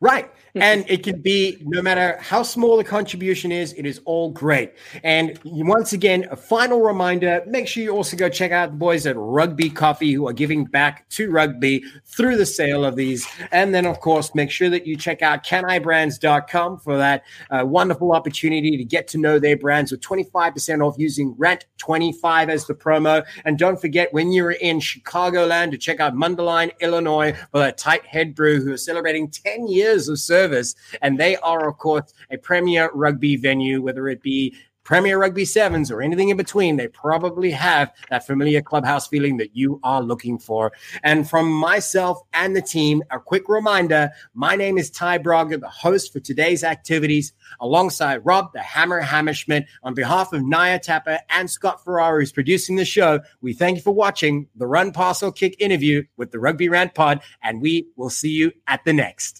Right. 0.00 0.30
And 0.54 0.84
it 0.88 1.02
can 1.02 1.20
be 1.20 1.58
no 1.62 1.82
matter 1.82 2.18
how 2.20 2.42
small 2.42 2.76
the 2.76 2.84
contribution 2.84 3.52
is, 3.52 3.72
it 3.74 3.86
is 3.86 4.00
all 4.04 4.30
great. 4.30 4.72
And 5.04 5.38
once 5.44 5.92
again, 5.92 6.26
a 6.30 6.36
final 6.36 6.80
reminder 6.80 7.42
make 7.46 7.68
sure 7.68 7.82
you 7.82 7.90
also 7.90 8.16
go 8.16 8.28
check 8.28 8.52
out 8.52 8.70
the 8.70 8.76
boys 8.76 9.06
at 9.06 9.16
Rugby 9.16 9.70
Coffee 9.70 10.12
who 10.12 10.28
are 10.28 10.32
giving 10.32 10.64
back 10.64 11.08
to 11.10 11.30
rugby 11.30 11.84
through 12.04 12.36
the 12.36 12.46
sale 12.46 12.84
of 12.84 12.96
these. 12.96 13.26
And 13.52 13.74
then, 13.74 13.86
of 13.86 14.00
course, 14.00 14.34
make 14.34 14.50
sure 14.50 14.70
that 14.70 14.86
you 14.86 14.96
check 14.96 15.22
out 15.22 15.44
cannaebrands.com 15.44 16.78
for 16.80 16.96
that 16.96 17.24
uh, 17.50 17.64
wonderful 17.66 18.12
opportunity 18.12 18.76
to 18.76 18.84
get 18.84 19.08
to 19.08 19.18
know 19.18 19.38
their 19.38 19.56
brands 19.56 19.92
with 19.92 20.00
25% 20.00 20.86
off 20.86 20.96
using 20.98 21.34
Rant25 21.36 22.48
as 22.48 22.66
the 22.66 22.74
promo. 22.74 23.24
And 23.44 23.58
don't 23.58 23.80
forget 23.80 24.12
when 24.12 24.32
you're 24.32 24.52
in 24.52 24.80
Chicagoland 24.80 25.70
to 25.72 25.78
check 25.78 26.00
out 26.00 26.14
Mundelein, 26.14 26.72
Illinois 26.80 27.36
for 27.50 27.58
that 27.58 27.78
tight 27.78 28.04
head 28.06 28.34
brew 28.34 28.62
who 28.62 28.72
are 28.72 28.78
celebrating 28.78 29.30
10 29.30 29.68
years 29.68 30.08
of 30.08 30.18
service 30.18 30.39
service. 30.40 30.74
And 31.02 31.18
they 31.18 31.36
are, 31.36 31.68
of 31.68 31.78
course, 31.78 32.12
a 32.30 32.38
premier 32.38 32.90
rugby 32.94 33.36
venue, 33.36 33.82
whether 33.82 34.08
it 34.08 34.22
be 34.22 34.54
Premier 34.90 35.18
Rugby 35.18 35.44
Sevens 35.44 35.90
or 35.90 36.02
anything 36.02 36.30
in 36.30 36.36
between, 36.36 36.76
they 36.76 36.88
probably 36.88 37.50
have 37.50 37.92
that 38.08 38.26
familiar 38.26 38.60
clubhouse 38.60 39.06
feeling 39.06 39.36
that 39.36 39.54
you 39.54 39.78
are 39.84 40.02
looking 40.02 40.38
for. 40.38 40.72
And 41.04 41.28
from 41.30 41.52
myself 41.52 42.20
and 42.32 42.56
the 42.56 42.62
team, 42.62 43.02
a 43.10 43.20
quick 43.20 43.48
reminder 43.48 44.10
my 44.34 44.56
name 44.56 44.78
is 44.78 44.90
Ty 44.90 45.18
Braga, 45.18 45.58
the 45.58 45.68
host 45.68 46.12
for 46.12 46.18
today's 46.18 46.64
activities, 46.64 47.32
alongside 47.60 48.24
Rob, 48.24 48.52
the 48.52 48.62
Hammer 48.62 49.00
Hammerschmidt. 49.00 49.66
On 49.84 49.94
behalf 49.94 50.32
of 50.32 50.42
Naya 50.42 50.80
Tapper 50.80 51.20
and 51.28 51.48
Scott 51.48 51.84
Ferrari, 51.84 52.22
who's 52.22 52.32
producing 52.32 52.74
the 52.74 52.84
show, 52.84 53.20
we 53.42 53.52
thank 53.52 53.76
you 53.76 53.82
for 53.82 53.94
watching 53.94 54.48
the 54.56 54.66
Run 54.66 54.92
Pass 54.92 55.22
or 55.22 55.30
Kick 55.30 55.54
interview 55.60 56.02
with 56.16 56.32
the 56.32 56.40
Rugby 56.40 56.68
Rant 56.68 56.94
Pod, 56.94 57.20
and 57.42 57.62
we 57.62 57.86
will 57.96 58.10
see 58.10 58.30
you 58.30 58.50
at 58.66 58.84
the 58.84 58.92
next. 58.92 59.39